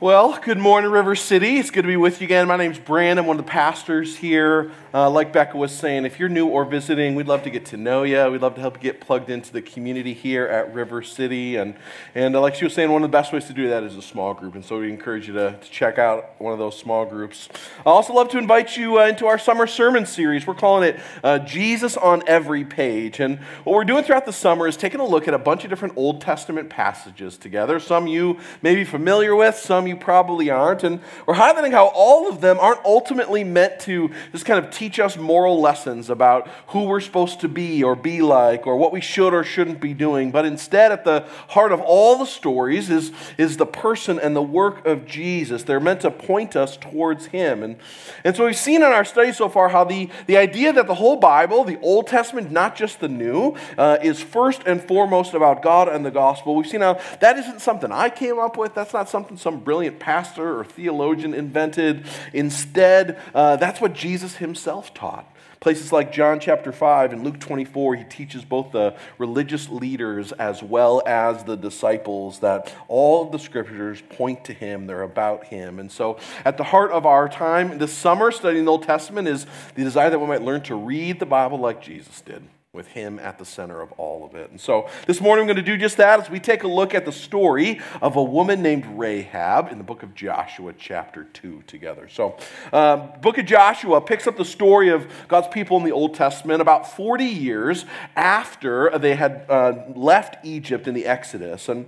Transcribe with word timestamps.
Well, 0.00 0.40
good 0.42 0.56
morning, 0.56 0.90
River 0.90 1.14
City. 1.14 1.58
It's 1.58 1.70
good 1.70 1.82
to 1.82 1.88
be 1.88 1.98
with 1.98 2.22
you 2.22 2.24
again. 2.24 2.48
My 2.48 2.56
name's 2.56 2.78
Brandon. 2.78 3.18
I'm 3.18 3.26
one 3.26 3.38
of 3.38 3.44
the 3.44 3.50
pastors 3.50 4.16
here. 4.16 4.72
Uh, 4.94 5.10
like 5.10 5.30
Becca 5.30 5.58
was 5.58 5.72
saying, 5.72 6.06
if 6.06 6.18
you're 6.18 6.30
new 6.30 6.48
or 6.48 6.64
visiting, 6.64 7.14
we'd 7.14 7.28
love 7.28 7.42
to 7.42 7.50
get 7.50 7.66
to 7.66 7.76
know 7.76 8.02
you. 8.02 8.30
We'd 8.30 8.40
love 8.40 8.54
to 8.54 8.62
help 8.62 8.76
you 8.76 8.80
get 8.80 9.02
plugged 9.02 9.28
into 9.28 9.52
the 9.52 9.60
community 9.60 10.14
here 10.14 10.46
at 10.46 10.72
River 10.72 11.02
City. 11.02 11.56
And, 11.56 11.74
and 12.14 12.34
uh, 12.34 12.40
like 12.40 12.54
she 12.54 12.64
was 12.64 12.72
saying, 12.72 12.90
one 12.90 13.04
of 13.04 13.10
the 13.10 13.12
best 13.12 13.30
ways 13.30 13.44
to 13.48 13.52
do 13.52 13.68
that 13.68 13.82
is 13.82 13.94
a 13.94 14.00
small 14.00 14.32
group. 14.32 14.54
And 14.54 14.64
so 14.64 14.80
we 14.80 14.88
encourage 14.88 15.28
you 15.28 15.34
to, 15.34 15.58
to 15.60 15.70
check 15.70 15.98
out 15.98 16.40
one 16.40 16.54
of 16.54 16.58
those 16.58 16.78
small 16.78 17.04
groups. 17.04 17.50
I 17.80 17.90
also 17.90 18.14
love 18.14 18.30
to 18.30 18.38
invite 18.38 18.78
you 18.78 19.00
uh, 19.00 19.04
into 19.04 19.26
our 19.26 19.38
summer 19.38 19.66
sermon 19.66 20.06
series. 20.06 20.46
We're 20.46 20.54
calling 20.54 20.88
it 20.88 21.00
uh, 21.22 21.40
Jesus 21.40 21.98
on 21.98 22.22
Every 22.26 22.64
Page. 22.64 23.20
And 23.20 23.38
what 23.64 23.74
we're 23.74 23.84
doing 23.84 24.02
throughout 24.02 24.24
the 24.24 24.32
summer 24.32 24.66
is 24.66 24.78
taking 24.78 25.00
a 25.00 25.06
look 25.06 25.28
at 25.28 25.34
a 25.34 25.38
bunch 25.38 25.64
of 25.64 25.68
different 25.68 25.98
Old 25.98 26.22
Testament 26.22 26.70
passages 26.70 27.36
together. 27.36 27.78
Some 27.78 28.06
you 28.06 28.38
may 28.62 28.74
be 28.74 28.84
familiar 28.84 29.36
with, 29.36 29.56
some 29.56 29.89
you 29.90 29.96
probably 29.96 30.48
aren't. 30.48 30.82
And 30.82 31.00
we're 31.26 31.34
highlighting 31.34 31.72
how 31.72 31.88
all 31.88 32.28
of 32.28 32.40
them 32.40 32.58
aren't 32.58 32.84
ultimately 32.84 33.44
meant 33.44 33.80
to 33.80 34.10
just 34.32 34.46
kind 34.46 34.64
of 34.64 34.70
teach 34.70 34.98
us 34.98 35.18
moral 35.18 35.60
lessons 35.60 36.08
about 36.08 36.48
who 36.68 36.84
we're 36.84 37.00
supposed 37.00 37.40
to 37.40 37.48
be 37.48 37.82
or 37.82 37.94
be 37.94 38.22
like 38.22 38.66
or 38.66 38.76
what 38.76 38.92
we 38.92 39.00
should 39.00 39.34
or 39.34 39.44
shouldn't 39.44 39.80
be 39.80 39.92
doing. 39.92 40.30
But 40.30 40.46
instead, 40.46 40.92
at 40.92 41.04
the 41.04 41.26
heart 41.48 41.72
of 41.72 41.80
all 41.80 42.16
the 42.16 42.24
stories 42.24 42.88
is, 42.88 43.12
is 43.36 43.58
the 43.58 43.66
person 43.66 44.18
and 44.18 44.34
the 44.34 44.42
work 44.42 44.86
of 44.86 45.06
Jesus. 45.06 45.64
They're 45.64 45.80
meant 45.80 46.00
to 46.02 46.10
point 46.10 46.56
us 46.56 46.76
towards 46.76 47.26
Him. 47.26 47.62
And, 47.62 47.76
and 48.24 48.36
so 48.36 48.46
we've 48.46 48.56
seen 48.56 48.76
in 48.76 48.84
our 48.84 49.04
study 49.04 49.32
so 49.32 49.48
far 49.48 49.68
how 49.68 49.84
the, 49.84 50.08
the 50.26 50.36
idea 50.36 50.72
that 50.72 50.86
the 50.86 50.94
whole 50.94 51.16
Bible, 51.16 51.64
the 51.64 51.80
Old 51.80 52.06
Testament, 52.06 52.50
not 52.50 52.76
just 52.76 53.00
the 53.00 53.08
New, 53.08 53.56
uh, 53.76 53.98
is 54.02 54.22
first 54.22 54.62
and 54.66 54.80
foremost 54.80 55.34
about 55.34 55.62
God 55.62 55.88
and 55.88 56.06
the 56.06 56.10
gospel. 56.10 56.54
We've 56.54 56.66
seen 56.66 56.80
how 56.80 57.00
that 57.20 57.36
isn't 57.36 57.60
something 57.60 57.90
I 57.90 58.08
came 58.08 58.38
up 58.38 58.56
with, 58.56 58.74
that's 58.74 58.92
not 58.92 59.08
something 59.08 59.36
some 59.36 59.60
brilliant 59.60 59.79
pastor 59.88 60.58
or 60.58 60.64
theologian 60.64 61.32
invented. 61.32 62.04
Instead, 62.34 63.18
uh, 63.34 63.56
that's 63.56 63.80
what 63.80 63.94
Jesus 63.94 64.36
Himself 64.36 64.92
taught. 64.92 65.26
Places 65.60 65.92
like 65.92 66.10
John 66.10 66.40
chapter 66.40 66.72
5 66.72 67.12
and 67.12 67.22
Luke 67.22 67.38
24, 67.38 67.96
he 67.96 68.04
teaches 68.04 68.44
both 68.44 68.72
the 68.72 68.96
religious 69.18 69.68
leaders 69.68 70.32
as 70.32 70.62
well 70.62 71.02
as 71.06 71.44
the 71.44 71.56
disciples 71.56 72.38
that 72.38 72.74
all 72.88 73.26
of 73.26 73.32
the 73.32 73.38
scriptures 73.38 74.02
point 74.08 74.46
to 74.46 74.54
him, 74.54 74.86
they're 74.86 75.02
about 75.02 75.44
him. 75.44 75.78
And 75.78 75.92
so, 75.92 76.18
at 76.46 76.56
the 76.56 76.64
heart 76.64 76.92
of 76.92 77.04
our 77.04 77.28
time 77.28 77.76
this 77.76 77.92
summer 77.92 78.30
studying 78.30 78.64
the 78.64 78.70
Old 78.70 78.84
Testament 78.84 79.28
is 79.28 79.44
the 79.74 79.84
desire 79.84 80.08
that 80.08 80.18
we 80.18 80.26
might 80.26 80.42
learn 80.42 80.62
to 80.62 80.74
read 80.74 81.20
the 81.20 81.26
Bible 81.26 81.58
like 81.58 81.82
Jesus 81.82 82.22
did 82.22 82.42
with 82.72 82.86
him 82.86 83.18
at 83.18 83.36
the 83.36 83.44
center 83.44 83.80
of 83.80 83.90
all 83.92 84.24
of 84.24 84.36
it. 84.36 84.48
And 84.48 84.60
so 84.60 84.88
this 85.04 85.20
morning 85.20 85.42
I'm 85.42 85.46
going 85.48 85.56
to 85.56 85.72
do 85.72 85.76
just 85.76 85.96
that 85.96 86.20
as 86.20 86.30
we 86.30 86.38
take 86.38 86.62
a 86.62 86.68
look 86.68 86.94
at 86.94 87.04
the 87.04 87.10
story 87.10 87.80
of 88.00 88.14
a 88.14 88.22
woman 88.22 88.62
named 88.62 88.86
Rahab 88.96 89.72
in 89.72 89.78
the 89.78 89.82
book 89.82 90.04
of 90.04 90.14
Joshua, 90.14 90.72
chapter 90.78 91.24
2, 91.24 91.64
together. 91.66 92.08
So, 92.08 92.36
um, 92.72 93.10
book 93.22 93.38
of 93.38 93.46
Joshua 93.46 94.00
picks 94.00 94.28
up 94.28 94.36
the 94.36 94.44
story 94.44 94.88
of 94.90 95.10
God's 95.26 95.48
people 95.48 95.78
in 95.78 95.82
the 95.82 95.90
Old 95.90 96.14
Testament 96.14 96.62
about 96.62 96.88
40 96.88 97.24
years 97.24 97.86
after 98.14 98.96
they 98.96 99.16
had 99.16 99.46
uh, 99.48 99.72
left 99.96 100.36
Egypt 100.44 100.86
in 100.86 100.94
the 100.94 101.06
Exodus. 101.06 101.68
And 101.68 101.86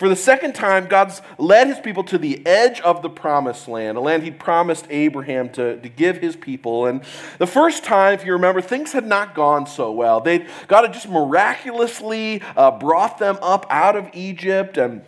for 0.00 0.08
the 0.08 0.16
second 0.16 0.54
time, 0.54 0.86
God's 0.86 1.20
led 1.36 1.66
his 1.66 1.78
people 1.78 2.02
to 2.04 2.16
the 2.16 2.46
edge 2.46 2.80
of 2.80 3.02
the 3.02 3.10
promised 3.10 3.68
land, 3.68 3.98
a 3.98 4.00
land 4.00 4.22
he 4.22 4.30
promised 4.30 4.86
Abraham 4.88 5.50
to, 5.50 5.78
to 5.78 5.88
give 5.90 6.16
his 6.16 6.36
people. 6.36 6.86
And 6.86 7.02
the 7.36 7.46
first 7.46 7.84
time, 7.84 8.14
if 8.14 8.24
you 8.24 8.32
remember, 8.32 8.62
things 8.62 8.92
had 8.92 9.04
not 9.04 9.34
gone 9.34 9.66
so 9.66 9.92
well. 9.92 10.22
They, 10.22 10.46
God 10.68 10.84
had 10.84 10.94
just 10.94 11.10
miraculously 11.10 12.40
uh, 12.56 12.70
brought 12.70 13.18
them 13.18 13.36
up 13.42 13.66
out 13.68 13.94
of 13.94 14.08
Egypt 14.14 14.78
and 14.78 15.02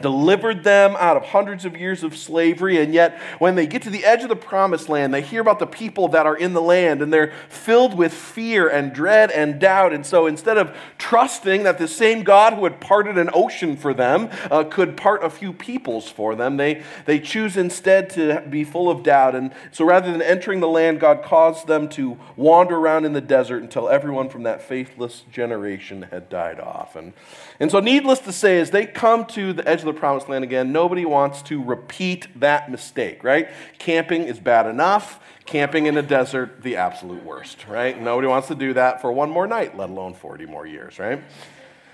delivered 0.00 0.64
them 0.64 0.96
out 0.98 1.16
of 1.16 1.26
hundreds 1.26 1.64
of 1.64 1.76
years 1.76 2.02
of 2.02 2.16
slavery. 2.16 2.82
And 2.82 2.92
yet, 2.92 3.16
when 3.38 3.54
they 3.54 3.64
get 3.64 3.82
to 3.82 3.90
the 3.90 4.04
edge 4.04 4.24
of 4.24 4.28
the 4.28 4.34
promised 4.34 4.88
land, 4.88 5.14
they 5.14 5.22
hear 5.22 5.40
about 5.40 5.60
the 5.60 5.68
people 5.68 6.08
that 6.08 6.26
are 6.26 6.36
in 6.36 6.52
the 6.52 6.60
land 6.60 7.00
and 7.00 7.12
they're 7.12 7.32
filled 7.48 7.96
with 7.96 8.12
fear 8.12 8.68
and 8.68 8.92
dread 8.92 9.30
and 9.30 9.60
doubt. 9.60 9.92
And 9.92 10.04
so, 10.04 10.26
instead 10.26 10.58
of 10.58 10.76
trusting 10.98 11.62
that 11.62 11.78
the 11.78 11.86
same 11.86 12.24
God 12.24 12.54
who 12.54 12.64
had 12.64 12.80
parted 12.80 13.18
an 13.18 13.30
ocean 13.32 13.76
for 13.76 13.94
them 13.94 14.30
uh, 14.50 14.64
could 14.64 14.96
part 14.96 15.22
a 15.22 15.30
few 15.30 15.52
peoples 15.52 16.10
for 16.10 16.34
them, 16.34 16.56
they, 16.56 16.82
they 17.04 17.20
choose 17.20 17.56
instead 17.56 18.10
to 18.10 18.42
be 18.50 18.64
full 18.64 18.90
of 18.90 19.04
doubt. 19.04 19.36
And 19.36 19.52
so, 19.70 19.84
rather 19.84 20.10
than 20.10 20.22
entering 20.22 20.58
the 20.58 20.66
land, 20.66 20.98
God 20.98 21.22
caused 21.22 21.68
them 21.68 21.88
to 21.90 22.18
wander 22.34 22.76
around 22.76 23.04
in 23.04 23.12
the 23.12 23.20
desert 23.20 23.62
until 23.62 23.88
everyone 23.88 24.28
from 24.28 24.42
that 24.42 24.60
faithless 24.60 25.22
generation 25.30 26.08
had 26.10 26.28
died 26.28 26.58
off. 26.58 26.96
And, 26.96 27.12
and 27.60 27.70
so, 27.72 27.80
needless 27.80 28.20
to 28.20 28.32
say, 28.32 28.60
as 28.60 28.70
they 28.70 28.86
come 28.86 29.26
to 29.26 29.52
the 29.52 29.66
edge 29.68 29.80
of 29.80 29.86
the 29.86 29.92
promised 29.92 30.28
land 30.28 30.44
again, 30.44 30.70
nobody 30.70 31.04
wants 31.04 31.42
to 31.42 31.62
repeat 31.62 32.28
that 32.38 32.70
mistake, 32.70 33.24
right? 33.24 33.48
Camping 33.78 34.22
is 34.24 34.38
bad 34.38 34.66
enough. 34.66 35.20
Camping 35.44 35.86
in 35.86 35.96
a 35.96 36.02
desert, 36.02 36.62
the 36.62 36.76
absolute 36.76 37.24
worst, 37.24 37.66
right? 37.66 38.00
Nobody 38.00 38.28
wants 38.28 38.48
to 38.48 38.54
do 38.54 38.74
that 38.74 39.00
for 39.00 39.10
one 39.10 39.30
more 39.30 39.46
night, 39.46 39.76
let 39.76 39.88
alone 39.88 40.14
40 40.14 40.46
more 40.46 40.66
years, 40.66 40.98
right? 40.98 41.22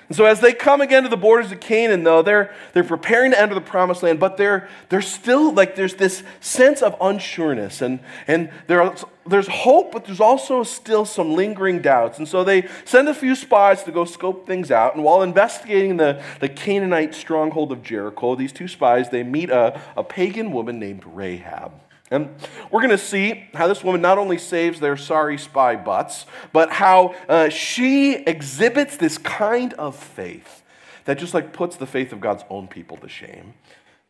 And 0.09 0.16
so 0.16 0.26
as 0.26 0.41
they 0.41 0.53
come 0.53 0.81
again 0.81 1.04
to 1.04 1.09
the 1.09 1.16
borders 1.16 1.50
of 1.50 1.60
Canaan, 1.60 2.04
though, 2.04 2.22
they're, 2.22 2.54
they're 2.72 2.84
preparing 2.84 3.31
to 3.31 3.41
enter 3.41 3.54
the 3.54 3.60
promised 3.60 4.03
land, 4.03 4.20
but 4.20 4.37
they're, 4.37 4.69
they're 4.91 5.00
still 5.00 5.53
like 5.53 5.76
there's 5.76 5.94
this 5.94 6.22
sense 6.41 6.82
of 6.82 6.98
unsureness. 6.98 7.81
And, 7.81 8.00
and 8.26 8.50
there 8.66 8.82
are, 8.82 8.94
there's 9.26 9.48
hope, 9.48 9.93
but 9.93 10.04
there's 10.04 10.20
also 10.20 10.62
still 10.62 11.06
some 11.06 11.34
lingering 11.34 11.81
doubts. 11.81 12.19
And 12.19 12.28
so 12.28 12.44
they 12.44 12.69
send 12.84 13.09
a 13.09 13.14
few 13.14 13.34
spies 13.34 13.82
to 13.84 13.93
go 13.93 14.04
scope 14.04 14.47
things 14.47 14.70
out. 14.70 14.94
And 14.94 15.04
while 15.04 15.22
investigating 15.22 15.97
the, 15.97 16.22
the 16.41 16.48
Canaanite 16.48 17.14
stronghold 17.14 17.72
of 17.72 17.82
Jericho, 17.82 18.34
these 18.34 18.53
two 18.53 18.69
spies, 18.69 19.09
they 19.09 19.22
meet 19.22 19.48
a, 19.48 19.81
a 19.97 20.04
pagan 20.04 20.53
woman 20.53 20.78
named 20.78 21.04
Rahab. 21.06 21.72
And 22.14 22.32
we're 22.70 22.80
going 22.80 22.91
to 22.91 22.98
see 22.98 23.48
how 23.54 23.66
this 23.66 23.82
woman 23.82 24.00
not 24.00 24.19
only 24.19 24.38
saves 24.38 24.78
their 24.78 24.97
sorry 24.97 25.36
spy 25.36 25.75
butts, 25.75 26.26
but 26.52 26.70
how 26.70 27.16
uh, 27.28 27.48
she 27.48 28.14
exhibits 28.14 28.97
this 28.97 29.19
kind 29.19 29.75
of 29.75 29.97
faith 29.97 30.62
that 31.06 31.19
just 31.19 31.34
like 31.34 31.52
puts 31.52 31.76
the 31.76 31.86
faith 31.86 32.12
of 32.12 32.20
God's 32.20 32.44
own 32.48 32.69
people 32.69 32.97
to 32.98 33.08
shame. 33.08 33.54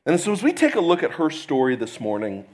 And 0.05 0.21
so 0.21 0.33
as 0.33 0.43
we 0.43 0.53
take 0.53 0.75
a 0.75 0.81
look 0.81 1.03
at 1.03 1.13
her 1.13 1.31
story 1.31 1.77
this 1.77 1.99
morning, 1.99 2.45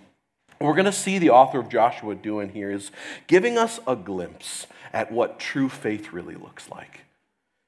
we're 0.61 0.75
going 0.75 0.85
to 0.85 0.93
see 0.93 1.19
the 1.19 1.31
author 1.31 1.59
of 1.59 1.69
Joshua 1.69 2.15
doing 2.15 2.51
here 2.51 2.71
is 2.71 2.93
giving 3.27 3.59
us 3.59 3.81
a 3.89 3.97
glimpse 3.97 4.69
at 4.93 5.11
what 5.11 5.41
true 5.41 5.69
faith 5.69 6.13
really 6.13 6.37
looks 6.37 6.69
like. 6.71 7.01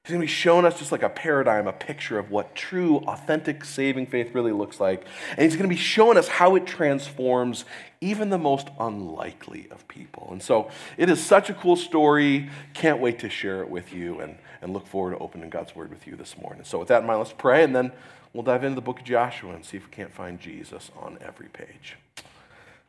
He's 0.05 0.11
going 0.11 0.19
to 0.19 0.27
be 0.27 0.33
showing 0.33 0.65
us 0.65 0.79
just 0.79 0.91
like 0.91 1.01
a 1.01 1.07
paradigm, 1.07 1.65
a 1.65 1.71
picture 1.71 2.19
of 2.19 2.29
what 2.29 2.55
true, 2.55 2.97
authentic, 3.07 3.63
saving 3.63 4.07
faith 4.07 4.35
really 4.35 4.51
looks 4.51 4.81
like. 4.81 5.05
And 5.29 5.43
he's 5.43 5.55
going 5.55 5.63
to 5.63 5.73
be 5.73 5.79
showing 5.79 6.17
us 6.17 6.27
how 6.27 6.57
it 6.57 6.65
transforms 6.65 7.63
even 8.01 8.29
the 8.29 8.37
most 8.37 8.67
unlikely 8.81 9.69
of 9.71 9.87
people. 9.87 10.27
And 10.29 10.43
so 10.43 10.69
it 10.97 11.09
is 11.09 11.23
such 11.23 11.49
a 11.49 11.53
cool 11.53 11.77
story. 11.77 12.49
Can't 12.73 12.99
wait 12.99 13.19
to 13.19 13.29
share 13.29 13.61
it 13.61 13.69
with 13.69 13.93
you 13.93 14.19
and, 14.19 14.35
and 14.61 14.73
look 14.73 14.87
forward 14.87 15.11
to 15.11 15.19
opening 15.19 15.49
God's 15.49 15.73
word 15.73 15.89
with 15.89 16.05
you 16.05 16.17
this 16.17 16.37
morning. 16.37 16.65
So, 16.65 16.79
with 16.79 16.89
that 16.89 16.99
in 16.99 17.07
mind, 17.07 17.19
let's 17.19 17.31
pray 17.31 17.63
and 17.63 17.73
then 17.73 17.93
we'll 18.33 18.43
dive 18.43 18.65
into 18.65 18.75
the 18.75 18.81
book 18.81 18.99
of 18.99 19.05
Joshua 19.05 19.53
and 19.53 19.63
see 19.63 19.77
if 19.77 19.85
we 19.85 19.91
can't 19.91 20.13
find 20.13 20.37
Jesus 20.37 20.91
on 20.99 21.17
every 21.21 21.47
page. 21.47 21.95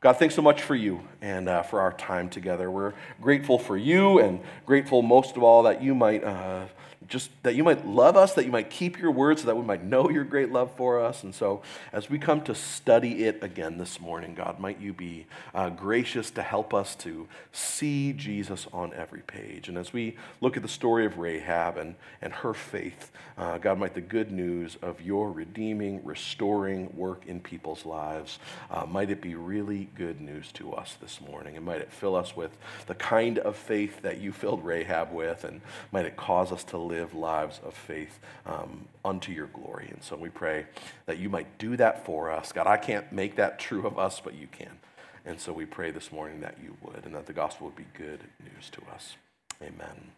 God, 0.00 0.14
thanks 0.14 0.34
so 0.34 0.42
much 0.42 0.62
for 0.62 0.74
you 0.74 1.00
and 1.22 1.48
uh, 1.48 1.62
for 1.62 1.80
our 1.80 1.92
time 1.92 2.28
together. 2.28 2.72
We're 2.72 2.92
grateful 3.20 3.58
for 3.58 3.76
you 3.76 4.18
and 4.18 4.40
grateful 4.66 5.00
most 5.00 5.36
of 5.36 5.44
all 5.44 5.62
that 5.62 5.80
you 5.80 5.94
might. 5.94 6.24
Uh, 6.24 6.66
just 7.08 7.30
that 7.42 7.54
you 7.54 7.64
might 7.64 7.86
love 7.86 8.16
us, 8.16 8.34
that 8.34 8.44
you 8.44 8.52
might 8.52 8.70
keep 8.70 8.98
your 8.98 9.10
word, 9.10 9.38
so 9.38 9.46
that 9.46 9.56
we 9.56 9.64
might 9.64 9.84
know 9.84 10.10
your 10.10 10.24
great 10.24 10.50
love 10.50 10.70
for 10.76 11.00
us. 11.00 11.22
And 11.22 11.34
so, 11.34 11.62
as 11.92 12.08
we 12.08 12.18
come 12.18 12.42
to 12.42 12.54
study 12.54 13.24
it 13.24 13.42
again 13.42 13.78
this 13.78 14.00
morning, 14.00 14.34
God, 14.34 14.58
might 14.58 14.80
you 14.80 14.92
be 14.92 15.26
uh, 15.54 15.70
gracious 15.70 16.30
to 16.32 16.42
help 16.42 16.72
us 16.72 16.94
to 16.96 17.28
see 17.52 18.12
Jesus 18.12 18.66
on 18.72 18.92
every 18.94 19.20
page. 19.20 19.68
And 19.68 19.76
as 19.76 19.92
we 19.92 20.16
look 20.40 20.56
at 20.56 20.62
the 20.62 20.68
story 20.68 21.06
of 21.06 21.18
Rahab 21.18 21.76
and, 21.76 21.94
and 22.22 22.32
her 22.32 22.54
faith, 22.54 23.12
uh, 23.36 23.58
God, 23.58 23.78
might 23.78 23.94
the 23.94 24.00
good 24.00 24.30
news 24.30 24.76
of 24.80 25.00
your 25.00 25.30
redeeming, 25.32 26.04
restoring 26.04 26.94
work 26.96 27.26
in 27.26 27.40
people's 27.40 27.84
lives, 27.84 28.38
uh, 28.70 28.86
might 28.86 29.10
it 29.10 29.20
be 29.20 29.34
really 29.34 29.88
good 29.96 30.20
news 30.20 30.52
to 30.52 30.72
us 30.72 30.96
this 31.00 31.20
morning. 31.20 31.56
And 31.56 31.66
might 31.66 31.80
it 31.80 31.92
fill 31.92 32.16
us 32.16 32.36
with 32.36 32.56
the 32.86 32.94
kind 32.94 33.38
of 33.38 33.56
faith 33.56 34.02
that 34.02 34.18
you 34.18 34.32
filled 34.32 34.64
Rahab 34.64 35.12
with, 35.12 35.44
and 35.44 35.60
might 35.92 36.06
it 36.06 36.16
cause 36.16 36.52
us 36.52 36.64
to 36.64 36.78
live 36.78 36.93
live 36.94 37.14
lives 37.14 37.60
of 37.64 37.74
faith 37.74 38.20
um, 38.46 38.86
unto 39.04 39.32
your 39.32 39.48
glory. 39.48 39.88
And 39.90 40.02
so 40.02 40.16
we 40.16 40.28
pray 40.28 40.66
that 41.06 41.18
you 41.18 41.28
might 41.28 41.58
do 41.58 41.76
that 41.76 42.04
for 42.04 42.30
us. 42.30 42.52
God, 42.52 42.66
I 42.66 42.76
can't 42.76 43.12
make 43.12 43.36
that 43.36 43.58
true 43.58 43.86
of 43.86 43.98
us, 43.98 44.20
but 44.20 44.34
you 44.34 44.46
can. 44.46 44.78
And 45.26 45.40
so 45.40 45.52
we 45.52 45.64
pray 45.64 45.90
this 45.90 46.12
morning 46.12 46.40
that 46.40 46.56
you 46.62 46.76
would 46.82 47.04
and 47.04 47.14
that 47.14 47.26
the 47.26 47.32
gospel 47.32 47.66
would 47.66 47.76
be 47.76 47.86
good 47.94 48.20
news 48.42 48.70
to 48.70 48.80
us. 48.94 49.16
Amen. 49.60 50.12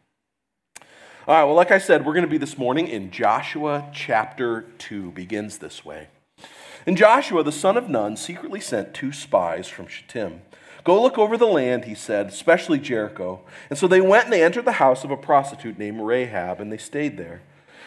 All 1.28 1.34
right, 1.34 1.44
well, 1.44 1.55
like 1.55 1.70
I 1.70 1.78
said, 1.78 2.05
we're 2.05 2.12
going 2.12 2.25
to 2.25 2.31
be 2.31 2.38
this 2.38 2.58
morning 2.58 2.87
in 2.88 3.11
Joshua 3.11 3.88
chapter 3.93 4.67
2, 4.78 5.12
begins 5.12 5.58
this 5.58 5.84
way. 5.84 6.08
And 6.87 6.96
Joshua, 6.96 7.43
the 7.43 7.52
son 7.52 7.76
of 7.76 7.88
Nun, 7.88 8.17
secretly 8.17 8.61
sent 8.61 8.94
two 8.94 9.12
spies 9.12 9.67
from 9.67 9.88
Shittim 9.88 10.43
Go 10.87 11.03
look 11.03 11.19
over 11.19 11.37
the 11.37 11.49
land, 11.49 11.87
he 11.87 11.97
said, 11.97 12.29
especially 12.29 12.79
Jericho. 12.79 13.41
And 13.71 13.77
so 13.77 13.88
they 13.88 14.00
went 14.00 14.27
and 14.27 14.33
they 14.33 14.44
entered 14.44 14.67
the 14.67 14.73
house 14.73 15.03
of 15.03 15.11
a 15.11 15.17
prostitute 15.17 15.81
named 15.81 16.00
Rahab, 16.00 16.61
and 16.61 16.71
they 16.71 16.79
stayed 16.79 17.17
there. 17.17 17.43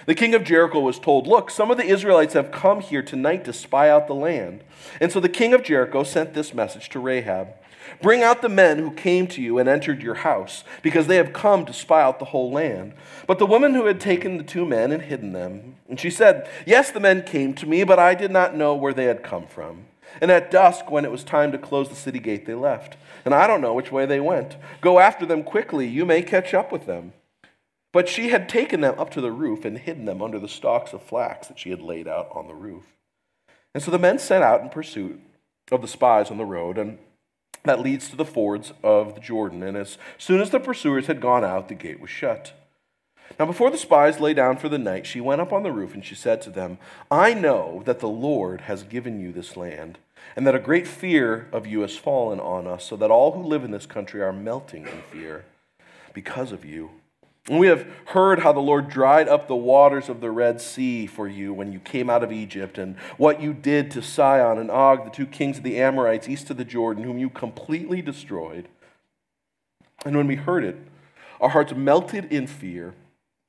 The 0.06 0.16
king 0.16 0.36
of 0.36 0.44
Jericho 0.44 0.82
was 0.82 1.00
told, 1.00 1.26
Look, 1.26 1.50
some 1.50 1.72
of 1.72 1.78
the 1.78 1.86
Israelites 1.86 2.34
have 2.34 2.52
come 2.52 2.82
here 2.82 3.02
tonight 3.02 3.46
to 3.46 3.54
spy 3.54 3.90
out 3.90 4.08
the 4.08 4.14
land. 4.14 4.66
And 5.00 5.14
so 5.14 5.22
the 5.22 5.30
king 5.30 5.54
of 5.54 5.64
Jericho 5.64 6.04
sent 6.04 6.34
this 6.34 6.54
message 6.54 6.90
to 6.90 7.00
Rahab 7.00 7.54
Bring 8.02 8.22
out 8.22 8.42
the 8.42 8.50
men 8.50 8.80
who 8.80 8.92
came 8.92 9.28
to 9.28 9.42
you 9.42 9.60
and 9.60 9.70
entered 9.70 10.04
your 10.04 10.16
house, 10.16 10.66
because 10.82 11.08
they 11.08 11.16
have 11.16 11.32
come 11.32 11.66
to 11.68 11.74
spy 11.74 12.02
out 12.02 12.20
the 12.20 12.26
whole 12.26 12.52
land. 12.52 12.94
But 13.28 13.40
the 13.40 13.46
woman 13.46 13.76
who 13.76 13.86
had 13.86 14.02
taken 14.02 14.36
the 14.36 14.44
two 14.44 14.66
men 14.66 14.92
and 14.92 15.04
hidden 15.04 15.32
them, 15.32 15.78
and 15.88 15.98
she 15.98 16.10
said, 16.10 16.50
Yes, 16.66 16.92
the 16.92 17.00
men 17.00 17.24
came 17.24 17.54
to 17.54 17.66
me, 17.66 17.86
but 17.86 17.98
I 17.98 18.14
did 18.14 18.30
not 18.30 18.58
know 18.58 18.76
where 18.76 18.94
they 18.94 19.06
had 19.06 19.24
come 19.24 19.48
from. 19.48 19.86
And 20.22 20.32
at 20.32 20.52
dusk, 20.52 20.90
when 20.92 21.06
it 21.06 21.12
was 21.12 21.24
time 21.24 21.52
to 21.52 21.58
close 21.58 21.90
the 21.90 21.96
city 21.96 22.20
gate, 22.20 22.46
they 22.46 22.56
left. 22.56 22.98
And 23.26 23.34
I 23.34 23.48
don't 23.48 23.62
know 23.62 23.74
which 23.74 23.92
way 23.92 24.06
they 24.06 24.20
went. 24.20 24.58
Go 24.82 25.00
after 25.00 25.26
them 25.26 25.44
quickly, 25.44 25.88
you 25.88 26.06
may 26.06 26.22
catch 26.22 26.54
up 26.54 26.72
with 26.72 26.86
them. 26.86 27.14
But 27.92 28.08
she 28.08 28.30
had 28.30 28.48
taken 28.48 28.82
them 28.82 29.00
up 29.00 29.10
to 29.12 29.22
the 29.22 29.32
roof 29.32 29.66
and 29.66 29.78
hidden 29.78 30.06
them 30.06 30.22
under 30.22 30.40
the 30.40 30.48
stalks 30.48 30.94
of 30.94 31.02
flax 31.02 31.48
that 31.48 31.60
she 31.60 31.72
had 31.72 31.82
laid 31.82 32.08
out 32.08 32.30
on 32.32 32.48
the 32.48 32.54
roof. 32.54 32.84
And 33.74 33.84
so 33.84 33.92
the 33.92 34.00
men 34.00 34.20
set 34.20 34.42
out 34.42 34.62
in 34.62 34.70
pursuit 34.70 35.20
of 35.72 35.82
the 35.82 35.88
spies 35.88 36.32
on 36.32 36.38
the 36.38 36.46
road, 36.46 36.78
and 36.78 37.00
that 37.64 37.80
leads 37.80 38.10
to 38.10 38.16
the 38.16 38.26
fords 38.26 38.74
of 38.84 39.16
the 39.16 39.22
Jordan. 39.22 39.64
And 39.64 39.78
as 39.78 39.98
soon 40.18 40.42
as 40.42 40.50
the 40.50 40.60
pursuers 40.60 41.08
had 41.08 41.22
gone 41.22 41.44
out, 41.44 41.68
the 41.68 41.76
gate 41.76 42.00
was 42.00 42.10
shut. 42.10 42.54
Now, 43.38 43.46
before 43.46 43.70
the 43.70 43.78
spies 43.78 44.20
lay 44.20 44.34
down 44.34 44.58
for 44.58 44.70
the 44.70 44.78
night, 44.78 45.06
she 45.06 45.22
went 45.22 45.42
up 45.42 45.54
on 45.54 45.64
the 45.64 45.72
roof 45.72 45.94
and 45.94 46.04
she 46.04 46.16
said 46.16 46.42
to 46.42 46.50
them, 46.50 46.78
I 47.12 47.34
know 47.34 47.84
that 47.86 48.00
the 48.00 48.08
Lord 48.08 48.62
has 48.62 48.84
given 48.84 49.20
you 49.20 49.32
this 49.32 49.56
land, 49.56 49.98
and 50.36 50.48
that 50.48 50.56
a 50.56 50.60
great 50.60 50.88
fear 50.88 51.48
of 51.52 51.68
you 51.68 51.82
has 51.82 51.96
fallen 51.96 52.40
on 52.40 52.68
us, 52.68 52.86
so 52.86 52.96
that 52.98 53.12
all 53.12 53.34
who 53.34 53.44
live 53.44 53.64
in 53.64 53.72
this 53.72 53.86
country 53.86 54.22
are 54.22 54.34
melting 54.34 54.88
in 54.88 55.02
fear 55.12 55.46
because 56.14 56.52
of 56.52 56.66
you. 56.66 56.90
And 57.48 57.60
we 57.60 57.68
have 57.68 57.88
heard 58.08 58.40
how 58.40 58.52
the 58.52 58.60
Lord 58.60 58.90
dried 58.90 59.28
up 59.28 59.48
the 59.48 59.56
waters 59.56 60.10
of 60.10 60.22
the 60.22 60.30
Red 60.30 60.62
Sea 60.62 61.08
for 61.08 61.28
you 61.28 61.54
when 61.54 61.72
you 61.72 61.80
came 61.80 62.10
out 62.10 62.24
of 62.24 62.32
Egypt, 62.32 62.78
and 62.78 62.98
what 63.18 63.42
you 63.42 63.54
did 63.54 63.90
to 63.92 64.02
Sihon 64.02 64.58
and 64.58 64.70
Og, 64.70 65.06
the 65.06 65.12
two 65.12 65.26
kings 65.26 65.58
of 65.58 65.64
the 65.64 65.80
Amorites 65.80 66.28
east 66.28 66.50
of 66.50 66.58
the 66.58 66.66
Jordan, 66.66 67.04
whom 67.04 67.18
you 67.18 67.30
completely 67.30 68.02
destroyed. 68.02 68.68
And 70.06 70.16
when 70.16 70.28
we 70.28 70.36
heard 70.36 70.64
it, 70.64 70.78
our 71.42 71.50
hearts 71.50 71.74
melted 71.74 72.32
in 72.32 72.46
fear. 72.46 72.94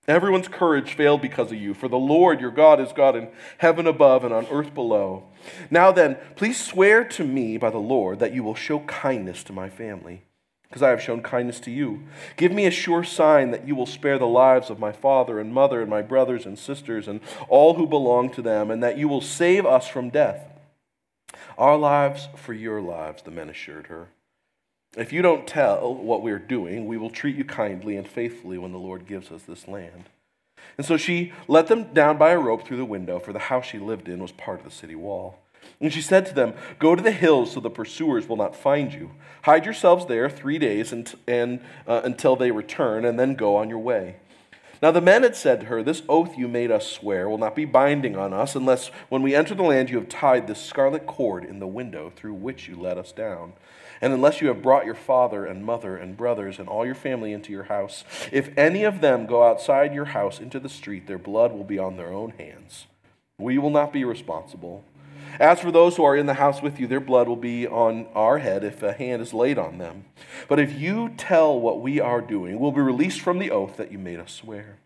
Everyone's 0.08 0.48
courage 0.48 0.94
failed 0.94 1.22
because 1.22 1.52
of 1.52 1.58
you, 1.58 1.74
for 1.74 1.88
the 1.88 1.98
Lord 1.98 2.40
your 2.40 2.50
God 2.50 2.80
is 2.80 2.92
God 2.92 3.14
in 3.14 3.28
heaven 3.58 3.86
above 3.86 4.24
and 4.24 4.34
on 4.34 4.46
earth 4.50 4.74
below. 4.74 5.24
Now 5.70 5.92
then, 5.92 6.16
please 6.36 6.62
swear 6.62 7.04
to 7.04 7.24
me 7.24 7.58
by 7.58 7.70
the 7.70 7.78
Lord 7.78 8.18
that 8.18 8.34
you 8.34 8.42
will 8.42 8.54
show 8.54 8.80
kindness 8.80 9.44
to 9.44 9.52
my 9.52 9.68
family 9.68 10.22
because 10.70 10.82
I 10.82 10.90
have 10.90 11.02
shown 11.02 11.20
kindness 11.20 11.58
to 11.60 11.70
you. 11.70 12.04
Give 12.36 12.52
me 12.52 12.64
a 12.64 12.70
sure 12.70 13.02
sign 13.02 13.50
that 13.50 13.66
you 13.66 13.74
will 13.74 13.86
spare 13.86 14.18
the 14.18 14.26
lives 14.26 14.70
of 14.70 14.78
my 14.78 14.92
father 14.92 15.40
and 15.40 15.52
mother 15.52 15.80
and 15.80 15.90
my 15.90 16.00
brothers 16.00 16.46
and 16.46 16.56
sisters 16.56 17.08
and 17.08 17.20
all 17.48 17.74
who 17.74 17.88
belong 17.88 18.30
to 18.30 18.42
them, 18.42 18.70
and 18.70 18.80
that 18.80 18.96
you 18.96 19.08
will 19.08 19.20
save 19.20 19.66
us 19.66 19.88
from 19.88 20.10
death. 20.10 20.46
Our 21.58 21.76
lives 21.76 22.28
for 22.36 22.52
your 22.52 22.80
lives, 22.80 23.22
the 23.22 23.32
men 23.32 23.50
assured 23.50 23.88
her. 23.88 24.10
If 24.96 25.12
you 25.12 25.22
don't 25.22 25.46
tell 25.46 25.94
what 25.94 26.22
we 26.22 26.32
are 26.32 26.38
doing, 26.38 26.86
we 26.86 26.96
will 26.96 27.10
treat 27.10 27.36
you 27.36 27.44
kindly 27.44 27.96
and 27.96 28.08
faithfully 28.08 28.58
when 28.58 28.72
the 28.72 28.78
Lord 28.78 29.06
gives 29.06 29.30
us 29.30 29.42
this 29.42 29.68
land. 29.68 30.08
And 30.76 30.86
so 30.86 30.96
she 30.96 31.32
let 31.46 31.68
them 31.68 31.92
down 31.94 32.18
by 32.18 32.30
a 32.30 32.38
rope 32.38 32.66
through 32.66 32.78
the 32.78 32.84
window, 32.84 33.20
for 33.20 33.32
the 33.32 33.38
house 33.38 33.66
she 33.66 33.78
lived 33.78 34.08
in 34.08 34.20
was 34.20 34.32
part 34.32 34.58
of 34.58 34.64
the 34.64 34.70
city 34.70 34.96
wall. 34.96 35.38
And 35.80 35.92
she 35.92 36.02
said 36.02 36.26
to 36.26 36.34
them, 36.34 36.54
Go 36.78 36.96
to 36.96 37.02
the 37.02 37.12
hills 37.12 37.52
so 37.52 37.60
the 37.60 37.70
pursuers 37.70 38.28
will 38.28 38.36
not 38.36 38.56
find 38.56 38.92
you. 38.92 39.12
Hide 39.42 39.64
yourselves 39.64 40.06
there 40.06 40.28
three 40.28 40.58
days 40.58 40.92
and, 40.92 41.12
and, 41.28 41.60
uh, 41.86 42.00
until 42.02 42.34
they 42.34 42.50
return, 42.50 43.04
and 43.04 43.18
then 43.18 43.34
go 43.34 43.56
on 43.56 43.68
your 43.68 43.78
way. 43.78 44.16
Now 44.82 44.90
the 44.90 45.00
men 45.00 45.22
had 45.22 45.36
said 45.36 45.60
to 45.60 45.66
her, 45.66 45.82
This 45.82 46.02
oath 46.08 46.36
you 46.36 46.48
made 46.48 46.70
us 46.70 46.90
swear 46.90 47.28
will 47.28 47.38
not 47.38 47.54
be 47.54 47.64
binding 47.64 48.16
on 48.16 48.32
us 48.32 48.56
unless 48.56 48.88
when 49.08 49.22
we 49.22 49.34
enter 49.34 49.54
the 49.54 49.62
land 49.62 49.90
you 49.90 49.98
have 49.98 50.08
tied 50.08 50.46
this 50.46 50.64
scarlet 50.64 51.06
cord 51.06 51.44
in 51.44 51.60
the 51.60 51.66
window 51.66 52.10
through 52.16 52.34
which 52.34 52.66
you 52.66 52.76
let 52.76 52.98
us 52.98 53.12
down. 53.12 53.52
And 54.00 54.12
unless 54.12 54.40
you 54.40 54.48
have 54.48 54.62
brought 54.62 54.86
your 54.86 54.94
father 54.94 55.44
and 55.44 55.64
mother 55.64 55.96
and 55.96 56.16
brothers 56.16 56.58
and 56.58 56.68
all 56.68 56.86
your 56.86 56.94
family 56.94 57.32
into 57.32 57.52
your 57.52 57.64
house, 57.64 58.04
if 58.32 58.56
any 58.56 58.82
of 58.82 59.00
them 59.00 59.26
go 59.26 59.42
outside 59.42 59.92
your 59.92 60.06
house 60.06 60.40
into 60.40 60.58
the 60.58 60.68
street, 60.68 61.06
their 61.06 61.18
blood 61.18 61.52
will 61.52 61.64
be 61.64 61.78
on 61.78 61.96
their 61.96 62.12
own 62.12 62.30
hands. 62.38 62.86
We 63.38 63.58
will 63.58 63.70
not 63.70 63.92
be 63.92 64.04
responsible. 64.04 64.84
As 65.38 65.60
for 65.60 65.70
those 65.70 65.96
who 65.96 66.04
are 66.04 66.16
in 66.16 66.26
the 66.26 66.34
house 66.34 66.60
with 66.60 66.80
you, 66.80 66.86
their 66.86 67.00
blood 67.00 67.28
will 67.28 67.36
be 67.36 67.66
on 67.66 68.06
our 68.14 68.38
head 68.38 68.64
if 68.64 68.82
a 68.82 68.92
hand 68.92 69.22
is 69.22 69.32
laid 69.32 69.58
on 69.58 69.78
them. 69.78 70.04
But 70.48 70.58
if 70.58 70.78
you 70.78 71.10
tell 71.16 71.58
what 71.58 71.80
we 71.80 72.00
are 72.00 72.20
doing, 72.20 72.58
we'll 72.58 72.72
be 72.72 72.80
released 72.80 73.20
from 73.20 73.38
the 73.38 73.50
oath 73.50 73.76
that 73.76 73.92
you 73.92 73.98
made 73.98 74.18
us 74.18 74.32
swear. 74.32 74.78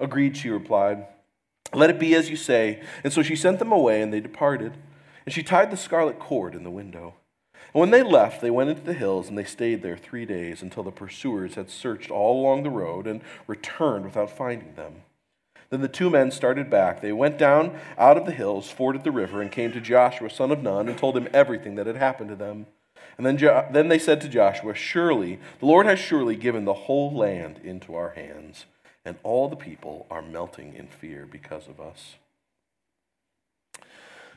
Agreed, 0.00 0.36
she 0.36 0.48
replied. 0.48 1.06
Let 1.74 1.90
it 1.90 1.98
be 1.98 2.14
as 2.14 2.30
you 2.30 2.36
say. 2.36 2.82
And 3.04 3.12
so 3.12 3.22
she 3.22 3.36
sent 3.36 3.58
them 3.58 3.72
away, 3.72 4.00
and 4.00 4.12
they 4.12 4.20
departed. 4.20 4.74
And 5.26 5.34
she 5.34 5.42
tied 5.42 5.70
the 5.70 5.76
scarlet 5.76 6.18
cord 6.18 6.54
in 6.54 6.64
the 6.64 6.70
window. 6.70 7.14
And 7.74 7.80
when 7.80 7.90
they 7.90 8.02
left, 8.02 8.40
they 8.40 8.50
went 8.50 8.70
into 8.70 8.82
the 8.82 8.94
hills, 8.94 9.28
and 9.28 9.36
they 9.36 9.44
stayed 9.44 9.82
there 9.82 9.96
three 9.96 10.24
days 10.24 10.62
until 10.62 10.82
the 10.82 10.90
pursuers 10.90 11.54
had 11.54 11.70
searched 11.70 12.10
all 12.10 12.40
along 12.40 12.62
the 12.62 12.70
road 12.70 13.06
and 13.06 13.20
returned 13.46 14.04
without 14.04 14.30
finding 14.30 14.74
them. 14.74 15.02
Then 15.70 15.82
the 15.82 15.88
two 15.88 16.08
men 16.08 16.30
started 16.30 16.70
back. 16.70 17.00
They 17.00 17.12
went 17.12 17.36
down 17.36 17.78
out 17.98 18.16
of 18.16 18.24
the 18.24 18.32
hills, 18.32 18.70
forded 18.70 19.04
the 19.04 19.10
river, 19.10 19.42
and 19.42 19.52
came 19.52 19.70
to 19.72 19.80
Joshua, 19.80 20.30
son 20.30 20.50
of 20.50 20.62
Nun, 20.62 20.88
and 20.88 20.96
told 20.96 21.16
him 21.16 21.28
everything 21.32 21.74
that 21.74 21.86
had 21.86 21.96
happened 21.96 22.30
to 22.30 22.36
them. 22.36 22.66
And 23.18 23.26
then, 23.26 23.36
jo- 23.36 23.66
then 23.70 23.88
they 23.88 23.98
said 23.98 24.20
to 24.22 24.28
Joshua, 24.28 24.74
Surely, 24.74 25.38
the 25.60 25.66
Lord 25.66 25.84
has 25.86 25.98
surely 25.98 26.36
given 26.36 26.64
the 26.64 26.72
whole 26.72 27.12
land 27.12 27.60
into 27.62 27.94
our 27.94 28.10
hands, 28.10 28.64
and 29.04 29.18
all 29.22 29.48
the 29.48 29.56
people 29.56 30.06
are 30.10 30.22
melting 30.22 30.74
in 30.74 30.86
fear 30.86 31.26
because 31.30 31.68
of 31.68 31.80
us. 31.80 32.14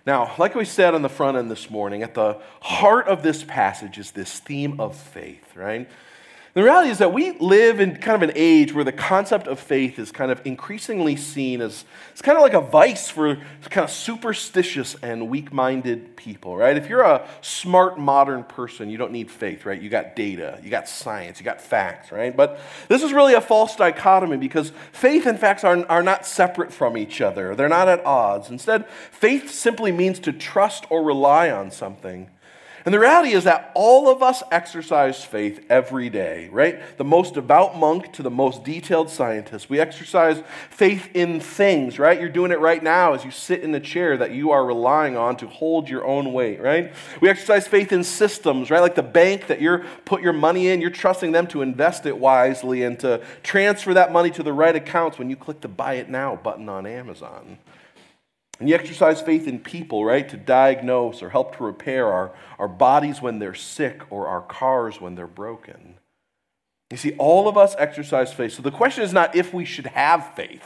Now, 0.06 0.34
like 0.38 0.56
we 0.56 0.66
said 0.66 0.96
on 0.96 1.04
the 1.04 1.10
front 1.10 1.38
end 1.38 1.52
this 1.52 1.70
morning, 1.70 2.02
at 2.02 2.16
the 2.16 2.38
heart 2.62 3.08
of 3.08 3.22
this 3.22 3.44
passage 3.44 3.98
is 3.98 4.12
this 4.12 4.40
theme 4.40 4.80
of 4.80 4.96
faith, 4.96 5.56
right? 5.56 5.88
The 6.54 6.64
reality 6.64 6.90
is 6.90 6.98
that 6.98 7.14
we 7.14 7.32
live 7.40 7.80
in 7.80 7.96
kind 7.96 8.22
of 8.22 8.28
an 8.28 8.36
age 8.36 8.74
where 8.74 8.84
the 8.84 8.92
concept 8.92 9.48
of 9.48 9.58
faith 9.58 9.98
is 9.98 10.12
kind 10.12 10.32
of 10.32 10.46
increasingly 10.46 11.16
seen 11.16 11.62
as 11.62 11.86
it's 12.12 12.22
kind 12.22 12.38
of 12.38 12.42
like 12.42 12.54
a 12.54 12.60
vice 12.60 13.10
for 13.10 13.38
kind 13.70 13.86
of 13.86 13.90
superstitious 13.90 14.98
and 15.02 15.30
weak 15.30 15.54
minded 15.54 16.18
people, 16.18 16.58
right? 16.58 16.76
If 16.76 16.90
you're 16.90 17.04
a 17.04 17.26
smart 17.40 17.98
modern 17.98 18.44
person, 18.44 18.90
you 18.90 18.98
don't 18.98 19.14
need 19.14 19.32
faith, 19.32 19.66
right? 19.66 19.82
You 19.82 19.90
got 19.90 20.18
data, 20.18 20.60
you 20.62 20.70
got 20.70 20.90
science, 20.90 21.40
you 21.40 21.46
got 21.46 21.62
facts, 21.62 22.12
right? 22.12 22.36
But 22.36 22.60
this 22.90 23.02
is 23.02 23.14
really 23.14 23.34
a 23.34 23.42
false 23.42 23.78
dichotomy 23.78 24.36
because 24.36 24.74
faith 24.92 25.28
and 25.28 25.40
facts 25.40 25.64
are, 25.64 25.86
are 25.88 26.04
not 26.04 26.26
separate 26.26 26.74
from 26.74 26.98
each 26.98 27.22
other, 27.22 27.56
they're 27.56 27.70
not 27.70 27.88
at 27.88 28.06
odds. 28.06 28.50
Instead, 28.50 28.90
faith 28.90 29.50
simply 29.50 29.94
means 29.94 30.20
to 30.20 30.34
trust 30.34 30.86
or 30.90 31.02
rely 31.02 31.50
on 31.50 31.72
something. 31.72 32.30
And 32.84 32.94
the 32.94 33.00
reality 33.00 33.32
is 33.32 33.44
that 33.44 33.72
all 33.76 34.10
of 34.10 34.24
us 34.24 34.42
exercise 34.52 35.24
faith 35.24 35.64
every 35.70 36.10
day, 36.10 36.50
right? 36.52 36.98
The 36.98 37.04
most 37.04 37.36
devout 37.36 37.78
monk 37.78 38.12
to 38.14 38.24
the 38.24 38.32
most 38.32 38.64
detailed 38.64 39.10
scientist. 39.10 39.70
We 39.70 39.80
exercise 39.80 40.42
faith 40.70 41.10
in 41.14 41.40
things, 41.40 42.00
right? 42.00 42.20
You're 42.20 42.30
doing 42.30 42.52
it 42.52 42.60
right 42.60 42.82
now 42.82 43.14
as 43.14 43.24
you 43.24 43.30
sit 43.30 43.62
in 43.62 43.72
the 43.72 43.80
chair 43.80 44.18
that 44.18 44.32
you 44.32 44.52
are 44.52 44.66
relying 44.66 45.16
on 45.16 45.38
to 45.38 45.48
hold 45.48 45.90
your 45.90 46.06
own 46.06 46.34
weight, 46.34 46.60
right? 46.60 46.92
We 47.22 47.30
exercise 47.30 47.68
faith 47.68 47.92
in 47.92 48.04
systems, 48.04 48.72
right? 48.72 48.82
Like 48.82 48.96
the 48.96 49.04
bank 49.04 49.48
that 49.48 49.62
you're 49.62 49.86
put 50.06 50.22
your 50.22 50.34
money 50.34 50.70
in, 50.70 50.82
you're 50.82 50.90
trusting 50.90 51.32
them 51.32 51.46
to 51.48 51.62
invest 51.62 52.08
it 52.08 52.18
wisely 52.18 52.84
and 52.84 53.00
to 53.02 53.22
transfer 53.44 53.94
that 53.94 54.12
money 54.12 54.32
to 54.32 54.44
the 54.44 54.54
right 54.54 54.76
accounts 54.76 55.20
when 55.20 55.30
you 55.30 55.36
click 55.36 55.62
the 55.62 55.68
buy 55.68 55.96
it 55.96 56.10
now 56.10 56.36
button 56.36 56.68
on 56.68 56.88
Amazon. 56.88 57.60
And 58.62 58.70
you 58.70 58.76
exercise 58.76 59.20
faith 59.20 59.48
in 59.48 59.58
people, 59.58 60.06
right? 60.06 60.30
To 60.30 60.38
diagnose 60.38 61.24
or 61.24 61.32
help 61.32 61.58
to 61.58 61.64
repair 61.64 62.06
our, 62.14 62.32
our 62.60 62.68
bodies 62.68 63.20
when 63.20 63.40
they're 63.40 63.56
sick 63.56 64.04
or 64.12 64.28
our 64.28 64.42
cars 64.42 65.02
when 65.02 65.16
they're 65.16 65.26
broken. 65.26 65.96
You 66.92 66.98
see, 66.98 67.14
all 67.14 67.48
of 67.48 67.58
us 67.58 67.74
exercise 67.80 68.32
faith. 68.32 68.54
So 68.54 68.62
the 68.62 68.70
question 68.70 69.04
is 69.04 69.14
not 69.14 69.36
if 69.36 69.52
we 69.52 69.66
should 69.66 69.88
have 69.88 70.36
faith. 70.36 70.64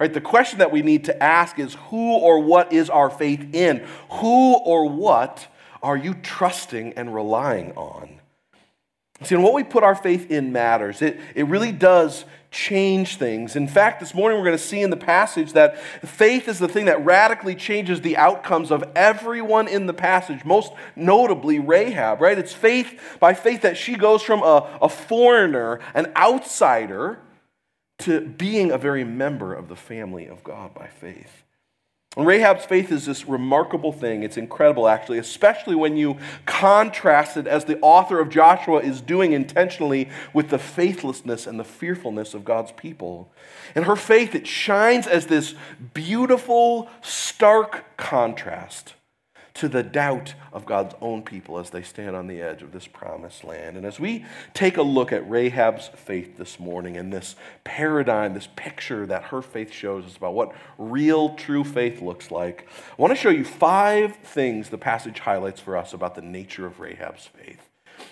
Right? 0.00 0.10
The 0.10 0.22
question 0.22 0.60
that 0.60 0.72
we 0.72 0.80
need 0.80 1.04
to 1.04 1.22
ask 1.22 1.58
is 1.58 1.74
who 1.74 2.14
or 2.14 2.40
what 2.40 2.72
is 2.72 2.88
our 2.88 3.10
faith 3.10 3.54
in? 3.54 3.86
Who 4.08 4.54
or 4.54 4.88
what 4.88 5.46
are 5.82 5.98
you 5.98 6.14
trusting 6.14 6.94
and 6.94 7.14
relying 7.14 7.72
on? 7.72 8.20
See, 9.22 9.34
and 9.34 9.44
what 9.44 9.52
we 9.52 9.64
put 9.64 9.84
our 9.84 9.94
faith 9.94 10.30
in 10.30 10.50
matters. 10.50 11.02
It, 11.02 11.20
it 11.34 11.46
really 11.48 11.72
does 11.72 12.24
change 12.54 13.16
things. 13.16 13.56
In 13.56 13.66
fact, 13.66 13.98
this 13.98 14.14
morning 14.14 14.38
we're 14.38 14.44
going 14.44 14.56
to 14.56 14.62
see 14.62 14.80
in 14.80 14.90
the 14.90 14.96
passage 14.96 15.52
that 15.54 15.76
faith 15.78 16.48
is 16.48 16.60
the 16.60 16.68
thing 16.68 16.84
that 16.86 17.04
radically 17.04 17.56
changes 17.56 18.00
the 18.00 18.16
outcomes 18.16 18.70
of 18.70 18.84
everyone 18.94 19.66
in 19.66 19.86
the 19.86 19.92
passage, 19.92 20.44
most 20.44 20.72
notably 20.94 21.58
Rahab, 21.58 22.20
right? 22.20 22.38
It's 22.38 22.52
faith 22.52 23.18
by 23.18 23.34
faith 23.34 23.62
that 23.62 23.76
she 23.76 23.96
goes 23.96 24.22
from 24.22 24.42
a, 24.42 24.78
a 24.80 24.88
foreigner, 24.88 25.80
an 25.94 26.12
outsider, 26.16 27.18
to 27.98 28.20
being 28.20 28.70
a 28.70 28.78
very 28.78 29.04
member 29.04 29.54
of 29.54 29.68
the 29.68 29.76
family 29.76 30.26
of 30.26 30.42
God 30.42 30.74
by 30.74 30.86
faith. 30.86 31.42
And 32.16 32.26
Rahab's 32.26 32.64
faith 32.64 32.92
is 32.92 33.06
this 33.06 33.26
remarkable 33.26 33.92
thing. 33.92 34.22
It's 34.22 34.36
incredible, 34.36 34.88
actually, 34.88 35.18
especially 35.18 35.74
when 35.74 35.96
you 35.96 36.18
contrast 36.46 37.36
it, 37.36 37.46
as 37.46 37.64
the 37.64 37.78
author 37.80 38.20
of 38.20 38.28
Joshua 38.28 38.78
is 38.78 39.00
doing 39.00 39.32
intentionally, 39.32 40.08
with 40.32 40.50
the 40.50 40.58
faithlessness 40.58 41.46
and 41.46 41.58
the 41.58 41.64
fearfulness 41.64 42.32
of 42.32 42.44
God's 42.44 42.72
people. 42.72 43.32
And 43.74 43.84
her 43.86 43.96
faith, 43.96 44.34
it 44.34 44.46
shines 44.46 45.06
as 45.06 45.26
this 45.26 45.54
beautiful, 45.92 46.88
stark 47.02 47.96
contrast 47.96 48.94
to 49.54 49.68
the 49.68 49.84
doubt 49.84 50.34
of 50.52 50.66
God's 50.66 50.96
own 51.00 51.22
people 51.22 51.58
as 51.58 51.70
they 51.70 51.82
stand 51.82 52.16
on 52.16 52.26
the 52.26 52.42
edge 52.42 52.62
of 52.62 52.72
this 52.72 52.88
promised 52.88 53.44
land. 53.44 53.76
And 53.76 53.86
as 53.86 54.00
we 54.00 54.24
take 54.52 54.76
a 54.76 54.82
look 54.82 55.12
at 55.12 55.28
Rahab's 55.30 55.88
faith 55.94 56.36
this 56.36 56.58
morning 56.58 56.96
and 56.96 57.12
this 57.12 57.36
paradigm, 57.62 58.34
this 58.34 58.48
picture 58.56 59.06
that 59.06 59.24
her 59.24 59.42
faith 59.42 59.72
shows 59.72 60.06
us 60.06 60.16
about 60.16 60.34
what 60.34 60.52
real, 60.76 61.36
true 61.36 61.62
faith 61.62 62.02
looks 62.02 62.32
like, 62.32 62.66
I 62.98 63.00
want 63.00 63.12
to 63.12 63.20
show 63.20 63.30
you 63.30 63.44
five 63.44 64.16
things 64.16 64.70
the 64.70 64.78
passage 64.78 65.20
highlights 65.20 65.60
for 65.60 65.76
us 65.76 65.92
about 65.92 66.16
the 66.16 66.22
nature 66.22 66.66
of 66.66 66.80
Rahab's 66.80 67.26
faith. 67.26 67.68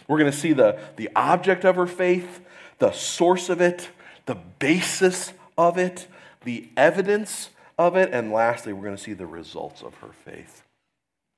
We're 0.06 0.18
going 0.18 0.30
to 0.30 0.36
see 0.36 0.52
the, 0.52 0.78
the 0.96 1.10
object 1.16 1.64
of 1.64 1.74
her 1.74 1.88
faith, 1.88 2.40
the 2.78 2.92
source 2.92 3.48
of 3.48 3.60
it, 3.60 3.90
the 4.26 4.36
basis 4.60 5.32
of 5.58 5.76
it, 5.76 6.06
the 6.44 6.68
evidence 6.76 7.50
of 7.78 7.96
it, 7.96 8.10
and 8.12 8.30
lastly, 8.30 8.72
we're 8.72 8.84
going 8.84 8.96
to 8.96 9.02
see 9.02 9.12
the 9.12 9.26
results 9.26 9.82
of 9.82 9.94
her 9.96 10.12
faith. 10.24 10.61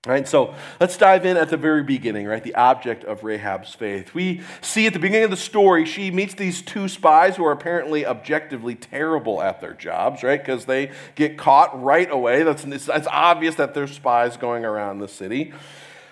Right, 0.06 0.28
so 0.28 0.54
let's 0.80 0.99
dive 0.99 1.25
in 1.25 1.38
at 1.38 1.49
the 1.49 1.56
very 1.56 1.82
beginning, 1.82 2.26
right? 2.26 2.42
The 2.42 2.54
object 2.56 3.04
of 3.04 3.25
Rahab's 3.25 3.75
faith. 3.75 4.12
We 4.12 4.42
see 4.61 4.87
at 4.87 4.92
the 4.92 4.99
beginning 4.99 5.25
of 5.25 5.30
the 5.30 5.37
story, 5.38 5.87
she 5.87 6.11
meets 6.11 6.34
these 6.34 6.61
two 6.61 6.88
spies 6.88 7.37
who 7.37 7.44
are 7.46 7.52
apparently 7.52 8.04
objectively 8.04 8.75
terrible 8.75 9.40
at 9.40 9.62
their 9.62 9.73
jobs, 9.73 10.23
right? 10.23 10.38
Because 10.38 10.66
they 10.66 10.90
get 11.14 11.38
caught 11.38 11.82
right 11.82 12.11
away. 12.11 12.42
That's 12.42 12.64
it's, 12.64 12.87
it's 12.87 13.08
obvious 13.11 13.54
that 13.54 13.73
there's 13.73 13.92
spies 13.92 14.37
going 14.37 14.66
around 14.66 14.99
the 14.99 15.08
city. 15.08 15.54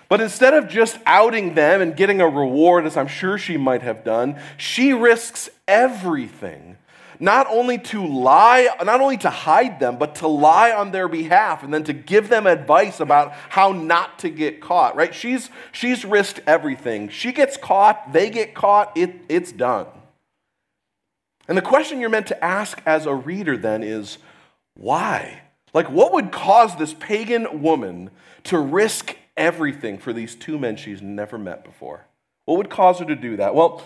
But 0.09 0.21
instead 0.21 0.55
of 0.55 0.69
just 0.69 0.97
outing 1.05 1.53
them 1.53 1.79
and 1.79 1.95
getting 1.95 2.19
a 2.19 2.27
reward, 2.27 2.87
as 2.87 2.97
I'm 2.97 3.07
sure 3.07 3.37
she 3.37 3.57
might 3.57 3.83
have 3.83 4.03
done, 4.03 4.39
she 4.57 4.93
risks 4.93 5.51
everything 5.67 6.77
not 7.19 7.47
only 7.49 7.77
to 7.77 8.05
lie, 8.05 8.67
not 8.83 9.01
only 9.01 9.17
to 9.17 9.29
hide 9.29 9.79
them, 9.79 9.97
but 9.97 10.15
to 10.15 10.27
lie 10.27 10.71
on 10.71 10.91
their 10.91 11.07
behalf 11.07 11.63
and 11.63 11.73
then 11.73 11.83
to 11.85 11.93
give 11.93 12.29
them 12.29 12.47
advice 12.47 12.99
about 12.99 13.33
how 13.49 13.71
not 13.71 14.19
to 14.19 14.29
get 14.29 14.61
caught, 14.61 14.95
right? 14.95 15.13
She's, 15.13 15.49
she's 15.71 16.05
risked 16.05 16.41
everything. 16.47 17.09
She 17.09 17.31
gets 17.31 17.57
caught, 17.57 18.13
they 18.13 18.29
get 18.29 18.53
caught, 18.53 18.95
it, 18.97 19.15
it's 19.29 19.51
done. 19.51 19.87
And 21.47 21.57
the 21.57 21.61
question 21.61 21.99
you're 21.99 22.09
meant 22.09 22.27
to 22.27 22.43
ask 22.43 22.81
as 22.85 23.05
a 23.05 23.13
reader 23.13 23.57
then 23.57 23.83
is 23.83 24.17
why? 24.75 25.41
Like, 25.73 25.89
what 25.89 26.13
would 26.13 26.31
cause 26.31 26.75
this 26.77 26.93
pagan 26.93 27.61
woman 27.61 28.11
to 28.45 28.57
risk 28.57 29.15
everything 29.35 29.97
for 29.97 30.13
these 30.13 30.35
two 30.35 30.57
men 30.57 30.75
she's 30.75 31.01
never 31.01 31.37
met 31.37 31.63
before? 31.63 32.05
What 32.45 32.57
would 32.57 32.69
cause 32.69 32.99
her 32.99 33.05
to 33.05 33.15
do 33.15 33.37
that? 33.37 33.55
Well, 33.55 33.83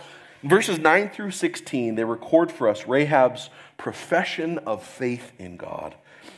verses 0.49 0.79
9 0.79 1.09
through 1.09 1.31
16, 1.31 1.95
they 1.95 2.03
record 2.03 2.51
for 2.51 2.67
us 2.67 2.85
Rahab's 2.85 3.49
profession 3.77 4.57
of 4.59 4.83
faith 4.83 5.31
in 5.37 5.57
God. 5.57 5.95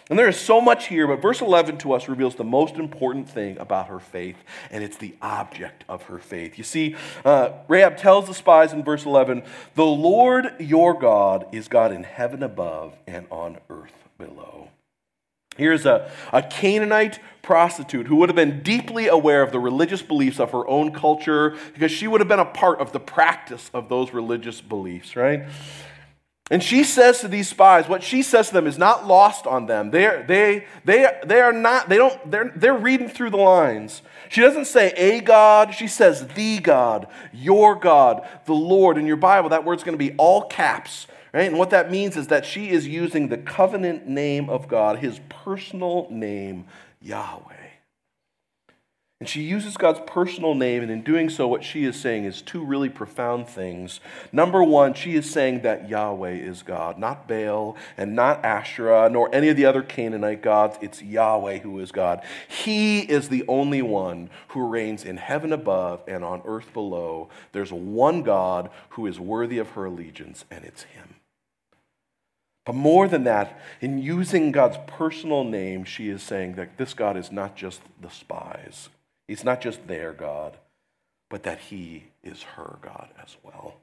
And 0.09 0.17
there 0.17 0.27
is 0.27 0.39
so 0.39 0.59
much 0.59 0.87
here, 0.87 1.05
but 1.07 1.21
verse 1.21 1.39
11 1.39 1.77
to 1.79 1.93
us 1.93 2.09
reveals 2.09 2.35
the 2.35 2.43
most 2.43 2.75
important 2.75 3.29
thing 3.29 3.57
about 3.59 3.87
her 3.87 3.99
faith, 3.99 4.37
and 4.71 4.83
it's 4.83 4.97
the 4.97 5.15
object 5.21 5.83
of 5.87 6.03
her 6.03 6.17
faith. 6.17 6.57
You 6.57 6.63
see, 6.63 6.95
uh, 7.23 7.51
Rahab 7.67 7.97
tells 7.97 8.25
the 8.27 8.33
spies 8.33 8.73
in 8.73 8.83
verse 8.83 9.05
11, 9.05 9.43
The 9.75 9.85
Lord 9.85 10.55
your 10.59 10.97
God 10.97 11.45
is 11.51 11.67
God 11.67 11.91
in 11.91 12.03
heaven 12.03 12.41
above 12.41 12.95
and 13.05 13.27
on 13.29 13.59
earth 13.69 13.93
below. 14.17 14.69
Here's 15.59 15.85
a, 15.85 16.09
a 16.33 16.41
Canaanite 16.41 17.19
prostitute 17.41 18.07
who 18.07 18.15
would 18.17 18.29
have 18.29 18.35
been 18.35 18.63
deeply 18.63 19.07
aware 19.07 19.43
of 19.43 19.51
the 19.51 19.59
religious 19.59 20.01
beliefs 20.01 20.39
of 20.39 20.51
her 20.51 20.67
own 20.67 20.91
culture 20.91 21.55
because 21.73 21.91
she 21.91 22.07
would 22.07 22.21
have 22.21 22.27
been 22.27 22.39
a 22.39 22.45
part 22.45 22.79
of 22.79 22.91
the 22.91 22.99
practice 22.99 23.69
of 23.73 23.89
those 23.89 24.13
religious 24.13 24.61
beliefs, 24.61 25.15
right? 25.15 25.45
And 26.51 26.63
she 26.63 26.83
says 26.83 27.19
to 27.21 27.27
these 27.27 27.47
spies, 27.47 27.87
what 27.87 28.01
she 28.01 28.23
says 28.23 28.47
to 28.47 28.53
them 28.55 28.65
is 28.65 28.77
not 28.77 29.05
lost 29.05 29.45
on 29.45 29.67
them. 29.67 29.91
They're, 29.91 30.23
they, 30.23 30.65
they, 30.83 31.07
they 31.23 31.41
are 31.41 31.53
not, 31.53 31.89
they 31.89 31.97
don't, 31.97 32.31
they're, 32.31 32.51
they're 32.55 32.73
reading 32.77 33.07
through 33.07 33.29
the 33.29 33.37
lines. 33.37 34.01
She 34.29 34.41
doesn't 34.41 34.65
say 34.65 34.91
a 34.93 35.21
God, 35.21 35.75
she 35.75 35.87
says 35.87 36.27
the 36.29 36.59
God, 36.59 37.07
your 37.31 37.75
God, 37.75 38.27
the 38.45 38.53
Lord. 38.53 38.97
In 38.97 39.05
your 39.05 39.17
Bible, 39.17 39.49
that 39.49 39.63
word's 39.63 39.83
going 39.83 39.97
to 39.97 40.03
be 40.03 40.15
all 40.17 40.43
caps. 40.47 41.05
Right? 41.33 41.47
And 41.47 41.59
what 41.59 41.69
that 41.69 41.91
means 41.91 42.17
is 42.17 42.27
that 42.27 42.45
she 42.45 42.69
is 42.69 42.87
using 42.87 43.29
the 43.29 43.37
covenant 43.37 44.07
name 44.07 44.49
of 44.49 44.67
God, 44.67 44.99
his 44.99 45.19
personal 45.29 46.07
name, 46.09 46.65
Yahweh. 47.01 47.55
And 49.19 49.27
she 49.27 49.41
uses 49.41 49.75
God's 49.75 49.99
personal 50.07 50.55
name, 50.55 50.81
and 50.81 50.89
in 50.89 51.01
doing 51.03 51.29
so, 51.29 51.45
what 51.45 51.65
she 51.65 51.83
is 51.83 51.99
saying 51.99 52.23
is 52.23 52.41
two 52.41 52.63
really 52.63 52.87
profound 52.87 53.49
things. 53.49 53.99
Number 54.31 54.63
one, 54.63 54.93
she 54.93 55.15
is 55.15 55.29
saying 55.29 55.63
that 55.63 55.89
Yahweh 55.89 56.35
is 56.35 56.63
God, 56.63 56.97
not 56.97 57.27
Baal 57.27 57.75
and 57.97 58.15
not 58.15 58.45
Asherah, 58.45 59.09
nor 59.09 59.29
any 59.35 59.49
of 59.49 59.57
the 59.57 59.65
other 59.65 59.81
Canaanite 59.81 60.41
gods. 60.41 60.77
It's 60.79 61.01
Yahweh 61.01 61.57
who 61.57 61.79
is 61.79 61.91
God. 61.91 62.23
He 62.47 63.01
is 63.01 63.27
the 63.27 63.43
only 63.49 63.81
one 63.81 64.29
who 64.49 64.65
reigns 64.65 65.03
in 65.03 65.17
heaven 65.17 65.51
above 65.51 66.01
and 66.07 66.23
on 66.23 66.41
earth 66.45 66.71
below. 66.71 67.27
There's 67.51 67.73
one 67.73 68.23
God 68.23 68.69
who 68.91 69.05
is 69.05 69.19
worthy 69.19 69.57
of 69.57 69.71
her 69.71 69.83
allegiance, 69.83 70.45
and 70.49 70.63
it's 70.63 70.83
Him. 70.83 71.18
But 72.65 72.75
more 72.75 73.07
than 73.07 73.23
that, 73.23 73.59
in 73.81 73.97
using 73.97 74.51
God's 74.51 74.77
personal 74.85 75.43
name, 75.43 75.83
she 75.85 76.09
is 76.09 76.21
saying 76.21 76.55
that 76.55 76.77
this 76.77 76.93
God 76.93 77.17
is 77.17 77.31
not 77.31 77.55
just 77.55 77.81
the 78.01 78.09
spies, 78.09 78.89
He's 79.27 79.43
not 79.43 79.61
just 79.61 79.87
their 79.87 80.13
God, 80.13 80.57
but 81.29 81.43
that 81.43 81.59
He 81.59 82.05
is 82.23 82.43
her 82.43 82.77
God 82.81 83.09
as 83.23 83.37
well. 83.43 83.75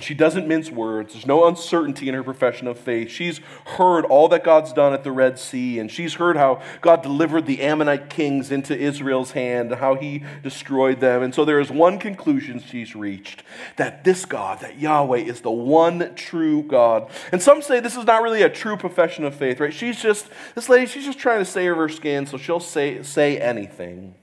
She 0.00 0.14
doesn't 0.14 0.48
mince 0.48 0.68
words. 0.68 1.12
There's 1.12 1.26
no 1.26 1.46
uncertainty 1.46 2.08
in 2.08 2.14
her 2.14 2.24
profession 2.24 2.66
of 2.66 2.76
faith. 2.76 3.08
She's 3.08 3.38
heard 3.64 4.04
all 4.04 4.28
that 4.28 4.42
God's 4.42 4.72
done 4.72 4.92
at 4.92 5.04
the 5.04 5.12
Red 5.12 5.38
Sea, 5.38 5.78
and 5.78 5.90
she's 5.90 6.14
heard 6.14 6.36
how 6.36 6.60
God 6.80 7.02
delivered 7.02 7.46
the 7.46 7.62
Ammonite 7.62 8.10
kings 8.10 8.50
into 8.50 8.76
Israel's 8.76 9.30
hand, 9.30 9.70
and 9.70 9.80
how 9.80 9.94
he 9.94 10.24
destroyed 10.42 10.98
them. 10.98 11.22
And 11.22 11.32
so 11.32 11.44
there 11.44 11.60
is 11.60 11.70
one 11.70 11.98
conclusion 12.00 12.58
she's 12.58 12.96
reached 12.96 13.44
that 13.76 14.02
this 14.02 14.24
God, 14.24 14.58
that 14.60 14.78
Yahweh, 14.78 15.18
is 15.18 15.42
the 15.42 15.52
one 15.52 16.14
true 16.16 16.64
God. 16.64 17.08
And 17.30 17.40
some 17.40 17.62
say 17.62 17.78
this 17.78 17.96
is 17.96 18.04
not 18.04 18.22
really 18.22 18.42
a 18.42 18.50
true 18.50 18.76
profession 18.76 19.24
of 19.24 19.36
faith, 19.36 19.60
right? 19.60 19.72
She's 19.72 20.02
just, 20.02 20.28
this 20.56 20.68
lady, 20.68 20.86
she's 20.86 21.06
just 21.06 21.20
trying 21.20 21.38
to 21.38 21.44
save 21.44 21.76
her 21.76 21.88
skin, 21.88 22.26
so 22.26 22.36
she'll 22.38 22.58
say, 22.58 23.04
say 23.04 23.38
anything. 23.38 24.16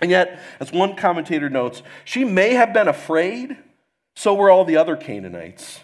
And 0.00 0.10
yet, 0.10 0.40
as 0.58 0.72
one 0.72 0.96
commentator 0.96 1.50
notes, 1.50 1.82
she 2.04 2.24
may 2.24 2.54
have 2.54 2.72
been 2.72 2.88
afraid 2.88 3.58
so 4.14 4.34
were 4.34 4.50
all 4.50 4.64
the 4.64 4.76
other 4.76 4.96
Canaanites. 4.96 5.80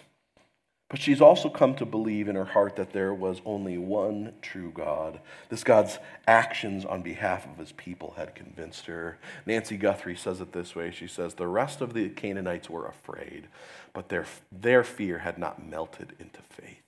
But 0.89 0.99
she's 0.99 1.21
also 1.21 1.49
come 1.49 1.75
to 1.75 1.85
believe 1.85 2.27
in 2.27 2.35
her 2.35 2.45
heart 2.45 2.75
that 2.77 2.93
there 2.93 3.13
was 3.13 3.43
only 3.45 3.77
one 3.77 4.33
true 4.41 4.71
God. 4.73 5.19
This 5.49 5.63
God's 5.63 5.99
actions 6.27 6.83
on 6.83 7.03
behalf 7.03 7.45
of 7.45 7.59
his 7.59 7.71
people 7.73 8.15
had 8.17 8.33
convinced 8.33 8.87
her. 8.87 9.19
Nancy 9.45 9.77
Guthrie 9.77 10.15
says 10.15 10.41
it 10.41 10.51
this 10.51 10.75
way 10.75 10.89
She 10.89 11.07
says, 11.07 11.35
The 11.35 11.47
rest 11.47 11.81
of 11.81 11.93
the 11.93 12.09
Canaanites 12.09 12.71
were 12.71 12.87
afraid, 12.87 13.47
but 13.93 14.09
their, 14.09 14.25
their 14.51 14.83
fear 14.83 15.19
had 15.19 15.37
not 15.37 15.63
melted 15.63 16.13
into 16.19 16.41
faith. 16.49 16.81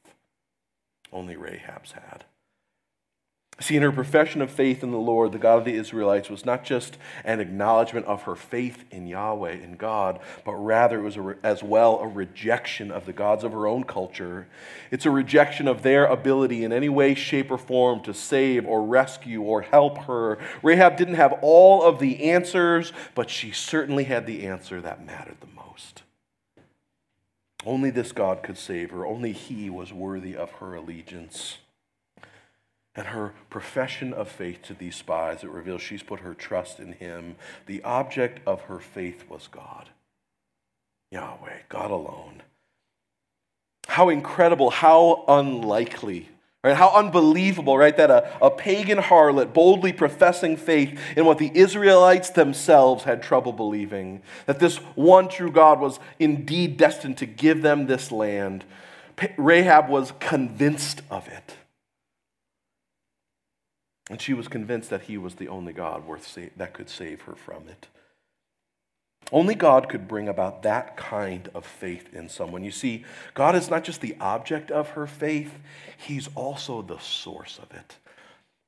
Only 1.14 1.36
Rahab's 1.36 1.92
had. 1.92 2.26
See, 3.60 3.76
in 3.76 3.84
her 3.84 3.92
profession 3.92 4.42
of 4.42 4.50
faith 4.50 4.82
in 4.82 4.90
the 4.90 4.98
Lord, 4.98 5.32
the 5.32 5.38
God 5.38 5.60
of 5.60 5.66
the 5.66 5.76
Israelites, 5.76 6.32
was 6.32 6.46
not 6.46 6.64
just 6.64 6.98
an 7.24 7.40
acknowledgement 7.40 8.08
of 8.08 8.24
her 8.24 8.36
faith 8.36 8.86
in 8.90 9.06
Yahweh, 9.06 9.52
in 9.52 9.76
God, 9.76 10.20
but 10.44 10.54
rather 10.54 11.00
it 11.00 11.04
was 11.04 11.18
a, 11.18 11.36
as 11.44 11.62
well 11.62 12.00
a 12.00 12.08
rejection 12.08 12.90
of 12.90 13.06
the 13.06 13.14
gods 13.14 13.44
of 13.44 13.52
her 13.52 13.68
own 13.68 13.84
culture. 13.84 14.48
It's 14.90 15.06
a 15.06 15.12
rejection 15.12 15.68
of 15.68 15.84
their 15.84 16.06
ability 16.06 16.64
in 16.64 16.74
any 16.74 16.90
way, 16.90 17.14
shape, 17.14 17.52
or 17.52 17.58
form 17.60 18.02
to 18.04 18.16
save 18.16 18.66
or 18.66 18.84
rescue 18.84 19.42
or 19.44 19.62
help 19.62 20.00
her. 20.06 20.40
Rahab 20.64 20.98
didn't 20.98 21.16
have 21.16 21.34
all 21.44 21.84
of 21.84 22.00
the 22.00 22.32
answers, 22.32 22.94
but 23.14 23.30
she 23.30 23.52
certainly 23.52 24.06
had 24.06 24.26
the 24.26 24.48
answer 24.48 24.82
that 24.82 25.06
mattered 25.06 25.38
the 25.40 25.48
most. 25.56 26.02
Only 27.64 27.92
this 27.92 28.12
God 28.12 28.42
could 28.42 28.58
save 28.58 28.90
her, 28.90 29.06
only 29.06 29.34
He 29.34 29.70
was 29.70 29.94
worthy 29.94 30.36
of 30.36 30.50
her 30.54 30.74
allegiance 30.74 31.60
and 32.96 33.08
her 33.08 33.34
profession 33.50 34.14
of 34.14 34.28
faith 34.28 34.62
to 34.64 34.74
these 34.74 34.96
spies, 34.96 35.44
it 35.44 35.50
reveals 35.50 35.82
she's 35.82 36.04
put 36.04 36.20
her 36.22 36.34
trust 36.34 36.80
in 36.80 36.94
him. 36.94 37.36
The 37.66 37.82
object 37.84 38.46
of 38.46 38.64
her 38.64 38.80
faith 38.80 39.24
was 39.30 39.48
God, 39.48 39.90
Yahweh, 41.12 41.60
God 41.70 41.92
alone. 41.92 42.44
How 43.88 44.10
incredible, 44.10 44.70
how 44.70 45.24
unlikely, 45.28 46.30
right? 46.64 46.76
How 46.76 46.94
unbelievable, 46.94 47.78
right? 47.78 47.96
That 47.96 48.12
a, 48.12 48.46
a 48.46 48.52
pagan 48.52 48.98
harlot 48.98 49.54
boldly 49.54 49.94
professing 49.94 50.58
faith 50.58 51.00
in 51.16 51.26
what 51.26 51.38
the 51.38 51.52
Israelites 51.54 52.30
themselves 52.30 53.06
had 53.06 53.24
trouble 53.24 53.54
believing, 53.54 54.22
that 54.48 54.60
this 54.60 54.78
one 54.96 55.30
true 55.30 55.52
God 55.52 55.80
was 55.80 56.00
indeed 56.20 56.76
destined 56.76 57.18
to 57.20 57.26
give 57.26 57.62
them 57.62 57.88
this 57.88 58.12
land. 58.12 58.66
Rahab 59.38 59.88
was 59.88 60.14
convinced 60.20 61.02
of 61.10 61.28
it. 61.28 61.56
And 64.12 64.22
she 64.22 64.34
was 64.34 64.50
convinced 64.50 64.90
that 64.90 65.04
he 65.04 65.18
was 65.18 65.36
the 65.36 65.48
only 65.48 65.72
God 65.72 66.06
worth 66.06 66.28
sa- 66.28 66.52
that 66.58 66.74
could 66.74 66.90
save 66.90 67.22
her 67.22 67.34
from 67.34 67.70
it. 67.70 67.88
Only 69.32 69.56
God 69.56 69.88
could 69.88 70.06
bring 70.06 70.28
about 70.28 70.64
that 70.64 70.98
kind 70.98 71.50
of 71.56 71.66
faith 71.66 72.14
in 72.14 72.28
someone. 72.28 72.66
You 72.66 72.72
see, 72.72 73.06
God 73.34 73.56
is 73.56 73.70
not 73.70 73.86
just 73.86 74.02
the 74.02 74.18
object 74.20 74.70
of 74.70 74.90
her 74.90 75.08
faith, 75.08 75.54
He's 75.98 76.28
also 76.36 76.82
the 76.82 77.00
source 77.00 77.58
of 77.58 77.72
it. 77.74 77.96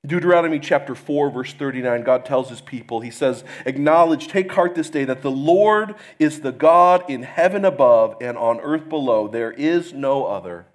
Deuteronomy 0.05 0.59
chapter 0.59 0.95
4, 0.95 1.29
verse 1.29 1.53
39, 1.53 2.03
God 2.03 2.25
tells 2.25 2.49
his 2.49 2.61
people, 2.61 3.01
He 3.01 3.11
says, 3.11 3.43
Acknowledge, 3.65 4.29
take 4.29 4.51
heart 4.51 4.75
this 4.75 4.89
day 4.89 5.03
that 5.03 5.23
the 5.23 5.31
Lord 5.31 5.95
is 6.19 6.39
the 6.39 6.51
God 6.53 7.09
in 7.09 7.23
heaven 7.23 7.65
above 7.65 8.15
and 8.21 8.37
on 8.37 8.61
earth 8.61 8.87
below. 8.87 9.27
There 9.27 9.51
is 9.51 9.91
no 9.91 10.25
other. 10.25 10.67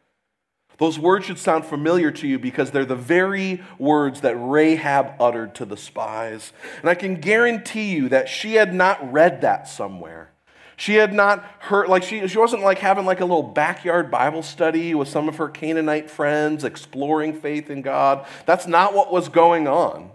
Those 0.79 0.99
words 0.99 1.27
should 1.27 1.39
sound 1.39 1.65
familiar 1.65 2.11
to 2.13 2.29
you 2.29 2.39
because 2.39 2.71
they're 2.71 2.85
the 2.85 2.95
very 2.95 3.63
words 3.79 4.21
that 4.21 4.37
Rahab 4.37 5.15
uttered 5.21 5.55
to 5.57 5.65
the 5.65 5.77
spies. 5.77 6.53
And 6.81 6.89
I 6.89 6.95
can 6.95 7.17
guarantee 7.17 7.95
you 7.95 8.09
that 8.11 8.29
she 8.29 8.55
had 8.55 8.73
not 8.73 9.13
read 9.13 9.41
that 9.41 9.69
somewhere. 9.69 10.31
She 10.77 10.95
had 10.95 11.13
not 11.13 11.45
heard, 11.59 11.89
like, 11.89 12.05
she, 12.05 12.29
she 12.29 12.39
wasn't 12.39 12.63
like 12.63 12.79
having 12.79 13.05
like 13.05 13.19
a 13.19 13.25
little 13.25 13.43
backyard 13.43 14.13
Bible 14.13 14.45
study 14.45 14.95
with 14.95 15.09
some 15.09 15.29
of 15.29 15.37
her 15.37 15.49
Canaanite 15.49 16.09
friends 16.09 16.63
exploring 16.63 17.33
faith 17.33 17.69
in 17.69 17.83
God. 17.83 18.25
That's 18.47 18.69
not 18.69 18.95
what 18.95 19.13
was 19.13 19.29
going 19.29 19.67
on. 19.67 20.11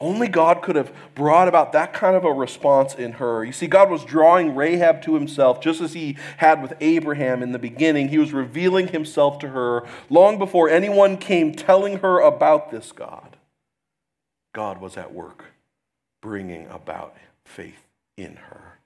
Only 0.00 0.26
God 0.26 0.60
could 0.60 0.76
have 0.76 0.92
brought 1.14 1.46
about 1.46 1.72
that 1.72 1.92
kind 1.92 2.16
of 2.16 2.24
a 2.24 2.32
response 2.32 2.94
in 2.94 3.12
her. 3.12 3.44
You 3.44 3.52
see, 3.52 3.66
God 3.66 3.90
was 3.90 4.04
drawing 4.04 4.54
Rahab 4.54 5.02
to 5.02 5.14
himself 5.14 5.60
just 5.60 5.80
as 5.80 5.92
he 5.92 6.16
had 6.38 6.60
with 6.60 6.74
Abraham 6.80 7.42
in 7.42 7.52
the 7.52 7.58
beginning. 7.58 8.08
He 8.08 8.18
was 8.18 8.32
revealing 8.32 8.88
himself 8.88 9.38
to 9.40 9.48
her 9.50 9.86
long 10.10 10.38
before 10.38 10.68
anyone 10.68 11.16
came 11.16 11.54
telling 11.54 12.00
her 12.00 12.20
about 12.20 12.70
this 12.70 12.90
God. 12.90 13.36
God 14.52 14.80
was 14.80 14.96
at 14.96 15.14
work 15.14 15.46
bringing 16.20 16.66
about 16.68 17.16
faith 17.44 17.86
in 18.16 18.36
her. 18.36 18.78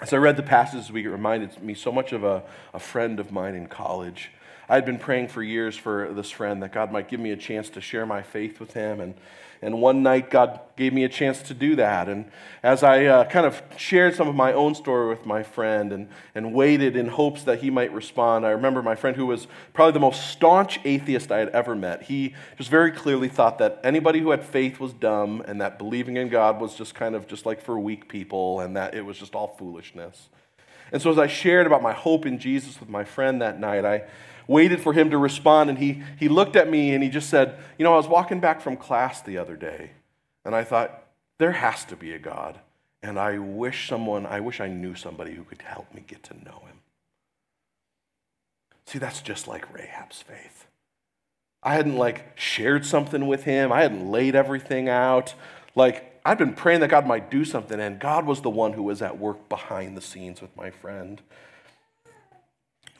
As 0.00 0.12
I 0.12 0.16
read 0.16 0.36
the 0.36 0.42
passage 0.44 0.80
this 0.80 0.90
week, 0.90 1.06
it 1.06 1.10
reminded 1.10 1.60
me 1.60 1.74
so 1.74 1.90
much 1.90 2.12
of 2.12 2.22
a, 2.22 2.44
a 2.72 2.78
friend 2.78 3.18
of 3.18 3.32
mine 3.32 3.56
in 3.56 3.66
college. 3.66 4.30
I 4.68 4.74
had 4.74 4.84
been 4.84 4.98
praying 4.98 5.28
for 5.28 5.42
years 5.42 5.76
for 5.76 6.12
this 6.12 6.30
friend 6.30 6.62
that 6.62 6.72
God 6.72 6.92
might 6.92 7.08
give 7.08 7.20
me 7.20 7.30
a 7.30 7.36
chance 7.36 7.70
to 7.70 7.80
share 7.80 8.06
my 8.06 8.22
faith 8.22 8.60
with 8.60 8.74
him. 8.74 9.00
And 9.00 9.14
and 9.60 9.80
one 9.80 10.02
night, 10.02 10.30
God 10.30 10.60
gave 10.76 10.92
me 10.92 11.02
a 11.04 11.08
chance 11.08 11.42
to 11.42 11.54
do 11.54 11.74
that. 11.76 12.08
And 12.08 12.30
as 12.62 12.82
I 12.82 13.06
uh, 13.06 13.24
kind 13.24 13.44
of 13.44 13.60
shared 13.76 14.14
some 14.14 14.28
of 14.28 14.34
my 14.34 14.52
own 14.52 14.74
story 14.74 15.08
with 15.08 15.26
my 15.26 15.42
friend 15.42 15.92
and, 15.92 16.08
and 16.34 16.54
waited 16.54 16.96
in 16.96 17.08
hopes 17.08 17.42
that 17.44 17.58
he 17.58 17.70
might 17.70 17.92
respond, 17.92 18.46
I 18.46 18.50
remember 18.50 18.82
my 18.82 18.94
friend, 18.94 19.16
who 19.16 19.26
was 19.26 19.48
probably 19.72 19.92
the 19.92 20.00
most 20.00 20.30
staunch 20.30 20.78
atheist 20.84 21.32
I 21.32 21.38
had 21.38 21.48
ever 21.48 21.74
met, 21.74 22.04
he 22.04 22.34
just 22.56 22.70
very 22.70 22.92
clearly 22.92 23.28
thought 23.28 23.58
that 23.58 23.80
anybody 23.82 24.20
who 24.20 24.30
had 24.30 24.44
faith 24.44 24.78
was 24.78 24.92
dumb 24.92 25.42
and 25.46 25.60
that 25.60 25.76
believing 25.76 26.16
in 26.16 26.28
God 26.28 26.60
was 26.60 26.76
just 26.76 26.94
kind 26.94 27.16
of 27.16 27.26
just 27.26 27.44
like 27.44 27.60
for 27.60 27.78
weak 27.78 28.08
people 28.08 28.60
and 28.60 28.76
that 28.76 28.94
it 28.94 29.04
was 29.04 29.18
just 29.18 29.34
all 29.34 29.56
foolishness. 29.58 30.28
And 30.92 31.02
so 31.02 31.10
as 31.10 31.18
I 31.18 31.26
shared 31.26 31.66
about 31.66 31.82
my 31.82 31.92
hope 31.92 32.26
in 32.26 32.38
Jesus 32.38 32.78
with 32.78 32.88
my 32.88 33.04
friend 33.04 33.42
that 33.42 33.58
night, 33.58 33.84
I 33.84 34.04
waited 34.48 34.80
for 34.80 34.92
him 34.92 35.10
to 35.10 35.18
respond, 35.18 35.70
and 35.70 35.78
he, 35.78 36.02
he 36.18 36.28
looked 36.28 36.56
at 36.56 36.68
me 36.68 36.92
and 36.94 37.04
he 37.04 37.08
just 37.08 37.30
said, 37.30 37.56
You 37.78 37.84
know, 37.84 37.94
I 37.94 37.96
was 37.96 38.08
walking 38.08 38.40
back 38.40 38.60
from 38.60 38.76
class 38.76 39.22
the 39.22 39.38
other 39.38 39.54
day, 39.54 39.92
and 40.44 40.56
I 40.56 40.64
thought, 40.64 41.04
there 41.38 41.52
has 41.52 41.84
to 41.84 41.96
be 41.96 42.12
a 42.12 42.18
God. 42.18 42.58
And 43.00 43.18
I 43.18 43.38
wish 43.38 43.88
someone, 43.88 44.26
I 44.26 44.40
wish 44.40 44.60
I 44.60 44.66
knew 44.66 44.96
somebody 44.96 45.34
who 45.34 45.44
could 45.44 45.62
help 45.62 45.94
me 45.94 46.02
get 46.04 46.24
to 46.24 46.34
know 46.34 46.62
him. 46.66 46.80
See, 48.86 48.98
that's 48.98 49.22
just 49.22 49.46
like 49.46 49.72
Rahab's 49.72 50.20
faith. 50.20 50.66
I 51.62 51.74
hadn't 51.74 51.96
like 51.96 52.36
shared 52.36 52.84
something 52.84 53.26
with 53.26 53.44
him. 53.44 53.72
I 53.72 53.82
hadn't 53.82 54.10
laid 54.10 54.34
everything 54.34 54.88
out. 54.88 55.34
Like 55.76 56.20
I'd 56.24 56.38
been 56.38 56.54
praying 56.54 56.80
that 56.80 56.90
God 56.90 57.06
might 57.06 57.30
do 57.30 57.44
something, 57.44 57.78
and 57.78 57.98
God 57.98 58.26
was 58.26 58.40
the 58.40 58.50
one 58.50 58.72
who 58.72 58.82
was 58.82 59.00
at 59.00 59.18
work 59.18 59.48
behind 59.48 59.96
the 59.96 60.00
scenes 60.00 60.40
with 60.40 60.56
my 60.56 60.70
friend. 60.70 61.22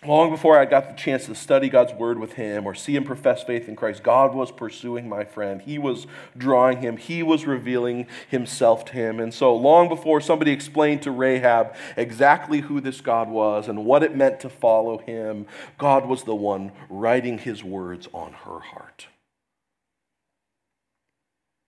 Long 0.07 0.31
before 0.31 0.57
I 0.57 0.65
got 0.65 0.89
the 0.89 0.95
chance 0.95 1.27
to 1.27 1.35
study 1.35 1.69
God's 1.69 1.93
word 1.93 2.21
with 2.21 2.35
him 2.35 2.67
or 2.67 2.75
see 2.75 2.95
him 2.95 3.03
profess 3.03 3.43
faith 3.43 3.69
in 3.69 3.75
Christ, 3.75 4.05
God 4.05 4.33
was 4.33 4.53
pursuing 4.53 5.09
my 5.09 5.25
friend. 5.25 5.61
He 5.61 5.77
was 5.77 6.07
drawing 6.37 6.81
him, 6.81 6.97
he 6.97 7.23
was 7.25 7.47
revealing 7.47 8.07
himself 8.29 8.85
to 8.87 8.93
him. 8.93 9.19
And 9.19 9.35
so, 9.35 9.55
long 9.57 9.89
before 9.89 10.21
somebody 10.21 10.53
explained 10.53 11.03
to 11.03 11.11
Rahab 11.11 11.75
exactly 11.97 12.61
who 12.61 12.81
this 12.81 13.01
God 13.01 13.29
was 13.29 13.67
and 13.67 13.85
what 13.85 14.05
it 14.05 14.15
meant 14.15 14.39
to 14.41 14.49
follow 14.49 14.99
him, 14.99 15.47
God 15.79 16.07
was 16.07 16.23
the 16.23 16.35
one 16.35 16.71
writing 16.89 17.39
his 17.39 17.65
words 17.65 18.09
on 18.15 18.33
her 18.45 18.61
heart. 18.61 19.09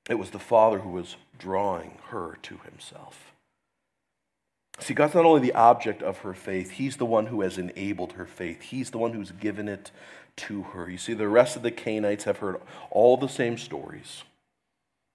It 0.08 0.18
was 0.20 0.30
the 0.30 0.38
Father 0.38 0.78
who 0.78 0.90
was 0.90 1.16
drawing 1.36 1.98
her 2.10 2.38
to 2.42 2.58
himself. 2.58 3.29
See, 4.80 4.94
God's 4.94 5.14
not 5.14 5.26
only 5.26 5.40
the 5.40 5.54
object 5.54 6.02
of 6.02 6.18
her 6.18 6.32
faith, 6.32 6.72
He's 6.72 6.96
the 6.96 7.06
one 7.06 7.26
who 7.26 7.42
has 7.42 7.58
enabled 7.58 8.14
her 8.14 8.26
faith. 8.26 8.62
He's 8.62 8.90
the 8.90 8.98
one 8.98 9.12
who's 9.12 9.30
given 9.30 9.68
it 9.68 9.90
to 10.36 10.62
her. 10.62 10.88
You 10.88 10.98
see, 10.98 11.12
the 11.12 11.28
rest 11.28 11.56
of 11.56 11.62
the 11.62 11.70
Canaanites 11.70 12.24
have 12.24 12.38
heard 12.38 12.60
all 12.90 13.16
the 13.16 13.28
same 13.28 13.58
stories. 13.58 14.24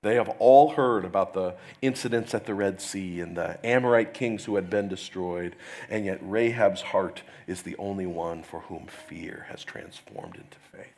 They 0.03 0.15
have 0.15 0.29
all 0.37 0.73
heard 0.73 1.03
about 1.03 1.33
the 1.33 1.55
incidents 1.81 2.35
at 2.35 2.45
the 2.45 2.53
Red 2.53 2.79
Sea 2.79 3.21
and 3.21 3.35
the 3.35 3.57
Amorite 3.65 4.13
kings 4.13 4.45
who 4.45 4.55
had 4.55 4.69
been 4.69 4.87
destroyed, 4.87 5.55
and 5.89 6.05
yet 6.05 6.19
Rahab's 6.21 6.81
heart 6.81 7.23
is 7.47 7.63
the 7.63 7.75
only 7.77 8.05
one 8.05 8.43
for 8.43 8.59
whom 8.61 8.85
fear 8.85 9.47
has 9.49 9.63
transformed 9.63 10.35
into 10.35 10.59
faith. 10.71 10.93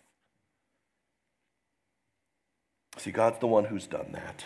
See, 2.97 3.11
God's 3.11 3.39
the 3.39 3.47
one 3.47 3.65
who's 3.65 3.87
done 3.87 4.09
that. 4.11 4.43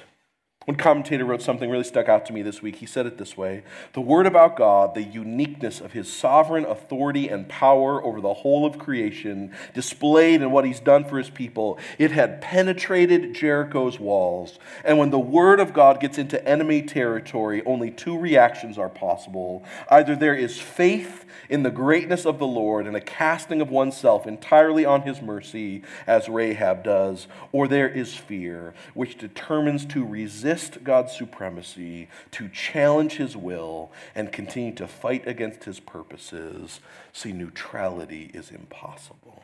One 0.66 0.78
commentator 0.78 1.26
wrote 1.26 1.42
something 1.42 1.72
really 1.72 1.84
stuck 1.84 2.08
out 2.08 2.28
to 2.28 2.34
me 2.34 2.44
this 2.44 2.62
week. 2.62 2.76
He 2.76 2.86
said 2.86 3.08
it 3.08 3.18
this 3.18 3.36
way 3.36 3.64
The 3.94 4.02
word 4.02 4.28
about 4.28 4.56
God, 4.56 4.94
the 4.94 5.02
uniqueness 5.02 5.82
of 5.82 5.94
his 5.94 6.12
sovereign 6.12 6.66
authority 6.66 7.30
and 7.30 7.50
power 7.50 8.04
over 8.04 8.22
the 8.22 8.36
whole 8.36 8.64
of 8.68 8.78
creation, 8.78 9.56
displayed 9.74 10.44
in 10.44 10.52
what 10.52 10.64
he's 10.64 10.80
done 10.80 11.04
for 11.04 11.18
his 11.18 11.32
people, 11.32 11.80
it 11.98 12.12
had 12.12 12.42
penetrated 12.42 13.34
Jericho's 13.34 14.00
walls. 14.00 14.60
And 14.86 15.00
when 15.00 15.10
the 15.10 15.18
word 15.18 15.60
of 15.60 15.74
God 15.74 16.00
gets 16.00 16.20
into 16.20 16.48
enemy 16.48 16.84
territory, 16.84 17.64
only 17.66 17.90
two 17.90 18.16
reactions 18.16 18.78
are 18.78 18.90
possible. 18.90 19.64
Either 19.90 20.16
there 20.16 20.36
is 20.36 20.62
faith 20.62 21.26
in 21.50 21.64
the 21.64 21.72
greatness 21.72 22.24
of 22.24 22.38
the 22.38 22.46
Lord 22.48 22.86
and 22.86 22.96
a 22.96 23.02
casting 23.02 23.62
of 23.62 23.72
oneself 23.72 24.28
entirely 24.28 24.86
on 24.86 25.02
his 25.02 25.24
mercy, 25.24 25.82
as 26.06 26.30
Rahab 26.30 26.84
does, 26.84 27.28
or 27.52 27.68
there 27.68 27.90
is 27.90 28.14
fear, 28.14 28.76
which 28.94 29.18
determines 29.18 29.86
to 29.88 30.06
resist 30.06 30.51
resist 30.52 30.84
God's 30.84 31.14
supremacy, 31.14 32.10
to 32.32 32.50
challenge 32.50 33.14
his 33.14 33.38
will, 33.38 33.92
and 34.14 34.32
continue 34.32 34.74
to 34.76 34.88
fight 34.88 35.26
against 35.28 35.64
his 35.64 35.80
purposes, 35.80 36.80
see, 37.14 37.32
neutrality 37.32 38.32
is 38.34 38.52
impossible. 38.52 39.44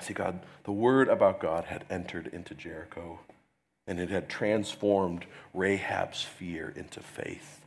See, 0.00 0.14
God, 0.14 0.40
the 0.64 0.72
word 0.72 1.08
about 1.08 1.40
God 1.40 1.64
had 1.64 1.84
entered 1.90 2.28
into 2.28 2.54
Jericho, 2.54 3.20
and 3.86 3.98
it 3.98 4.10
had 4.10 4.28
transformed 4.28 5.26
Rahab's 5.54 6.22
fear 6.22 6.72
into 6.76 7.00
faith. 7.00 7.59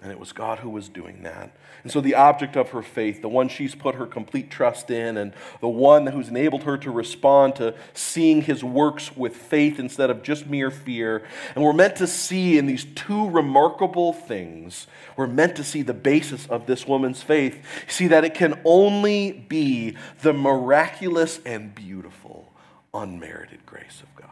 And 0.00 0.12
it 0.12 0.20
was 0.20 0.32
God 0.32 0.60
who 0.60 0.70
was 0.70 0.88
doing 0.88 1.24
that. 1.24 1.56
And 1.82 1.90
so, 1.90 2.00
the 2.00 2.14
object 2.14 2.56
of 2.56 2.70
her 2.70 2.82
faith, 2.82 3.20
the 3.20 3.28
one 3.28 3.48
she's 3.48 3.74
put 3.74 3.96
her 3.96 4.06
complete 4.06 4.48
trust 4.48 4.90
in, 4.90 5.16
and 5.16 5.32
the 5.60 5.68
one 5.68 6.06
who's 6.06 6.28
enabled 6.28 6.62
her 6.64 6.78
to 6.78 6.90
respond 6.90 7.56
to 7.56 7.74
seeing 7.94 8.42
his 8.42 8.62
works 8.62 9.16
with 9.16 9.34
faith 9.34 9.80
instead 9.80 10.08
of 10.10 10.22
just 10.22 10.46
mere 10.46 10.70
fear. 10.70 11.24
And 11.56 11.64
we're 11.64 11.72
meant 11.72 11.96
to 11.96 12.06
see 12.06 12.58
in 12.58 12.66
these 12.66 12.84
two 12.94 13.28
remarkable 13.28 14.12
things, 14.12 14.86
we're 15.16 15.26
meant 15.26 15.56
to 15.56 15.64
see 15.64 15.82
the 15.82 15.94
basis 15.94 16.46
of 16.46 16.66
this 16.66 16.86
woman's 16.86 17.22
faith. 17.22 17.60
See 17.88 18.06
that 18.06 18.24
it 18.24 18.34
can 18.34 18.60
only 18.64 19.32
be 19.32 19.96
the 20.22 20.32
miraculous 20.32 21.40
and 21.44 21.74
beautiful, 21.74 22.52
unmerited 22.94 23.66
grace 23.66 24.00
of 24.00 24.14
God. 24.14 24.28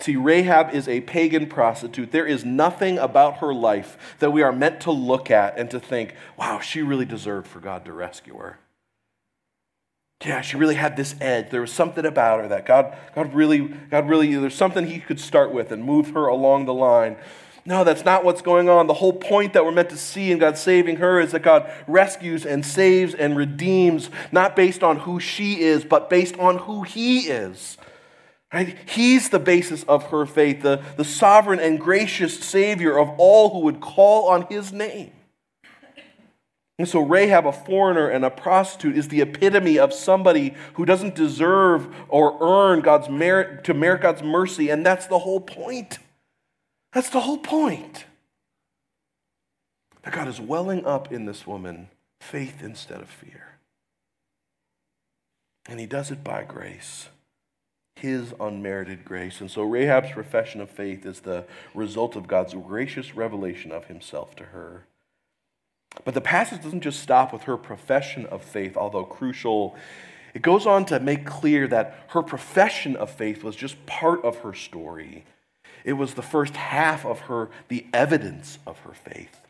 See, 0.00 0.16
Rahab 0.16 0.74
is 0.74 0.88
a 0.88 1.02
pagan 1.02 1.46
prostitute. 1.46 2.10
There 2.10 2.26
is 2.26 2.44
nothing 2.44 2.98
about 2.98 3.38
her 3.38 3.54
life 3.54 4.16
that 4.18 4.32
we 4.32 4.42
are 4.42 4.52
meant 4.52 4.80
to 4.82 4.90
look 4.90 5.30
at 5.30 5.56
and 5.56 5.70
to 5.70 5.78
think, 5.78 6.14
wow, 6.36 6.58
she 6.58 6.82
really 6.82 7.04
deserved 7.04 7.46
for 7.46 7.60
God 7.60 7.84
to 7.84 7.92
rescue 7.92 8.36
her. 8.36 8.58
Yeah, 10.24 10.40
she 10.40 10.56
really 10.56 10.74
had 10.74 10.96
this 10.96 11.14
edge. 11.20 11.50
There 11.50 11.60
was 11.60 11.72
something 11.72 12.04
about 12.04 12.40
her 12.40 12.48
that 12.48 12.66
God, 12.66 12.96
God 13.14 13.34
really, 13.34 13.60
God 13.90 14.08
really, 14.08 14.34
there's 14.34 14.54
something 14.54 14.86
he 14.86 14.98
could 14.98 15.20
start 15.20 15.52
with 15.52 15.70
and 15.70 15.84
move 15.84 16.10
her 16.10 16.26
along 16.26 16.64
the 16.64 16.74
line. 16.74 17.16
No, 17.66 17.84
that's 17.84 18.04
not 18.04 18.24
what's 18.24 18.42
going 18.42 18.68
on. 18.68 18.86
The 18.86 18.94
whole 18.94 19.12
point 19.12 19.52
that 19.52 19.64
we're 19.64 19.72
meant 19.72 19.90
to 19.90 19.96
see 19.96 20.30
in 20.32 20.38
God 20.38 20.58
saving 20.58 20.96
her 20.96 21.20
is 21.20 21.32
that 21.32 21.42
God 21.42 21.70
rescues 21.86 22.44
and 22.44 22.64
saves 22.64 23.14
and 23.14 23.36
redeems, 23.36 24.10
not 24.32 24.56
based 24.56 24.82
on 24.82 25.00
who 25.00 25.20
she 25.20 25.60
is, 25.60 25.84
but 25.84 26.10
based 26.10 26.38
on 26.38 26.58
who 26.58 26.82
he 26.82 27.20
is. 27.20 27.78
Right? 28.54 28.78
He's 28.86 29.30
the 29.30 29.40
basis 29.40 29.82
of 29.82 30.04
her 30.10 30.26
faith, 30.26 30.62
the, 30.62 30.80
the 30.96 31.04
sovereign 31.04 31.58
and 31.58 31.80
gracious 31.80 32.38
Savior 32.38 32.96
of 32.96 33.10
all 33.18 33.50
who 33.50 33.58
would 33.60 33.80
call 33.80 34.28
on 34.28 34.46
his 34.46 34.72
name. 34.72 35.10
And 36.78 36.88
so, 36.88 37.00
Rahab, 37.00 37.46
a 37.46 37.52
foreigner 37.52 38.08
and 38.08 38.24
a 38.24 38.30
prostitute, 38.30 38.96
is 38.96 39.08
the 39.08 39.20
epitome 39.20 39.76
of 39.78 39.92
somebody 39.92 40.54
who 40.74 40.84
doesn't 40.84 41.16
deserve 41.16 41.92
or 42.08 42.38
earn 42.40 42.80
God's 42.80 43.08
merit 43.08 43.64
to 43.64 43.74
merit 43.74 44.02
God's 44.02 44.22
mercy. 44.22 44.70
And 44.70 44.86
that's 44.86 45.08
the 45.08 45.18
whole 45.18 45.40
point. 45.40 45.98
That's 46.92 47.10
the 47.10 47.20
whole 47.20 47.38
point. 47.38 48.04
That 50.02 50.12
God 50.12 50.28
is 50.28 50.40
welling 50.40 50.86
up 50.86 51.12
in 51.12 51.26
this 51.26 51.44
woman 51.44 51.88
faith 52.20 52.62
instead 52.62 53.00
of 53.00 53.08
fear. 53.08 53.58
And 55.66 55.80
he 55.80 55.86
does 55.86 56.12
it 56.12 56.22
by 56.22 56.44
grace, 56.44 57.08
his 57.96 58.34
unmerited 58.40 59.04
grace. 59.04 59.40
And 59.40 59.50
so 59.50 59.62
Rahab's 59.62 60.12
profession 60.12 60.60
of 60.60 60.70
faith 60.70 61.06
is 61.06 61.20
the 61.20 61.44
result 61.74 62.16
of 62.16 62.26
God's 62.26 62.54
gracious 62.54 63.14
revelation 63.14 63.72
of 63.72 63.86
himself 63.86 64.34
to 64.36 64.44
her. 64.44 64.84
But 66.04 66.14
the 66.14 66.20
passage 66.20 66.62
doesn't 66.62 66.80
just 66.80 67.00
stop 67.00 67.32
with 67.32 67.42
her 67.42 67.56
profession 67.56 68.26
of 68.26 68.42
faith, 68.42 68.76
although 68.76 69.04
crucial. 69.04 69.76
It 70.34 70.42
goes 70.42 70.66
on 70.66 70.84
to 70.86 70.98
make 70.98 71.24
clear 71.24 71.68
that 71.68 72.06
her 72.08 72.22
profession 72.22 72.96
of 72.96 73.10
faith 73.10 73.44
was 73.44 73.54
just 73.54 73.86
part 73.86 74.24
of 74.24 74.38
her 74.38 74.54
story. 74.54 75.24
It 75.84 75.92
was 75.92 76.14
the 76.14 76.22
first 76.22 76.56
half 76.56 77.06
of 77.06 77.20
her, 77.20 77.50
the 77.68 77.86
evidence 77.92 78.58
of 78.66 78.78
her 78.80 78.92
faith. 78.92 79.40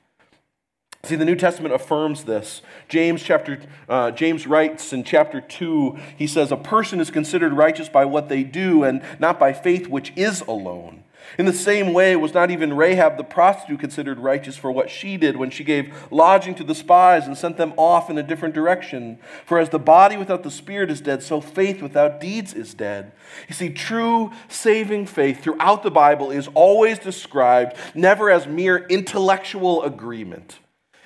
See, 1.04 1.16
the 1.16 1.24
New 1.24 1.36
Testament 1.36 1.74
affirms 1.74 2.24
this. 2.24 2.62
James 2.88 3.22
chapter 3.22 3.60
uh, 3.88 4.10
James 4.10 4.46
writes 4.46 4.92
in 4.92 5.04
chapter 5.04 5.40
two. 5.40 5.98
He 6.16 6.26
says, 6.26 6.50
"A 6.50 6.56
person 6.56 7.00
is 7.00 7.10
considered 7.10 7.52
righteous 7.52 7.88
by 7.88 8.04
what 8.04 8.28
they 8.28 8.42
do, 8.42 8.84
and 8.84 9.02
not 9.18 9.38
by 9.38 9.52
faith, 9.52 9.88
which 9.88 10.12
is 10.16 10.40
alone." 10.42 11.04
In 11.38 11.46
the 11.46 11.52
same 11.52 11.92
way, 11.94 12.14
was 12.16 12.34
not 12.34 12.50
even 12.50 12.76
Rahab 12.76 13.16
the 13.16 13.24
prostitute 13.24 13.80
considered 13.80 14.18
righteous 14.18 14.56
for 14.56 14.70
what 14.70 14.90
she 14.90 15.16
did 15.16 15.36
when 15.36 15.50
she 15.50 15.64
gave 15.64 15.92
lodging 16.10 16.54
to 16.56 16.64
the 16.64 16.74
spies 16.74 17.26
and 17.26 17.36
sent 17.36 17.56
them 17.56 17.72
off 17.76 18.10
in 18.10 18.18
a 18.18 18.22
different 18.22 18.54
direction? 18.54 19.18
For 19.46 19.58
as 19.58 19.70
the 19.70 19.78
body 19.78 20.16
without 20.16 20.42
the 20.42 20.50
spirit 20.50 20.90
is 20.90 21.00
dead, 21.00 21.22
so 21.22 21.40
faith 21.40 21.82
without 21.82 22.20
deeds 22.20 22.52
is 22.52 22.74
dead. 22.74 23.12
You 23.48 23.54
see, 23.54 23.70
true 23.70 24.32
saving 24.48 25.06
faith 25.06 25.42
throughout 25.42 25.82
the 25.82 25.90
Bible 25.90 26.30
is 26.30 26.48
always 26.54 26.98
described 26.98 27.76
never 27.94 28.30
as 28.30 28.46
mere 28.46 28.86
intellectual 28.86 29.82
agreement. 29.82 30.58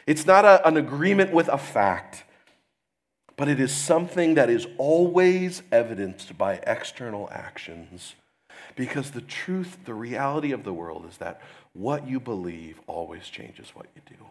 It's 0.08 0.24
not 0.24 0.46
a, 0.46 0.66
an 0.66 0.78
agreement 0.78 1.34
with 1.34 1.48
a 1.48 1.58
fact, 1.58 2.24
but 3.36 3.46
it 3.46 3.60
is 3.60 3.70
something 3.70 4.36
that 4.36 4.48
is 4.48 4.66
always 4.78 5.62
evidenced 5.70 6.38
by 6.38 6.54
external 6.66 7.28
actions. 7.30 8.14
Because 8.74 9.10
the 9.10 9.20
truth, 9.20 9.84
the 9.84 9.92
reality 9.92 10.52
of 10.52 10.64
the 10.64 10.72
world 10.72 11.04
is 11.10 11.18
that 11.18 11.42
what 11.74 12.08
you 12.08 12.20
believe 12.20 12.80
always 12.86 13.28
changes 13.28 13.68
what 13.74 13.84
you 13.94 14.00
do. 14.06 14.24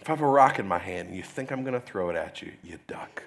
If 0.00 0.08
I 0.08 0.12
have 0.12 0.22
a 0.22 0.26
rock 0.26 0.58
in 0.58 0.66
my 0.66 0.78
hand 0.78 1.08
and 1.08 1.16
you 1.16 1.22
think 1.22 1.52
I'm 1.52 1.62
going 1.62 1.78
to 1.78 1.86
throw 1.86 2.08
it 2.08 2.16
at 2.16 2.40
you, 2.40 2.52
you 2.62 2.78
duck. 2.86 3.22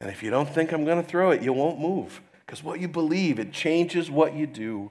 And 0.00 0.08
if 0.08 0.22
you 0.22 0.30
don't 0.30 0.48
think 0.48 0.72
I'm 0.72 0.86
going 0.86 1.02
to 1.02 1.06
throw 1.06 1.32
it, 1.32 1.42
you 1.42 1.52
won't 1.52 1.78
move. 1.78 2.22
Because 2.46 2.64
what 2.64 2.80
you 2.80 2.88
believe, 2.88 3.38
it 3.38 3.52
changes 3.52 4.10
what 4.10 4.32
you 4.32 4.46
do. 4.46 4.90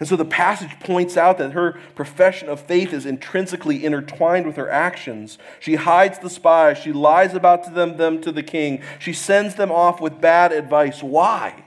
And 0.00 0.08
so 0.08 0.16
the 0.16 0.24
passage 0.24 0.80
points 0.80 1.18
out 1.18 1.36
that 1.38 1.52
her 1.52 1.78
profession 1.94 2.48
of 2.48 2.58
faith 2.58 2.94
is 2.94 3.04
intrinsically 3.04 3.84
intertwined 3.84 4.46
with 4.46 4.56
her 4.56 4.70
actions. 4.70 5.36
She 5.60 5.74
hides 5.74 6.18
the 6.18 6.30
spies, 6.30 6.78
she 6.78 6.90
lies 6.90 7.34
about 7.34 7.74
them, 7.74 7.98
them 7.98 8.22
to 8.22 8.32
the 8.32 8.42
king, 8.42 8.82
she 8.98 9.12
sends 9.12 9.56
them 9.56 9.70
off 9.70 10.00
with 10.00 10.20
bad 10.20 10.52
advice. 10.52 11.02
Why? 11.02 11.64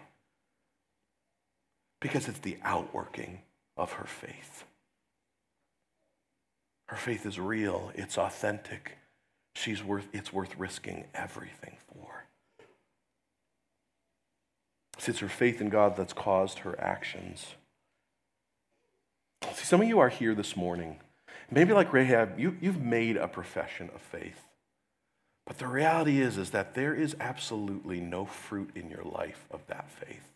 Because 2.02 2.28
it's 2.28 2.40
the 2.40 2.58
outworking 2.64 3.42
of 3.78 3.94
her 3.94 4.06
faith. 4.06 4.66
Her 6.88 6.98
faith 6.98 7.28
is 7.28 7.40
real, 7.40 7.92
it's 7.94 8.18
authentic. 8.18 8.98
She's 9.56 9.84
worth, 9.84 10.08
it's 10.12 10.34
worth 10.34 10.58
risking 10.58 11.06
everything 11.14 11.78
for. 11.88 12.26
It's 15.06 15.20
her 15.20 15.30
faith 15.30 15.62
in 15.62 15.70
God 15.70 15.96
that's 15.96 16.14
caused 16.14 16.60
her 16.60 16.80
actions. 16.80 17.56
See, 19.54 19.66
some 19.66 19.82
of 19.82 19.88
you 19.88 20.00
are 20.00 20.10
here 20.10 20.36
this 20.36 20.56
morning. 20.56 21.00
Maybe 21.52 21.74
like 21.74 21.94
Rahab, 21.94 22.40
you, 22.40 22.58
you've 22.62 22.82
made 22.82 23.18
a 23.18 23.28
profession 23.28 23.90
of 23.94 24.02
faith. 24.02 24.42
But 25.46 25.58
the 25.58 25.68
reality 25.68 26.22
is, 26.22 26.38
is 26.38 26.52
that 26.52 26.74
there 26.74 26.96
is 26.96 27.16
absolutely 27.20 28.00
no 28.00 28.26
fruit 28.26 28.72
in 28.76 28.90
your 28.90 29.04
life 29.04 29.46
of 29.52 29.66
that 29.68 29.92
faith 29.92 30.34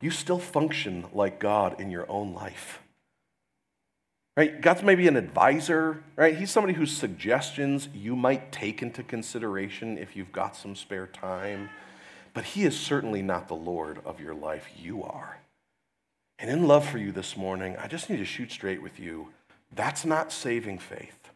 you 0.00 0.10
still 0.10 0.38
function 0.38 1.06
like 1.12 1.38
God 1.38 1.80
in 1.80 1.90
your 1.90 2.10
own 2.10 2.32
life. 2.32 2.80
Right? 4.36 4.60
God's 4.60 4.82
maybe 4.82 5.06
an 5.08 5.16
advisor, 5.16 6.02
right? 6.16 6.36
He's 6.36 6.50
somebody 6.50 6.72
whose 6.72 6.96
suggestions 6.96 7.88
you 7.92 8.16
might 8.16 8.52
take 8.52 8.80
into 8.80 9.02
consideration 9.02 9.98
if 9.98 10.16
you've 10.16 10.32
got 10.32 10.56
some 10.56 10.74
spare 10.74 11.06
time. 11.06 11.68
But 12.32 12.44
he 12.44 12.64
is 12.64 12.78
certainly 12.78 13.22
not 13.22 13.48
the 13.48 13.56
Lord 13.56 14.00
of 14.04 14.20
your 14.20 14.34
life. 14.34 14.68
You 14.78 15.02
are. 15.02 15.40
And 16.40 16.50
in 16.50 16.66
love 16.66 16.88
for 16.88 16.96
you 16.96 17.12
this 17.12 17.36
morning, 17.36 17.76
I 17.78 17.86
just 17.86 18.08
need 18.08 18.16
to 18.16 18.24
shoot 18.24 18.50
straight 18.50 18.82
with 18.82 18.98
you. 18.98 19.28
That's 19.74 20.06
not 20.06 20.32
saving 20.32 20.78
faith. 20.78 21.30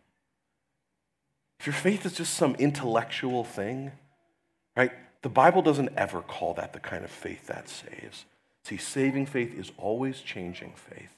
If 1.61 1.67
your 1.67 1.75
faith 1.75 2.07
is 2.07 2.14
just 2.14 2.35
some 2.35 2.55
intellectual 2.55 3.45
thing, 3.45 3.93
right? 4.77 4.93
The 5.23 5.29
Bible 5.29 5.62
doesn't 5.62 5.90
ever 5.97 6.21
call 6.21 6.55
that 6.55 6.73
the 6.73 6.81
kind 6.81 7.05
of 7.05 7.11
faith 7.11 7.47
that 7.47 7.69
saves. 7.69 8.25
See, 8.64 8.79
saving 8.79 9.27
faith 9.27 9.59
is 9.59 9.73
always 9.77 10.21
changing 10.21 10.73
faith. 10.75 11.14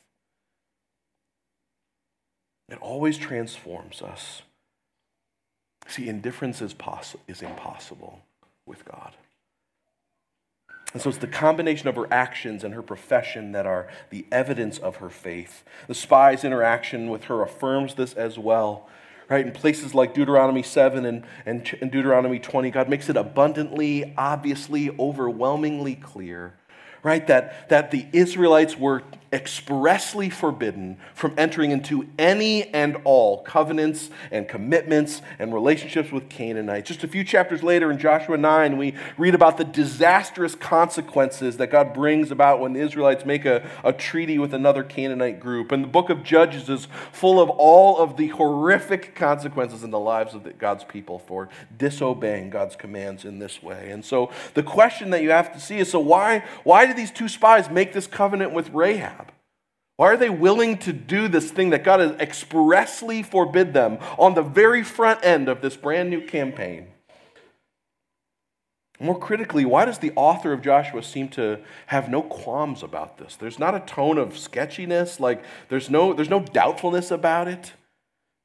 It 2.68 2.79
always 2.81 3.16
transforms 3.16 4.03
us. 4.03 4.42
See, 5.87 6.09
indifference 6.09 6.61
is, 6.61 6.75
poss- 6.75 7.16
is 7.29 7.40
impossible 7.40 8.20
with 8.66 8.85
God. 8.85 9.12
And 10.96 11.02
so 11.02 11.11
it's 11.11 11.18
the 11.18 11.26
combination 11.26 11.88
of 11.88 11.96
her 11.96 12.11
actions 12.11 12.64
and 12.64 12.72
her 12.72 12.80
profession 12.80 13.52
that 13.52 13.66
are 13.66 13.87
the 14.09 14.24
evidence 14.32 14.78
of 14.78 14.96
her 14.96 15.11
faith. 15.11 15.62
The 15.88 15.94
spy's 15.94 16.42
interaction 16.42 17.11
with 17.11 17.24
her 17.24 17.42
affirms 17.42 17.96
this 17.96 18.14
as 18.14 18.38
well. 18.38 18.88
Right? 19.28 19.44
In 19.44 19.52
places 19.52 19.94
like 19.94 20.14
Deuteronomy 20.14 20.62
7 20.62 21.04
and, 21.04 21.26
and, 21.44 21.78
and 21.82 21.90
Deuteronomy 21.90 22.38
20, 22.38 22.70
God 22.70 22.88
makes 22.88 23.11
it 23.11 23.18
abundantly, 23.18 24.14
obviously, 24.16 24.88
overwhelmingly 24.98 25.96
clear 25.96 26.54
right? 27.02 27.26
That, 27.28 27.68
that 27.68 27.92
the 27.92 28.04
Israelites 28.12 28.76
were 28.76 29.04
expressly 29.37 30.31
forbidden 30.31 30.96
from 31.14 31.35
entering 31.37 31.70
into 31.70 32.09
any 32.18 32.64
and 32.72 32.96
all 33.05 33.42
covenants 33.42 34.09
and 34.31 34.49
commitments 34.49 35.20
and 35.38 35.53
relationships 35.53 36.11
with 36.11 36.31
Canaanites. 36.31 36.88
Just 36.88 37.05
a 37.05 37.09
few 37.09 37.22
chapters 37.22 37.62
later 37.62 37.90
in 37.90 37.99
Joshua 37.99 38.38
9, 38.38 38.79
we 38.79 38.94
read 39.18 39.35
about 39.35 39.59
the 39.59 39.64
disastrous 39.64 40.55
consequences 40.55 41.59
that 41.59 41.66
God 41.66 41.92
brings 41.92 42.31
about 42.31 42.61
when 42.61 42.72
the 42.72 42.81
Israelites 42.81 43.27
make 43.27 43.44
a, 43.44 43.68
a 43.85 43.92
treaty 43.92 44.38
with 44.38 44.55
another 44.55 44.83
Canaanite 44.83 45.38
group. 45.38 45.70
And 45.70 45.85
the 45.85 45.88
book 45.88 46.09
of 46.09 46.25
Judges 46.25 46.70
is 46.70 46.88
full 47.12 47.38
of 47.38 47.51
all 47.51 47.99
of 47.99 48.16
the 48.16 48.29
horrific 48.29 49.14
consequences 49.14 49.85
in 49.85 49.90
the 49.90 50.01
lives 50.01 50.33
of 50.33 50.44
the, 50.44 50.55
God's 50.55 50.85
people 50.85 51.18
for 51.18 51.51
disobeying 51.77 52.49
God's 52.49 52.75
commands 52.75 53.27
in 53.27 53.38
this 53.38 53.62
way. 53.62 53.90
And 53.90 54.03
so 54.03 54.31
the 54.55 54.62
question 54.62 55.11
that 55.11 55.22
you 55.22 55.31
have 55.31 55.53
to 55.53 55.61
see 55.61 55.77
is 55.77 55.90
so 55.90 56.01
why, 56.01 56.42
why 56.64 56.87
did 56.87 56.96
these 56.96 57.11
two 57.11 57.29
spies 57.29 57.68
make 57.68 57.92
this 57.92 58.07
covenant 58.07 58.53
with 58.53 58.70
Rahab? 58.70 59.25
Why 59.96 60.09
are 60.09 60.16
they 60.16 60.30
willing 60.30 60.76
to 60.78 60.92
do 60.92 61.26
this 61.26 61.50
thing 61.50 61.70
that 61.70 61.85
God 61.85 62.00
has 62.00 62.12
expressly 62.20 63.22
forbid 63.22 63.72
them 63.72 63.98
on 64.18 64.35
the 64.35 64.42
very 64.42 64.82
front 64.82 65.24
end 65.24 65.48
of 65.48 65.62
this 65.62 65.76
brand 65.76 66.11
new 66.11 66.20
campaign? 66.20 66.88
More 68.98 69.18
critically, 69.18 69.64
why 69.64 69.85
does 69.85 69.98
the 69.98 70.12
author 70.16 70.52
of 70.52 70.62
Joshua 70.62 71.02
seem 71.02 71.28
to 71.30 71.61
have 71.87 72.09
no 72.09 72.22
qualms 72.22 72.82
about 72.82 73.18
this? 73.18 73.37
There's 73.37 73.59
not 73.59 73.74
a 73.74 73.80
tone 73.80 74.16
of 74.16 74.38
sketchiness, 74.38 75.20
like 75.20 75.42
there's 75.68 75.90
no, 75.90 76.14
there's 76.14 76.30
no 76.30 76.40
doubtfulness 76.40 77.11
about 77.11 77.48
it. 77.48 77.74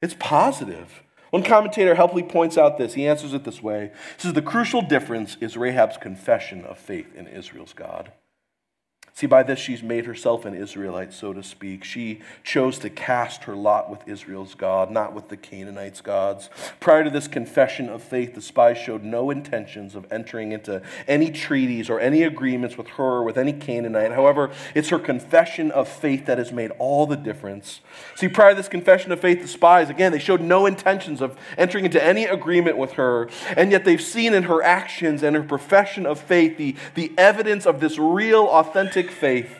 It's 0.02 0.16
positive. 0.18 1.02
One 1.30 1.42
commentator 1.42 1.94
helpfully 1.94 2.22
points 2.22 2.58
out 2.58 2.76
this. 2.76 2.92
He 2.92 3.06
answers 3.06 3.32
it 3.32 3.44
this 3.44 3.62
way. 3.62 3.92
He 4.16 4.22
says, 4.22 4.34
The 4.34 4.42
crucial 4.42 4.82
difference 4.82 5.38
is 5.40 5.56
Rahab's 5.56 5.96
confession 5.96 6.64
of 6.64 6.76
faith 6.76 7.14
in 7.14 7.26
Israel's 7.26 7.72
God. 7.72 8.12
See, 9.14 9.26
by 9.26 9.42
this 9.42 9.58
she's 9.58 9.82
made 9.82 10.06
herself 10.06 10.46
an 10.46 10.54
Israelite, 10.54 11.12
so 11.12 11.34
to 11.34 11.42
speak. 11.42 11.84
She 11.84 12.20
chose 12.42 12.78
to 12.78 12.88
cast 12.88 13.44
her 13.44 13.54
lot 13.54 13.90
with 13.90 14.08
Israel's 14.08 14.54
God, 14.54 14.90
not 14.90 15.12
with 15.12 15.28
the 15.28 15.36
Canaanites' 15.36 16.00
gods. 16.00 16.48
Prior 16.80 17.04
to 17.04 17.10
this 17.10 17.28
confession 17.28 17.90
of 17.90 18.02
faith, 18.02 18.34
the 18.34 18.40
spies 18.40 18.78
showed 18.78 19.04
no 19.04 19.30
intentions 19.30 19.94
of 19.94 20.10
entering 20.10 20.52
into 20.52 20.80
any 21.06 21.30
treaties 21.30 21.90
or 21.90 22.00
any 22.00 22.22
agreements 22.22 22.78
with 22.78 22.88
her 22.88 23.04
or 23.04 23.22
with 23.22 23.36
any 23.36 23.52
Canaanite. 23.52 24.12
However, 24.12 24.50
it's 24.74 24.88
her 24.88 24.98
confession 24.98 25.70
of 25.70 25.88
faith 25.88 26.24
that 26.24 26.38
has 26.38 26.50
made 26.50 26.70
all 26.78 27.06
the 27.06 27.16
difference. 27.16 27.82
See, 28.16 28.28
prior 28.28 28.50
to 28.50 28.56
this 28.56 28.68
confession 28.68 29.12
of 29.12 29.20
faith, 29.20 29.42
the 29.42 29.48
spies, 29.48 29.90
again, 29.90 30.12
they 30.12 30.18
showed 30.18 30.40
no 30.40 30.64
intentions 30.64 31.20
of 31.20 31.38
entering 31.58 31.84
into 31.84 32.02
any 32.02 32.24
agreement 32.24 32.78
with 32.78 32.92
her. 32.92 33.28
And 33.58 33.70
yet 33.72 33.84
they've 33.84 34.00
seen 34.00 34.32
in 34.32 34.44
her 34.44 34.62
actions 34.62 35.22
and 35.22 35.36
her 35.36 35.42
profession 35.42 36.06
of 36.06 36.18
faith 36.18 36.56
the, 36.56 36.76
the 36.94 37.12
evidence 37.18 37.66
of 37.66 37.78
this 37.80 37.98
real, 37.98 38.44
authentic 38.44 39.01
faith. 39.10 39.58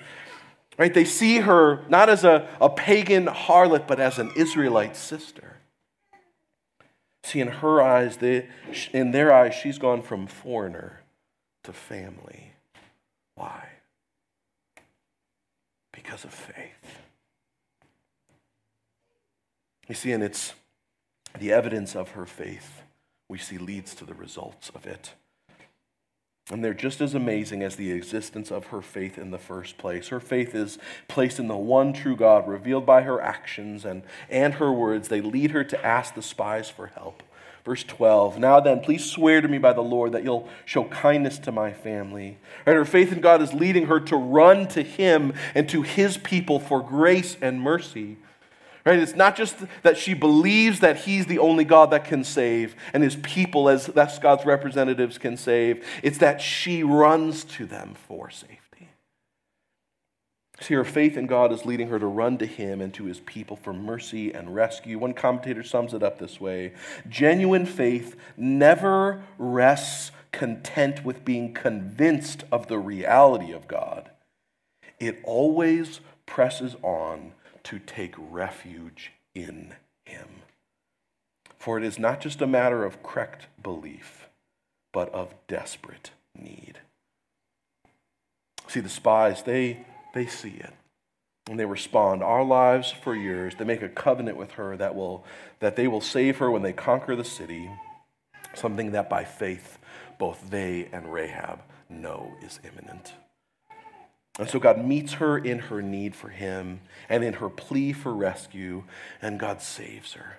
Right? 0.79 0.93
They 0.93 1.05
see 1.05 1.39
her 1.39 1.85
not 1.89 2.09
as 2.09 2.25
a, 2.25 2.49
a 2.61 2.71
pagan 2.71 3.27
harlot, 3.27 3.87
but 3.87 4.01
as 4.01 4.19
an 4.19 4.31
Israelite 4.37 4.97
sister. 4.97 5.59
See, 7.25 7.41
in 7.41 7.49
her 7.49 7.81
eyes, 7.81 8.17
they, 8.17 8.49
in 8.93 9.13
their 9.13 9.33
eyes, 9.33 9.55
she's 9.55 9.79
gone 9.79 10.03
from 10.03 10.27
foreigner 10.27 11.01
to 11.65 11.73
family. 11.73 12.53
Why? 13.35 13.69
Because 15.93 16.25
of 16.25 16.35
faith. 16.35 16.99
You 19.89 19.95
see, 19.95 20.13
and 20.13 20.23
it's 20.23 20.55
the 21.39 21.53
evidence 21.53 21.95
of 21.95 22.13
her 22.13 22.27
faith 22.27 22.83
we 23.29 23.39
see 23.39 23.57
leads 23.57 23.95
to 23.95 24.05
the 24.05 24.15
results 24.15 24.71
of 24.75 24.87
it. 24.87 25.15
And 26.53 26.63
they're 26.63 26.75
just 26.75 27.01
as 27.01 27.15
amazing 27.15 27.63
as 27.63 27.77
the 27.77 27.93
existence 27.93 28.51
of 28.51 28.67
her 28.67 28.83
faith 28.83 29.17
in 29.17 29.31
the 29.31 29.39
first 29.39 29.79
place. 29.79 30.09
Her 30.09 30.21
faith 30.21 30.55
is 30.55 30.79
placed 31.09 31.39
in 31.39 31.49
the 31.49 31.57
one 31.57 31.95
true 31.95 32.15
God, 32.15 32.47
revealed 32.47 32.85
by 32.85 33.03
her 33.03 33.23
actions 33.23 33.87
and, 33.87 34.03
and 34.29 34.55
her 34.55 34.71
words. 34.71 35.09
They 35.09 35.23
lead 35.23 35.53
her 35.53 35.65
to 35.65 35.85
ask 35.85 36.15
the 36.15 36.21
spies 36.21 36.69
for 36.69 36.89
help. 36.89 37.23
Verse 37.65 37.85
12, 37.85 38.39
now 38.39 38.61
then, 38.61 38.81
please 38.81 39.09
swear 39.09 39.41
to 39.41 39.49
me 39.49 39.57
by 39.57 39.73
the 39.73 39.83
Lord 39.83 40.13
that 40.13 40.25
you'll 40.25 40.47
show 40.67 40.85
kindness 40.85 41.39
to 41.39 41.53
my 41.53 41.73
family. 41.73 42.37
Right, 42.67 42.77
her 42.77 42.85
faith 42.85 43.13
in 43.13 43.21
God 43.21 43.41
is 43.41 43.55
leading 43.55 43.87
her 43.87 44.01
to 44.01 44.17
run 44.17 44.69
to 44.69 44.83
him 44.83 45.33
and 45.55 45.67
to 45.71 45.81
his 45.81 46.19
people 46.19 46.61
for 46.61 46.83
grace 46.83 47.37
and 47.41 47.63
mercy. 47.63 48.19
Right? 48.85 48.99
It's 48.99 49.15
not 49.15 49.37
just 49.37 49.57
that 49.83 49.97
she 49.97 50.13
believes 50.13 50.81
that 50.81 50.99
he's 50.99 51.27
the 51.27 51.39
only 51.39 51.65
God 51.65 51.91
that 51.93 52.05
can 52.05 52.25
save 52.25 52.75
and 52.93 53.03
his 53.03 53.17
people, 53.17 53.69
as 53.69 53.87
that's 53.87 54.19
God's 54.19 54.45
representatives, 54.45 55.19
can 55.19 55.37
save. 55.37 55.87
It's 56.03 56.19
that 56.19 56.41
she 56.41 56.83
runs 56.83 57.45
to 57.45 57.67
them 57.67 57.95
for 57.95 58.29
safety. 58.31 58.89
See, 60.61 60.75
her 60.75 60.85
faith 60.85 61.17
in 61.17 61.27
God 61.27 61.53
is 61.53 61.65
leading 61.65 61.89
her 61.89 61.99
to 61.99 62.07
run 62.07 62.39
to 62.39 62.47
him 62.47 62.81
and 62.81 62.93
to 62.95 63.05
his 63.05 63.21
people 63.21 63.57
for 63.57 63.73
mercy 63.73 64.33
and 64.33 64.55
rescue. 64.55 64.99
One 64.99 65.13
commentator 65.13 65.63
sums 65.63 65.95
it 65.95 66.03
up 66.03 66.19
this 66.19 66.41
way 66.41 66.75
Genuine 67.09 67.67
faith 67.67 68.17
never 68.37 69.23
rests 69.39 70.13
content 70.33 71.05
with 71.05 71.25
being 71.25 71.53
convinced 71.53 72.45
of 72.51 72.67
the 72.67 72.79
reality 72.79 73.53
of 73.53 73.69
God, 73.69 74.11
it 74.99 75.21
always 75.25 76.01
presses 76.27 76.75
on 76.83 77.33
to 77.65 77.79
take 77.79 78.15
refuge 78.19 79.13
in 79.35 79.75
him. 80.05 80.29
For 81.59 81.79
it 81.79 81.85
is 81.85 81.99
not 81.99 82.21
just 82.21 82.41
a 82.41 82.47
matter 82.47 82.85
of 82.85 83.03
correct 83.03 83.47
belief, 83.63 84.29
but 84.93 85.13
of 85.15 85.35
desperate 85.47 86.11
need. 86.37 86.81
See, 88.69 88.81
the 88.81 88.89
spies, 88.89 89.43
they, 89.43 89.85
they 90.15 90.27
see 90.27 90.57
it. 90.59 90.73
And 91.49 91.59
they 91.59 91.65
respond, 91.65 92.23
Our 92.23 92.45
lives 92.45 92.91
for 92.91 93.15
yours. 93.15 93.55
They 93.59 93.65
make 93.65 93.83
a 93.83 93.89
covenant 93.89 94.37
with 94.37 94.53
her 94.53 94.77
that, 94.77 94.95
will, 94.95 95.25
that 95.61 95.77
they 95.77 95.89
will 95.89 96.01
save 96.01 96.39
her 96.39 96.51
when 96.51 96.63
they 96.63 96.73
conquer 96.73 97.17
the 97.17 97.25
city, 97.25 97.71
something 98.55 98.93
that 98.93 99.11
by 99.11 99.25
faith 99.25 99.79
both 100.19 100.51
they 100.51 100.89
and 100.93 101.13
Rahab 101.13 101.61
know 101.89 102.33
is 102.43 102.61
imminent. 102.65 103.13
And 104.39 104.49
so 104.49 104.59
God 104.59 104.83
meets 104.83 105.15
her 105.15 105.37
in 105.37 105.59
her 105.59 105.83
need 105.83 106.15
for 106.15 106.29
him 106.29 106.81
and 107.09 107.23
in 107.23 107.35
her 107.35 107.49
plea 107.49 107.93
for 107.93 108.15
rescue, 108.15 108.85
and 109.21 109.39
God 109.39 109.61
saves 109.61 110.15
her. 110.15 110.39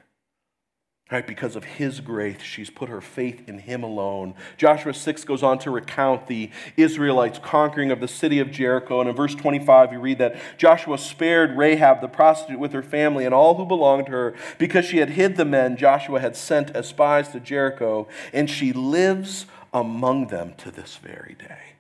Right, 1.12 1.28
because 1.28 1.56
of 1.56 1.66
his 1.66 2.00
grace, 2.00 2.42
she's 2.42 2.72
put 2.72 2.90
her 2.90 3.02
faith 3.02 3.48
in 3.48 3.60
him 3.60 3.84
alone. 3.84 4.34
Joshua 4.58 4.96
6 4.96 5.26
goes 5.26 5.44
on 5.44 5.60
to 5.60 5.70
recount 5.70 6.26
the 6.26 6.50
Israelites' 6.76 7.40
conquering 7.44 7.92
of 7.92 8.00
the 8.00 8.08
city 8.08 8.40
of 8.40 8.50
Jericho. 8.50 9.00
And 9.00 9.10
in 9.10 9.16
verse 9.16 9.36
25, 9.36 9.92
we 9.92 9.98
read 9.98 10.18
that 10.18 10.38
Joshua 10.58 10.98
spared 10.98 11.56
Rahab, 11.56 12.02
the 12.02 12.08
prostitute, 12.08 12.58
with 12.58 12.72
her 12.72 12.82
family 12.82 13.26
and 13.26 13.34
all 13.34 13.56
who 13.56 13.66
belonged 13.66 14.08
to 14.08 14.12
her, 14.14 14.34
because 14.58 14.86
she 14.86 14.98
had 14.98 15.12
hid 15.12 15.36
the 15.36 15.46
men 15.46 15.78
Joshua 15.78 16.20
had 16.20 16.36
sent 16.36 16.72
as 16.72 16.88
spies 16.88 17.28
to 17.30 17.40
Jericho, 17.40 18.08
and 18.32 18.50
she 18.50 18.74
lives 18.74 19.46
among 19.72 20.28
them 20.28 20.54
to 20.58 20.72
this 20.72 20.96
very 20.96 21.36
day. 21.38 21.74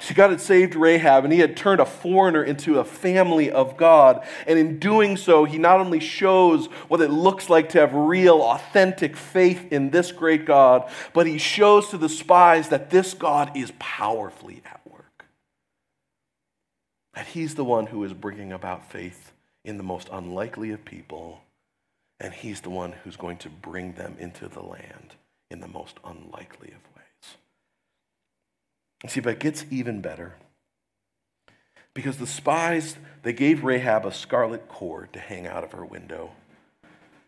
See, 0.00 0.14
God 0.14 0.30
had 0.30 0.40
saved 0.40 0.74
Rahab, 0.74 1.24
and 1.24 1.32
he 1.32 1.40
had 1.40 1.58
turned 1.58 1.78
a 1.78 1.84
foreigner 1.84 2.42
into 2.42 2.78
a 2.78 2.84
family 2.84 3.50
of 3.50 3.76
God. 3.76 4.26
And 4.46 4.58
in 4.58 4.78
doing 4.78 5.18
so, 5.18 5.44
he 5.44 5.58
not 5.58 5.78
only 5.78 6.00
shows 6.00 6.66
what 6.88 7.02
it 7.02 7.10
looks 7.10 7.50
like 7.50 7.68
to 7.70 7.80
have 7.80 7.92
real, 7.92 8.40
authentic 8.40 9.14
faith 9.14 9.70
in 9.70 9.90
this 9.90 10.10
great 10.10 10.46
God, 10.46 10.90
but 11.12 11.26
he 11.26 11.36
shows 11.36 11.90
to 11.90 11.98
the 11.98 12.08
spies 12.08 12.70
that 12.70 12.88
this 12.88 13.12
God 13.12 13.54
is 13.54 13.72
powerfully 13.78 14.62
at 14.64 14.80
work. 14.90 15.26
That 17.12 17.26
he's 17.26 17.54
the 17.54 17.64
one 17.64 17.86
who 17.86 18.02
is 18.02 18.14
bringing 18.14 18.52
about 18.52 18.90
faith 18.90 19.32
in 19.66 19.76
the 19.76 19.82
most 19.82 20.08
unlikely 20.10 20.70
of 20.70 20.82
people, 20.86 21.42
and 22.18 22.32
he's 22.32 22.62
the 22.62 22.70
one 22.70 22.92
who's 23.04 23.16
going 23.16 23.36
to 23.36 23.50
bring 23.50 23.92
them 23.92 24.16
into 24.18 24.48
the 24.48 24.62
land 24.62 25.14
in 25.50 25.60
the 25.60 25.68
most 25.68 25.98
unlikely 26.06 26.68
of 26.68 26.96
ways. 26.96 26.99
See, 29.06 29.20
but 29.20 29.34
it 29.34 29.40
gets 29.40 29.64
even 29.70 30.00
better. 30.00 30.34
Because 31.94 32.18
the 32.18 32.26
spies, 32.26 32.96
they 33.22 33.32
gave 33.32 33.64
Rahab 33.64 34.04
a 34.06 34.12
scarlet 34.12 34.68
cord 34.68 35.12
to 35.12 35.20
hang 35.20 35.46
out 35.46 35.64
of 35.64 35.72
her 35.72 35.84
window. 35.84 36.30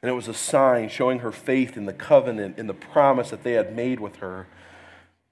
And 0.02 0.10
it 0.10 0.14
was 0.14 0.28
a 0.28 0.34
sign 0.34 0.88
showing 0.88 1.20
her 1.20 1.32
faith 1.32 1.76
in 1.76 1.86
the 1.86 1.92
covenant, 1.92 2.58
in 2.58 2.66
the 2.66 2.74
promise 2.74 3.30
that 3.30 3.42
they 3.42 3.52
had 3.52 3.74
made 3.74 4.00
with 4.00 4.16
her. 4.16 4.46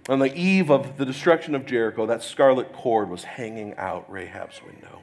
On 0.08 0.18
the 0.18 0.34
eve 0.34 0.70
of 0.70 0.96
the 0.96 1.04
destruction 1.04 1.54
of 1.54 1.66
Jericho, 1.66 2.06
that 2.06 2.22
scarlet 2.22 2.72
cord 2.72 3.10
was 3.10 3.24
hanging 3.24 3.76
out 3.76 4.10
Rahab's 4.10 4.60
window. 4.64 5.02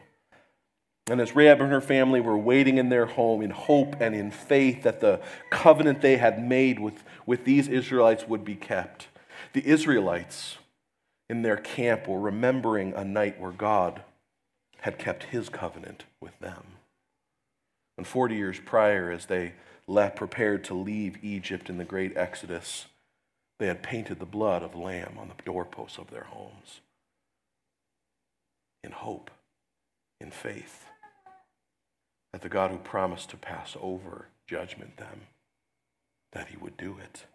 And 1.09 1.21
as 1.21 1.35
Rahab 1.35 1.61
and 1.61 1.71
her 1.71 1.81
family 1.81 2.19
were 2.19 2.37
waiting 2.37 2.77
in 2.77 2.89
their 2.89 3.05
home 3.05 3.41
in 3.41 3.51
hope 3.51 3.95
and 4.01 4.13
in 4.13 4.31
faith 4.31 4.83
that 4.83 4.99
the 4.99 5.21
covenant 5.49 6.01
they 6.01 6.17
had 6.17 6.43
made 6.43 6.79
with, 6.79 7.03
with 7.25 7.45
these 7.45 7.67
Israelites 7.69 8.27
would 8.27 8.43
be 8.43 8.55
kept, 8.55 9.07
the 9.53 9.65
Israelites 9.65 10.57
in 11.29 11.41
their 11.41 11.57
camp 11.57 12.07
were 12.07 12.19
remembering 12.19 12.93
a 12.93 13.03
night 13.03 13.39
where 13.39 13.51
God 13.51 14.01
had 14.81 14.97
kept 14.97 15.23
his 15.23 15.49
covenant 15.49 16.05
with 16.21 16.37
them. 16.39 16.63
And 17.97 18.05
40 18.05 18.35
years 18.35 18.59
prior, 18.63 19.11
as 19.11 19.25
they 19.25 19.53
left, 19.87 20.15
prepared 20.15 20.63
to 20.65 20.73
leave 20.73 21.23
Egypt 21.23 21.69
in 21.69 21.77
the 21.77 21.85
great 21.85 22.15
Exodus, 22.15 22.85
they 23.59 23.67
had 23.67 23.81
painted 23.81 24.19
the 24.19 24.25
blood 24.25 24.61
of 24.61 24.75
lamb 24.75 25.17
on 25.17 25.29
the 25.29 25.43
doorposts 25.43 25.97
of 25.97 26.11
their 26.11 26.25
homes 26.25 26.81
in 28.83 28.91
hope, 28.91 29.31
in 30.21 30.31
faith, 30.31 30.85
that 32.31 32.41
the 32.41 32.49
God 32.49 32.71
who 32.71 32.77
promised 32.77 33.29
to 33.31 33.37
pass 33.37 33.75
over 33.81 34.27
judgment 34.47 34.97
them, 34.97 35.21
that 36.31 36.47
he 36.47 36.57
would 36.57 36.77
do 36.77 36.97
it. 37.03 37.25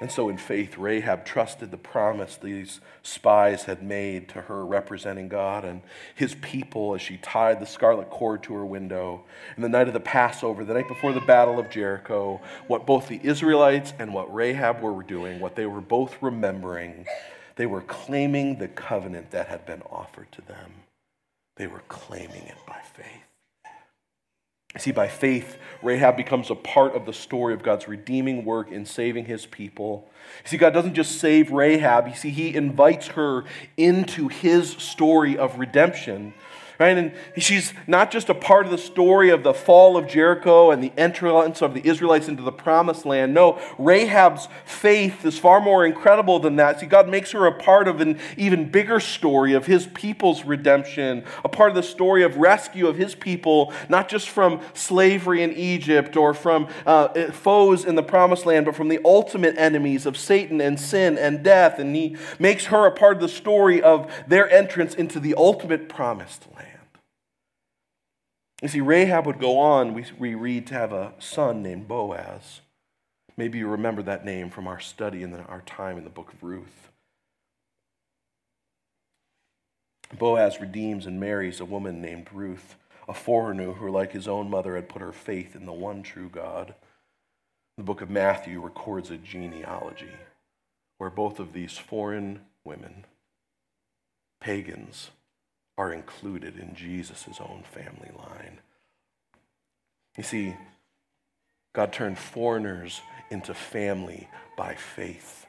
And 0.00 0.10
so, 0.10 0.28
in 0.28 0.38
faith, 0.38 0.76
Rahab 0.76 1.24
trusted 1.24 1.70
the 1.70 1.76
promise 1.76 2.36
these 2.36 2.80
spies 3.02 3.62
had 3.62 3.80
made 3.80 4.28
to 4.30 4.42
her 4.42 4.66
representing 4.66 5.28
God 5.28 5.64
and 5.64 5.82
his 6.16 6.34
people 6.34 6.96
as 6.96 7.00
she 7.00 7.16
tied 7.18 7.60
the 7.60 7.66
scarlet 7.66 8.10
cord 8.10 8.42
to 8.44 8.54
her 8.54 8.66
window. 8.66 9.22
In 9.56 9.62
the 9.62 9.68
night 9.68 9.86
of 9.86 9.94
the 9.94 10.00
Passover, 10.00 10.64
the 10.64 10.74
night 10.74 10.88
before 10.88 11.12
the 11.12 11.20
Battle 11.20 11.60
of 11.60 11.70
Jericho, 11.70 12.40
what 12.66 12.86
both 12.86 13.06
the 13.06 13.20
Israelites 13.22 13.92
and 14.00 14.12
what 14.12 14.34
Rahab 14.34 14.80
were 14.80 15.00
doing, 15.04 15.38
what 15.38 15.54
they 15.54 15.66
were 15.66 15.80
both 15.80 16.20
remembering, 16.20 17.06
they 17.54 17.66
were 17.66 17.82
claiming 17.82 18.58
the 18.58 18.68
covenant 18.68 19.30
that 19.30 19.46
had 19.46 19.64
been 19.64 19.82
offered 19.82 20.30
to 20.32 20.40
them. 20.42 20.72
They 21.56 21.68
were 21.68 21.82
claiming 21.86 22.42
it 22.42 22.58
by 22.66 22.80
faith. 22.94 23.33
See, 24.76 24.90
by 24.90 25.06
faith, 25.06 25.56
Rahab 25.82 26.16
becomes 26.16 26.50
a 26.50 26.56
part 26.56 26.96
of 26.96 27.06
the 27.06 27.12
story 27.12 27.54
of 27.54 27.62
God's 27.62 27.86
redeeming 27.86 28.44
work 28.44 28.72
in 28.72 28.84
saving 28.86 29.26
his 29.26 29.46
people. 29.46 30.08
You 30.44 30.50
see, 30.50 30.56
God 30.56 30.70
doesn't 30.72 30.94
just 30.94 31.20
save 31.20 31.52
Rahab, 31.52 32.08
you 32.08 32.14
see, 32.14 32.30
he 32.30 32.56
invites 32.56 33.08
her 33.08 33.44
into 33.76 34.26
his 34.26 34.70
story 34.70 35.38
of 35.38 35.60
redemption. 35.60 36.34
Right? 36.84 36.98
And 36.98 37.12
she's 37.38 37.72
not 37.86 38.10
just 38.10 38.28
a 38.28 38.34
part 38.34 38.66
of 38.66 38.70
the 38.70 38.76
story 38.76 39.30
of 39.30 39.42
the 39.42 39.54
fall 39.54 39.96
of 39.96 40.06
Jericho 40.06 40.70
and 40.70 40.84
the 40.84 40.92
entrance 40.98 41.62
of 41.62 41.72
the 41.72 41.80
Israelites 41.88 42.28
into 42.28 42.42
the 42.42 42.52
promised 42.52 43.06
land. 43.06 43.32
No, 43.32 43.58
Rahab's 43.78 44.48
faith 44.66 45.24
is 45.24 45.38
far 45.38 45.62
more 45.62 45.86
incredible 45.86 46.40
than 46.40 46.56
that. 46.56 46.80
See, 46.80 46.84
God 46.84 47.08
makes 47.08 47.30
her 47.30 47.46
a 47.46 47.52
part 47.52 47.88
of 47.88 48.02
an 48.02 48.18
even 48.36 48.68
bigger 48.68 49.00
story 49.00 49.54
of 49.54 49.64
his 49.64 49.86
people's 49.94 50.44
redemption, 50.44 51.24
a 51.42 51.48
part 51.48 51.70
of 51.70 51.74
the 51.74 51.82
story 51.82 52.22
of 52.22 52.36
rescue 52.36 52.86
of 52.86 52.98
his 52.98 53.14
people, 53.14 53.72
not 53.88 54.10
just 54.10 54.28
from 54.28 54.60
slavery 54.74 55.42
in 55.42 55.54
Egypt 55.54 56.18
or 56.18 56.34
from 56.34 56.68
uh, 56.84 57.30
foes 57.30 57.86
in 57.86 57.94
the 57.94 58.02
promised 58.02 58.44
land, 58.44 58.66
but 58.66 58.76
from 58.76 58.88
the 58.88 59.00
ultimate 59.06 59.56
enemies 59.56 60.04
of 60.04 60.18
Satan 60.18 60.60
and 60.60 60.78
sin 60.78 61.16
and 61.16 61.42
death. 61.42 61.78
And 61.78 61.96
he 61.96 62.18
makes 62.38 62.66
her 62.66 62.84
a 62.84 62.92
part 62.92 63.14
of 63.14 63.22
the 63.22 63.28
story 63.30 63.80
of 63.80 64.12
their 64.28 64.50
entrance 64.50 64.94
into 64.94 65.18
the 65.18 65.34
ultimate 65.38 65.88
promised 65.88 66.46
land. 66.54 66.73
You 68.64 68.68
see, 68.68 68.80
Rahab 68.80 69.26
would 69.26 69.40
go 69.40 69.58
on, 69.58 69.92
we, 69.92 70.06
we 70.18 70.34
read, 70.34 70.66
to 70.68 70.74
have 70.74 70.90
a 70.90 71.12
son 71.18 71.62
named 71.62 71.86
Boaz. 71.86 72.62
Maybe 73.36 73.58
you 73.58 73.68
remember 73.68 74.02
that 74.02 74.24
name 74.24 74.48
from 74.48 74.66
our 74.66 74.80
study 74.80 75.22
and 75.22 75.34
our 75.34 75.60
time 75.66 75.98
in 75.98 76.04
the 76.04 76.08
book 76.08 76.32
of 76.32 76.42
Ruth. 76.42 76.88
Boaz 80.18 80.62
redeems 80.62 81.04
and 81.04 81.20
marries 81.20 81.60
a 81.60 81.66
woman 81.66 82.00
named 82.00 82.28
Ruth, 82.32 82.76
a 83.06 83.12
foreigner 83.12 83.72
who, 83.72 83.90
like 83.90 84.12
his 84.12 84.26
own 84.26 84.48
mother, 84.48 84.76
had 84.76 84.88
put 84.88 85.02
her 85.02 85.12
faith 85.12 85.54
in 85.54 85.66
the 85.66 85.72
one 85.74 86.02
true 86.02 86.30
God. 86.30 86.74
The 87.76 87.84
book 87.84 88.00
of 88.00 88.08
Matthew 88.08 88.62
records 88.62 89.10
a 89.10 89.18
genealogy 89.18 90.14
where 90.96 91.10
both 91.10 91.38
of 91.38 91.52
these 91.52 91.76
foreign 91.76 92.40
women, 92.64 93.04
pagans, 94.40 95.10
are 95.76 95.92
included 95.92 96.58
in 96.58 96.74
Jesus' 96.74 97.40
own 97.40 97.64
family 97.72 98.10
line. 98.16 98.58
You 100.16 100.22
see, 100.22 100.56
God 101.74 101.92
turned 101.92 102.18
foreigners 102.18 103.00
into 103.30 103.52
family 103.54 104.28
by 104.56 104.74
faith. 104.74 105.46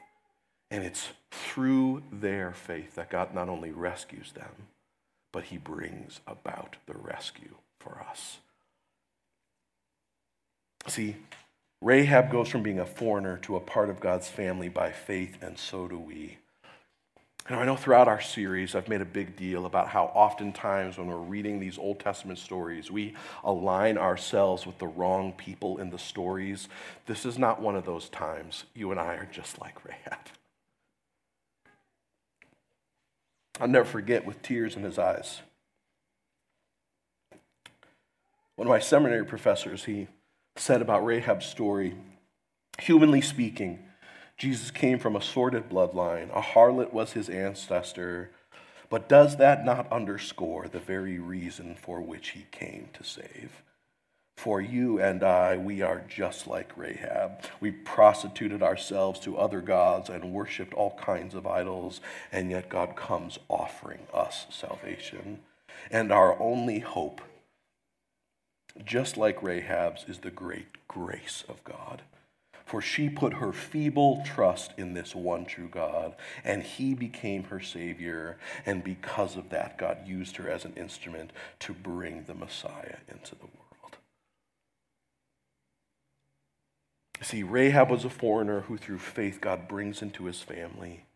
And 0.70 0.82
it's 0.82 1.08
through 1.30 2.02
their 2.10 2.52
faith 2.52 2.96
that 2.96 3.10
God 3.10 3.34
not 3.34 3.48
only 3.48 3.70
rescues 3.70 4.32
them, 4.32 4.50
but 5.32 5.44
he 5.44 5.58
brings 5.58 6.20
about 6.26 6.76
the 6.86 6.96
rescue 6.96 7.54
for 7.78 8.04
us. 8.10 8.38
See, 10.88 11.16
Rahab 11.80 12.30
goes 12.30 12.48
from 12.48 12.62
being 12.62 12.80
a 12.80 12.86
foreigner 12.86 13.36
to 13.38 13.56
a 13.56 13.60
part 13.60 13.90
of 13.90 14.00
God's 14.00 14.28
family 14.28 14.68
by 14.68 14.90
faith, 14.90 15.36
and 15.42 15.58
so 15.58 15.86
do 15.86 15.98
we. 15.98 16.38
And 17.48 17.56
I 17.56 17.64
know 17.64 17.76
throughout 17.76 18.08
our 18.08 18.20
series, 18.20 18.74
I've 18.74 18.88
made 18.88 19.00
a 19.00 19.06
big 19.06 19.36
deal 19.36 19.66
about 19.66 19.88
how 19.88 20.06
oftentimes 20.06 20.98
when 20.98 21.06
we're 21.06 21.16
reading 21.16 21.60
these 21.60 21.78
Old 21.78 22.00
Testament 22.00 22.40
stories, 22.40 22.90
we 22.90 23.14
align 23.44 23.98
ourselves 23.98 24.66
with 24.66 24.78
the 24.78 24.88
wrong 24.88 25.32
people 25.32 25.78
in 25.78 25.90
the 25.90 25.98
stories. 25.98 26.68
This 27.06 27.24
is 27.24 27.38
not 27.38 27.62
one 27.62 27.76
of 27.76 27.86
those 27.86 28.08
times. 28.08 28.64
You 28.74 28.90
and 28.90 28.98
I 28.98 29.14
are 29.14 29.28
just 29.30 29.60
like 29.60 29.84
Rahab. 29.84 30.18
I'll 33.60 33.68
never 33.68 33.86
forget 33.86 34.26
with 34.26 34.42
tears 34.42 34.74
in 34.74 34.82
his 34.82 34.98
eyes. 34.98 35.40
One 38.56 38.66
of 38.66 38.70
my 38.70 38.80
seminary 38.80 39.24
professors, 39.24 39.84
he 39.84 40.08
said 40.56 40.82
about 40.82 41.04
Rahab's 41.04 41.46
story, 41.46 41.94
humanly 42.80 43.20
speaking, 43.20 43.85
Jesus 44.36 44.70
came 44.70 44.98
from 44.98 45.16
a 45.16 45.22
sordid 45.22 45.70
bloodline. 45.70 46.30
A 46.36 46.42
harlot 46.42 46.92
was 46.92 47.12
his 47.12 47.28
ancestor. 47.28 48.30
But 48.90 49.08
does 49.08 49.36
that 49.38 49.64
not 49.64 49.90
underscore 49.90 50.68
the 50.68 50.78
very 50.78 51.18
reason 51.18 51.74
for 51.74 52.00
which 52.00 52.30
he 52.30 52.46
came 52.50 52.88
to 52.92 53.02
save? 53.02 53.62
For 54.36 54.60
you 54.60 55.00
and 55.00 55.22
I, 55.22 55.56
we 55.56 55.80
are 55.80 56.04
just 56.06 56.46
like 56.46 56.76
Rahab. 56.76 57.42
We 57.58 57.70
prostituted 57.70 58.62
ourselves 58.62 59.18
to 59.20 59.38
other 59.38 59.62
gods 59.62 60.10
and 60.10 60.34
worshiped 60.34 60.74
all 60.74 60.94
kinds 60.98 61.34
of 61.34 61.46
idols, 61.46 62.02
and 62.30 62.50
yet 62.50 62.68
God 62.68 62.94
comes 62.94 63.38
offering 63.48 64.06
us 64.12 64.46
salvation. 64.50 65.40
And 65.90 66.12
our 66.12 66.38
only 66.38 66.80
hope, 66.80 67.22
just 68.84 69.16
like 69.16 69.42
Rahab's, 69.42 70.04
is 70.06 70.18
the 70.18 70.30
great 70.30 70.86
grace 70.86 71.42
of 71.48 71.64
God 71.64 72.02
for 72.66 72.82
she 72.82 73.08
put 73.08 73.34
her 73.34 73.52
feeble 73.52 74.22
trust 74.26 74.72
in 74.76 74.92
this 74.92 75.14
one 75.14 75.46
true 75.46 75.68
God, 75.70 76.16
and 76.44 76.64
he 76.64 76.94
became 76.94 77.44
her 77.44 77.60
Savior. 77.60 78.38
And 78.66 78.82
because 78.82 79.36
of 79.36 79.50
that, 79.50 79.78
God 79.78 79.98
used 80.04 80.36
her 80.36 80.50
as 80.50 80.64
an 80.64 80.74
instrument 80.76 81.30
to 81.60 81.72
bring 81.72 82.24
the 82.24 82.34
Messiah 82.34 82.96
into 83.08 83.36
the 83.36 83.46
world. 83.46 83.96
See, 87.22 87.44
Rahab 87.44 87.88
was 87.88 88.04
a 88.04 88.10
foreigner 88.10 88.62
who, 88.62 88.76
through 88.76 88.98
faith, 88.98 89.40
God 89.40 89.68
brings 89.68 90.02
into 90.02 90.24
his 90.24 90.40
family, 90.40 91.06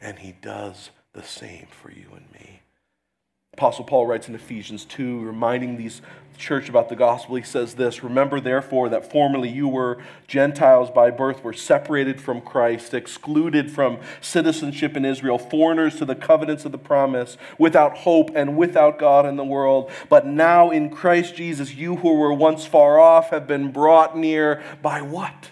and 0.00 0.20
he 0.20 0.32
does 0.32 0.90
the 1.12 1.24
same 1.24 1.66
for 1.70 1.90
you 1.90 2.06
and 2.14 2.30
me. 2.32 2.60
Apostle 3.54 3.84
Paul 3.84 4.06
writes 4.06 4.28
in 4.28 4.34
Ephesians 4.34 4.84
2, 4.84 5.20
reminding 5.20 5.76
these 5.76 6.02
church 6.36 6.68
about 6.68 6.88
the 6.88 6.96
gospel. 6.96 7.36
He 7.36 7.44
says 7.44 7.74
this 7.74 8.02
Remember, 8.02 8.40
therefore, 8.40 8.88
that 8.88 9.12
formerly 9.12 9.48
you 9.48 9.68
were 9.68 9.98
Gentiles 10.26 10.90
by 10.90 11.12
birth, 11.12 11.44
were 11.44 11.52
separated 11.52 12.20
from 12.20 12.40
Christ, 12.40 12.92
excluded 12.92 13.70
from 13.70 13.98
citizenship 14.20 14.96
in 14.96 15.04
Israel, 15.04 15.38
foreigners 15.38 15.94
to 15.98 16.04
the 16.04 16.16
covenants 16.16 16.64
of 16.64 16.72
the 16.72 16.78
promise, 16.78 17.36
without 17.56 17.98
hope 17.98 18.30
and 18.34 18.56
without 18.56 18.98
God 18.98 19.24
in 19.24 19.36
the 19.36 19.44
world. 19.44 19.88
But 20.08 20.26
now 20.26 20.70
in 20.70 20.90
Christ 20.90 21.36
Jesus, 21.36 21.76
you 21.76 21.94
who 21.94 22.14
were 22.14 22.34
once 22.34 22.66
far 22.66 22.98
off 22.98 23.30
have 23.30 23.46
been 23.46 23.70
brought 23.70 24.18
near 24.18 24.64
by 24.82 25.00
what? 25.00 25.50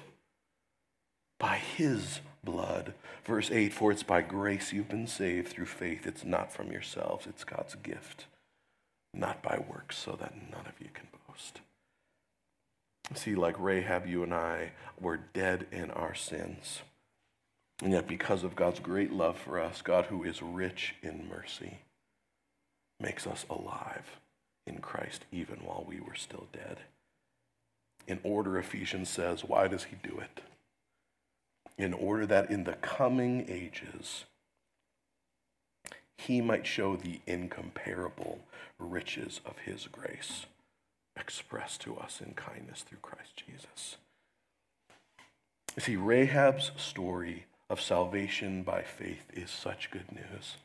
By 1.38 1.58
his 1.58 2.18
blood 2.42 2.94
Verse 3.24 3.50
8 3.50 3.72
For 3.72 3.92
it's 3.92 4.02
by 4.02 4.22
grace 4.22 4.72
you've 4.72 4.88
been 4.88 5.06
saved 5.06 5.48
through 5.48 5.66
faith. 5.66 6.06
It's 6.06 6.24
not 6.24 6.52
from 6.52 6.72
yourselves, 6.72 7.26
it's 7.26 7.44
God's 7.44 7.74
gift, 7.76 8.26
not 9.14 9.42
by 9.42 9.62
works, 9.68 9.96
so 9.98 10.16
that 10.20 10.34
none 10.50 10.66
of 10.66 10.80
you 10.80 10.88
can 10.92 11.06
boast. 11.26 11.60
See, 13.14 13.34
like 13.34 13.58
Rahab, 13.58 14.06
you 14.06 14.22
and 14.22 14.32
I 14.32 14.72
were 15.00 15.18
dead 15.18 15.66
in 15.70 15.90
our 15.90 16.14
sins. 16.14 16.82
And 17.82 17.92
yet, 17.92 18.06
because 18.06 18.44
of 18.44 18.54
God's 18.56 18.80
great 18.80 19.12
love 19.12 19.36
for 19.36 19.58
us, 19.58 19.82
God, 19.82 20.06
who 20.06 20.22
is 20.22 20.40
rich 20.40 20.94
in 21.02 21.28
mercy, 21.28 21.78
makes 23.00 23.26
us 23.26 23.44
alive 23.50 24.20
in 24.66 24.78
Christ 24.78 25.24
even 25.32 25.56
while 25.56 25.84
we 25.86 26.00
were 26.00 26.14
still 26.14 26.46
dead. 26.52 26.78
In 28.06 28.20
order, 28.22 28.58
Ephesians 28.58 29.08
says, 29.08 29.44
why 29.44 29.68
does 29.68 29.84
he 29.84 29.96
do 30.02 30.18
it? 30.18 30.42
In 31.82 31.92
order 31.92 32.24
that 32.26 32.50
in 32.50 32.62
the 32.64 32.74
coming 32.74 33.44
ages 33.48 34.24
he 36.16 36.40
might 36.40 36.64
show 36.64 36.94
the 36.94 37.18
incomparable 37.26 38.38
riches 38.78 39.40
of 39.44 39.58
his 39.58 39.88
grace 39.88 40.46
expressed 41.16 41.80
to 41.80 41.96
us 41.96 42.20
in 42.24 42.32
kindness 42.34 42.82
through 42.82 42.98
Christ 43.02 43.42
Jesus. 43.44 43.96
You 45.76 45.82
see, 45.82 45.96
Rahab's 45.96 46.70
story 46.76 47.46
of 47.68 47.80
salvation 47.80 48.62
by 48.62 48.82
faith 48.82 49.24
is 49.32 49.50
such 49.50 49.90
good 49.90 50.12
news. 50.12 50.56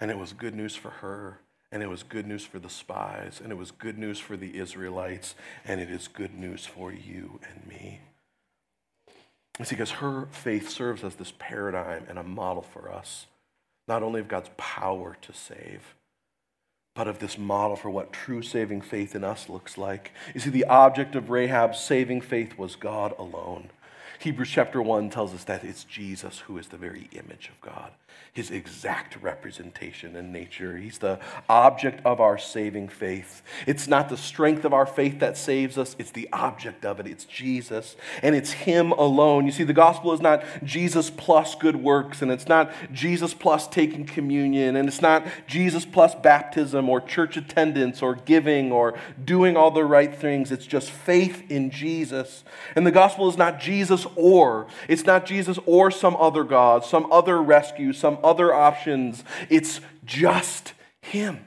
And 0.00 0.10
it 0.10 0.16
was 0.16 0.32
good 0.32 0.54
news 0.54 0.74
for 0.74 0.90
her, 0.90 1.40
and 1.70 1.82
it 1.82 1.88
was 1.88 2.02
good 2.02 2.26
news 2.26 2.44
for 2.44 2.58
the 2.58 2.70
spies, 2.70 3.40
and 3.42 3.52
it 3.52 3.58
was 3.58 3.72
good 3.72 3.98
news 3.98 4.18
for 4.18 4.36
the 4.36 4.56
Israelites, 4.56 5.34
and 5.64 5.80
it 5.80 5.90
is 5.90 6.08
good 6.08 6.34
news 6.34 6.64
for 6.64 6.92
you 6.92 7.40
and 7.50 7.66
me. 7.66 8.00
It's 9.58 9.70
because 9.70 9.90
her 9.90 10.28
faith 10.30 10.68
serves 10.68 11.02
as 11.02 11.16
this 11.16 11.32
paradigm 11.38 12.04
and 12.08 12.18
a 12.18 12.22
model 12.22 12.62
for 12.62 12.92
us, 12.92 13.26
not 13.88 14.02
only 14.02 14.20
of 14.20 14.28
God's 14.28 14.50
power 14.56 15.16
to 15.22 15.32
save, 15.32 15.94
but 16.94 17.08
of 17.08 17.18
this 17.18 17.38
model 17.38 17.76
for 17.76 17.90
what 17.90 18.12
true 18.12 18.42
saving 18.42 18.80
faith 18.80 19.14
in 19.14 19.24
us 19.24 19.48
looks 19.48 19.76
like. 19.78 20.12
You 20.34 20.40
see, 20.40 20.50
the 20.50 20.64
object 20.64 21.14
of 21.14 21.30
Rahab's 21.30 21.80
saving 21.80 22.20
faith 22.20 22.58
was 22.58 22.76
God 22.76 23.14
alone. 23.18 23.70
Hebrews 24.20 24.50
chapter 24.50 24.82
1 24.82 25.10
tells 25.10 25.32
us 25.32 25.44
that 25.44 25.62
it's 25.62 25.84
Jesus 25.84 26.40
who 26.40 26.58
is 26.58 26.68
the 26.68 26.76
very 26.76 27.08
image 27.12 27.50
of 27.50 27.60
God 27.60 27.92
his 28.38 28.50
exact 28.52 29.20
representation 29.20 30.14
in 30.14 30.30
nature. 30.30 30.76
He's 30.76 30.98
the 30.98 31.18
object 31.48 32.06
of 32.06 32.20
our 32.20 32.38
saving 32.38 32.88
faith. 32.88 33.42
It's 33.66 33.88
not 33.88 34.08
the 34.08 34.16
strength 34.16 34.64
of 34.64 34.72
our 34.72 34.86
faith 34.86 35.18
that 35.18 35.36
saves 35.36 35.76
us, 35.76 35.96
it's 35.98 36.12
the 36.12 36.28
object 36.32 36.84
of 36.84 37.00
it. 37.00 37.06
It's 37.08 37.24
Jesus, 37.24 37.96
and 38.22 38.36
it's 38.36 38.52
Him 38.52 38.92
alone. 38.92 39.46
You 39.46 39.50
see, 39.50 39.64
the 39.64 39.72
gospel 39.72 40.12
is 40.12 40.20
not 40.20 40.44
Jesus 40.62 41.10
plus 41.10 41.56
good 41.56 41.76
works, 41.76 42.22
and 42.22 42.30
it's 42.30 42.46
not 42.46 42.72
Jesus 42.92 43.34
plus 43.34 43.66
taking 43.66 44.04
communion, 44.04 44.76
and 44.76 44.86
it's 44.86 45.02
not 45.02 45.26
Jesus 45.48 45.84
plus 45.84 46.14
baptism 46.14 46.88
or 46.88 47.00
church 47.00 47.36
attendance 47.36 48.02
or 48.02 48.14
giving 48.14 48.70
or 48.70 48.96
doing 49.24 49.56
all 49.56 49.72
the 49.72 49.84
right 49.84 50.14
things. 50.14 50.52
It's 50.52 50.66
just 50.66 50.92
faith 50.92 51.50
in 51.50 51.70
Jesus. 51.70 52.44
And 52.76 52.86
the 52.86 52.92
gospel 52.92 53.28
is 53.28 53.36
not 53.36 53.58
Jesus 53.58 54.06
or, 54.16 54.66
it's 54.88 55.04
not 55.04 55.26
Jesus 55.26 55.58
or 55.66 55.90
some 55.90 56.16
other 56.16 56.44
God, 56.44 56.84
some 56.84 57.10
other 57.12 57.40
rescue, 57.42 57.92
some 57.92 58.18
other 58.22 58.52
options. 58.54 59.24
It's 59.48 59.80
just 60.04 60.72
him. 61.02 61.44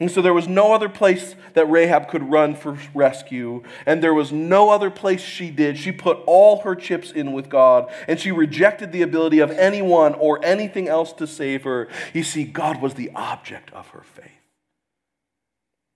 And 0.00 0.10
so 0.10 0.20
there 0.20 0.34
was 0.34 0.48
no 0.48 0.72
other 0.72 0.88
place 0.88 1.36
that 1.54 1.70
Rahab 1.70 2.08
could 2.08 2.28
run 2.28 2.56
for 2.56 2.76
rescue, 2.92 3.62
and 3.86 4.02
there 4.02 4.14
was 4.14 4.32
no 4.32 4.70
other 4.70 4.90
place 4.90 5.20
she 5.20 5.48
did. 5.48 5.78
She 5.78 5.92
put 5.92 6.18
all 6.26 6.62
her 6.62 6.74
chips 6.74 7.12
in 7.12 7.32
with 7.32 7.48
God, 7.48 7.88
and 8.08 8.18
she 8.18 8.32
rejected 8.32 8.90
the 8.90 9.02
ability 9.02 9.38
of 9.38 9.52
anyone 9.52 10.14
or 10.14 10.44
anything 10.44 10.88
else 10.88 11.12
to 11.14 11.26
save 11.28 11.62
her. 11.62 11.86
You 12.12 12.24
see, 12.24 12.42
God 12.42 12.82
was 12.82 12.94
the 12.94 13.12
object 13.14 13.72
of 13.72 13.90
her 13.90 14.02
faith. 14.02 14.26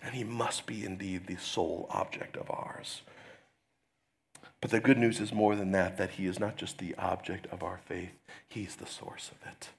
And 0.05 0.15
he 0.15 0.23
must 0.23 0.67
be 0.67 0.85
indeed 0.85 1.27
the 1.27 1.37
sole 1.37 1.89
object 1.91 2.37
of 2.37 2.49
ours. 2.49 3.03
But 4.61 4.71
the 4.71 4.81
good 4.81 4.99
news 4.99 5.21
is 5.21 5.33
more 5.33 5.55
than 5.55 5.73
that, 5.73 5.97
that 5.99 6.13
he 6.13 6.27
is 6.27 6.41
not 6.41 6.57
just 6.57 6.79
the 6.79 6.95
object 6.97 7.47
of 7.53 7.63
our 7.63 7.79
faith, 7.79 8.13
he's 8.49 8.77
the 8.77 8.87
source 8.87 9.31
of 9.31 9.49
it. 9.49 9.71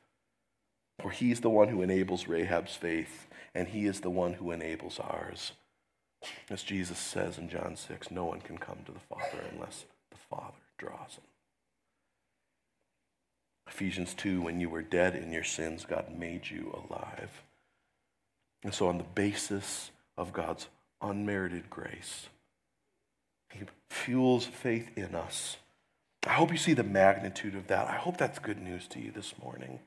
For 1.01 1.11
he's 1.11 1.41
the 1.41 1.49
one 1.49 1.69
who 1.69 1.81
enables 1.81 2.27
Rahab's 2.27 2.75
faith, 2.75 3.27
and 3.53 3.67
he 3.67 3.85
is 3.85 4.01
the 4.01 4.09
one 4.09 4.33
who 4.33 4.51
enables 4.51 4.99
ours. 4.99 5.53
As 6.49 6.63
Jesus 6.63 6.97
says 6.97 7.37
in 7.37 7.49
John 7.49 7.75
6, 7.75 8.11
no 8.11 8.25
one 8.25 8.41
can 8.41 8.57
come 8.57 8.79
to 8.85 8.91
the 8.91 8.99
Father 8.99 9.43
unless 9.51 9.85
the 10.11 10.17
Father 10.17 10.57
draws 10.77 11.15
him. 11.15 11.23
Ephesians 13.67 14.13
2, 14.13 14.41
when 14.41 14.59
you 14.59 14.69
were 14.69 14.81
dead 14.81 15.15
in 15.15 15.31
your 15.31 15.43
sins, 15.43 15.85
God 15.85 16.17
made 16.17 16.49
you 16.49 16.71
alive. 16.89 17.43
And 18.63 18.73
so, 18.73 18.87
on 18.87 18.97
the 18.97 19.03
basis 19.03 19.91
of 20.17 20.33
God's 20.33 20.67
unmerited 21.01 21.69
grace, 21.69 22.27
fuels 23.89 24.45
faith 24.45 24.89
in 24.97 25.15
us. 25.15 25.57
I 26.25 26.33
hope 26.33 26.51
you 26.51 26.57
see 26.57 26.73
the 26.73 26.83
magnitude 26.83 27.55
of 27.55 27.67
that. 27.67 27.87
I 27.87 27.95
hope 27.95 28.17
that's 28.17 28.39
good 28.39 28.61
news 28.61 28.87
to 28.89 28.99
you 28.99 29.11
this 29.11 29.33
morning. 29.41 29.79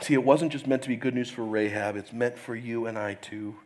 See, 0.00 0.14
it 0.14 0.24
wasn't 0.24 0.52
just 0.52 0.66
meant 0.66 0.82
to 0.82 0.88
be 0.88 0.96
good 0.96 1.14
news 1.14 1.30
for 1.30 1.44
Rahab, 1.44 1.96
it's 1.96 2.12
meant 2.12 2.38
for 2.38 2.54
you 2.54 2.86
and 2.86 2.98
I 2.98 3.14
too. 3.14 3.56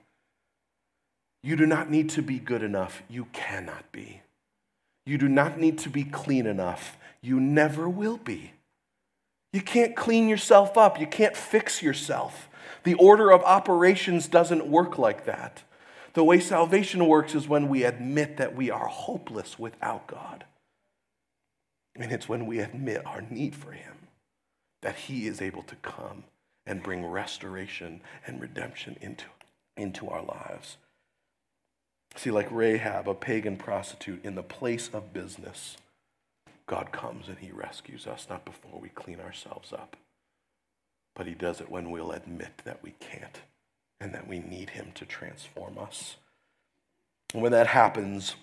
You 1.43 1.57
do 1.57 1.67
not 1.67 1.91
need 1.91 2.11
to 2.11 2.23
be 2.23 2.39
good 2.39 2.63
enough. 2.63 3.03
You 3.09 3.27
cannot 3.33 3.93
be. 3.93 4.23
You 5.05 5.19
do 5.19 5.29
not 5.29 5.61
need 5.61 5.79
to 5.79 5.89
be 5.89 6.03
clean 6.03 6.47
enough. 6.47 6.97
You 7.23 7.39
never 7.39 7.89
will 7.89 8.17
be. 8.17 8.53
You 9.53 9.63
can't 9.63 9.95
clean 9.95 10.29
yourself 10.29 10.77
up. 10.77 10.99
You 10.99 11.07
can't 11.07 11.37
fix 11.37 11.83
yourself. 11.83 12.49
The 12.83 12.95
order 12.95 13.31
of 13.31 13.43
operations 13.45 14.27
doesn't 14.27 14.67
work 14.67 14.99
like 14.99 15.25
that. 15.27 15.63
The 16.17 16.25
way 16.25 16.41
salvation 16.41 17.07
works 17.07 17.35
is 17.35 17.47
when 17.47 17.69
we 17.69 17.85
admit 17.85 18.39
that 18.39 18.57
we 18.57 18.71
are 18.71 18.87
hopeless 18.87 19.59
without 19.59 20.07
God. 20.07 20.47
And 21.95 22.11
it's 22.11 22.27
when 22.27 22.47
we 22.47 22.59
admit 22.59 23.05
our 23.05 23.21
need 23.21 23.55
for 23.55 23.73
Him 23.73 24.09
that 24.81 24.97
He 24.97 25.27
is 25.27 25.43
able 25.43 25.63
to 25.65 25.77
come 25.77 26.25
and 26.65 26.83
bring 26.83 27.05
restoration 27.05 28.01
and 28.27 28.41
redemption 28.41 28.97
into, 29.03 29.27
into 29.77 30.09
our 30.09 30.23
lives. 30.23 30.79
See, 32.15 32.31
like 32.31 32.51
Rahab, 32.51 33.11
a 33.11 33.15
pagan 33.15 33.59
prostitute, 33.59 34.25
in 34.25 34.37
the 34.37 34.43
place 34.43 34.89
of 34.95 35.13
business, 35.13 35.77
God 36.67 36.93
comes 36.93 37.29
and 37.29 37.41
He 37.41 37.51
rescues 37.51 38.07
us, 38.07 38.27
not 38.31 38.47
before 38.47 38.81
we 38.81 38.89
clean 38.89 39.21
ourselves 39.21 39.71
up, 39.71 39.99
but 41.15 41.27
He 41.27 41.35
does 41.35 41.61
it 41.61 41.71
when 41.71 41.91
we'll 41.91 42.13
admit 42.13 42.63
that 42.65 42.83
we 42.83 42.95
can't 43.01 43.41
and 44.01 44.13
that 44.15 44.29
we 44.29 44.39
need 44.39 44.71
Him 44.71 44.93
to 44.95 45.05
transform 45.05 45.79
us. 45.79 46.17
And 47.33 47.43
when 47.43 47.53
that 47.53 47.69
happens, 47.69 48.37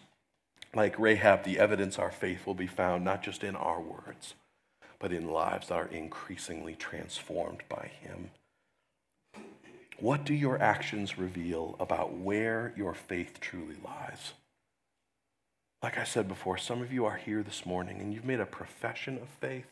like 0.75 0.97
Rahab, 0.97 1.43
the 1.43 1.59
evidence 1.59 1.99
our 1.99 2.11
faith 2.11 2.45
will 2.45 2.55
be 2.55 2.67
found 2.67 3.03
not 3.03 3.23
just 3.23 3.43
in 3.43 3.55
our 3.55 3.81
words, 3.81 4.33
but 4.99 5.13
in 5.13 5.29
lives 5.29 5.67
that 5.67 5.75
are 5.75 5.87
increasingly 5.87 6.75
transformed 6.75 7.63
by 7.69 7.91
Him. 8.01 8.31
What 9.99 10.25
do 10.25 10.33
your 10.33 10.61
actions 10.61 11.17
reveal 11.17 11.75
about 11.79 12.13
where 12.13 12.73
your 12.75 12.93
faith 12.93 13.39
truly 13.39 13.75
lies? 13.83 14.33
Like 15.81 15.97
I 15.97 16.03
said 16.03 16.27
before, 16.27 16.57
some 16.57 16.81
of 16.81 16.91
you 16.91 17.05
are 17.05 17.17
here 17.17 17.43
this 17.43 17.65
morning 17.65 17.99
and 17.99 18.13
you've 18.13 18.25
made 18.25 18.39
a 18.39 18.45
profession 18.45 19.17
of 19.17 19.27
faith, 19.27 19.67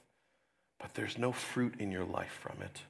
but 0.80 0.94
there's 0.94 1.18
no 1.18 1.32
fruit 1.32 1.76
in 1.80 1.92
your 1.92 2.04
life 2.06 2.38
from 2.42 2.62
it. 2.62 2.82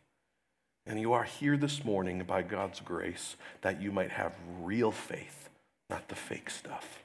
And 0.86 1.00
you 1.00 1.14
are 1.14 1.24
here 1.24 1.58
this 1.58 1.86
morning 1.86 2.24
by 2.24 2.42
God's 2.42 2.80
grace 2.80 3.36
that 3.62 3.82
you 3.82 3.92
might 3.92 4.12
have 4.12 4.34
real 4.62 4.92
faith, 4.92 5.50
not 5.90 6.08
the 6.08 6.16
fake 6.16 6.50
stuff. 6.50 7.04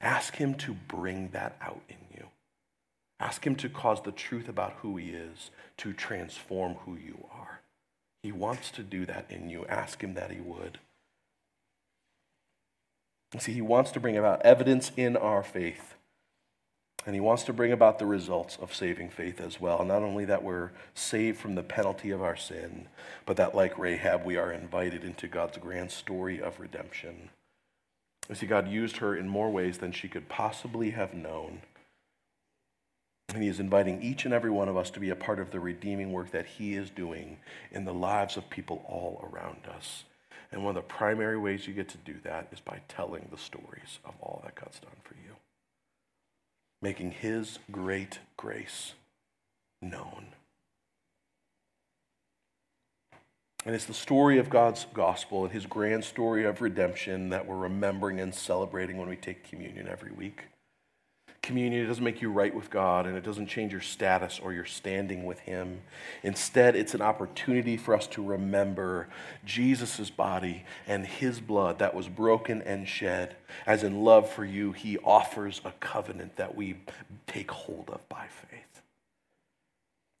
Ask 0.00 0.36
Him 0.36 0.54
to 0.54 0.72
bring 0.72 1.28
that 1.28 1.56
out 1.60 1.82
in 1.88 1.96
you. 2.14 2.28
Ask 3.20 3.46
Him 3.46 3.54
to 3.56 3.68
cause 3.68 4.02
the 4.02 4.12
truth 4.12 4.48
about 4.48 4.78
who 4.80 4.96
He 4.96 5.10
is 5.10 5.50
to 5.78 5.92
transform 5.92 6.74
who 6.86 6.96
you 6.96 7.26
are. 7.32 7.60
He 8.22 8.32
wants 8.32 8.70
to 8.72 8.82
do 8.82 9.04
that 9.06 9.26
in 9.30 9.48
you. 9.50 9.66
Ask 9.66 10.02
Him 10.02 10.14
that 10.14 10.30
He 10.30 10.40
would. 10.40 10.78
See, 13.38 13.52
He 13.52 13.62
wants 13.62 13.92
to 13.92 14.00
bring 14.00 14.16
about 14.16 14.42
evidence 14.42 14.90
in 14.96 15.16
our 15.16 15.42
faith. 15.42 15.94
And 17.04 17.14
He 17.14 17.20
wants 17.20 17.42
to 17.44 17.52
bring 17.52 17.72
about 17.72 17.98
the 17.98 18.06
results 18.06 18.56
of 18.60 18.74
saving 18.74 19.10
faith 19.10 19.40
as 19.40 19.60
well. 19.60 19.84
Not 19.84 20.02
only 20.02 20.24
that 20.26 20.44
we're 20.44 20.70
saved 20.94 21.38
from 21.38 21.54
the 21.54 21.62
penalty 21.62 22.10
of 22.10 22.22
our 22.22 22.36
sin, 22.36 22.88
but 23.26 23.36
that, 23.36 23.54
like 23.54 23.78
Rahab, 23.78 24.24
we 24.24 24.36
are 24.36 24.52
invited 24.52 25.04
into 25.04 25.26
God's 25.26 25.58
grand 25.58 25.90
story 25.90 26.40
of 26.40 26.60
redemption. 26.60 27.30
You 28.28 28.36
see, 28.36 28.46
God 28.46 28.68
used 28.68 28.98
her 28.98 29.16
in 29.16 29.28
more 29.28 29.50
ways 29.50 29.78
than 29.78 29.92
she 29.92 30.08
could 30.08 30.28
possibly 30.28 30.90
have 30.90 31.12
known. 31.12 31.62
And 33.34 33.42
he 33.42 33.48
is 33.48 33.60
inviting 33.60 34.02
each 34.02 34.24
and 34.24 34.34
every 34.34 34.50
one 34.50 34.68
of 34.68 34.76
us 34.76 34.90
to 34.90 35.00
be 35.00 35.10
a 35.10 35.16
part 35.16 35.40
of 35.40 35.50
the 35.50 35.60
redeeming 35.60 36.12
work 36.12 36.30
that 36.32 36.46
he 36.46 36.74
is 36.74 36.90
doing 36.90 37.38
in 37.70 37.84
the 37.84 37.94
lives 37.94 38.36
of 38.36 38.48
people 38.50 38.84
all 38.86 39.28
around 39.32 39.66
us. 39.74 40.04
And 40.50 40.62
one 40.62 40.76
of 40.76 40.82
the 40.82 40.94
primary 40.94 41.38
ways 41.38 41.66
you 41.66 41.72
get 41.72 41.88
to 41.90 41.98
do 41.98 42.14
that 42.24 42.48
is 42.52 42.60
by 42.60 42.80
telling 42.88 43.26
the 43.30 43.38
stories 43.38 43.98
of 44.04 44.14
all 44.20 44.42
that 44.44 44.54
God's 44.54 44.80
done 44.80 44.92
for 45.02 45.14
you, 45.14 45.34
making 46.82 47.12
his 47.12 47.60
great 47.70 48.18
grace 48.36 48.92
known. 49.80 50.26
And 53.64 53.74
it's 53.76 53.84
the 53.84 53.94
story 53.94 54.38
of 54.38 54.50
God's 54.50 54.86
gospel 54.92 55.44
and 55.44 55.52
his 55.52 55.66
grand 55.66 56.04
story 56.04 56.44
of 56.44 56.60
redemption 56.60 57.30
that 57.30 57.46
we're 57.46 57.56
remembering 57.56 58.18
and 58.18 58.34
celebrating 58.34 58.96
when 58.98 59.08
we 59.08 59.16
take 59.16 59.48
communion 59.48 59.88
every 59.88 60.10
week 60.10 60.46
communion, 61.42 61.84
it 61.84 61.88
doesn't 61.88 62.04
make 62.04 62.22
you 62.22 62.30
right 62.30 62.54
with 62.54 62.70
God, 62.70 63.06
and 63.06 63.16
it 63.16 63.24
doesn't 63.24 63.48
change 63.48 63.72
your 63.72 63.80
status 63.80 64.40
or 64.42 64.52
your 64.52 64.64
standing 64.64 65.24
with 65.24 65.40
Him. 65.40 65.80
Instead, 66.22 66.76
it's 66.76 66.94
an 66.94 67.02
opportunity 67.02 67.76
for 67.76 67.94
us 67.94 68.06
to 68.08 68.24
remember 68.24 69.08
Jesus' 69.44 70.08
body 70.08 70.64
and 70.86 71.04
His 71.04 71.40
blood 71.40 71.80
that 71.80 71.94
was 71.94 72.08
broken 72.08 72.62
and 72.62 72.88
shed. 72.88 73.36
As 73.66 73.82
in 73.82 74.04
love 74.04 74.30
for 74.30 74.44
you, 74.44 74.72
He 74.72 74.98
offers 74.98 75.60
a 75.64 75.72
covenant 75.80 76.36
that 76.36 76.54
we 76.54 76.76
take 77.26 77.50
hold 77.50 77.90
of 77.90 78.08
by 78.08 78.26
faith. 78.28 78.71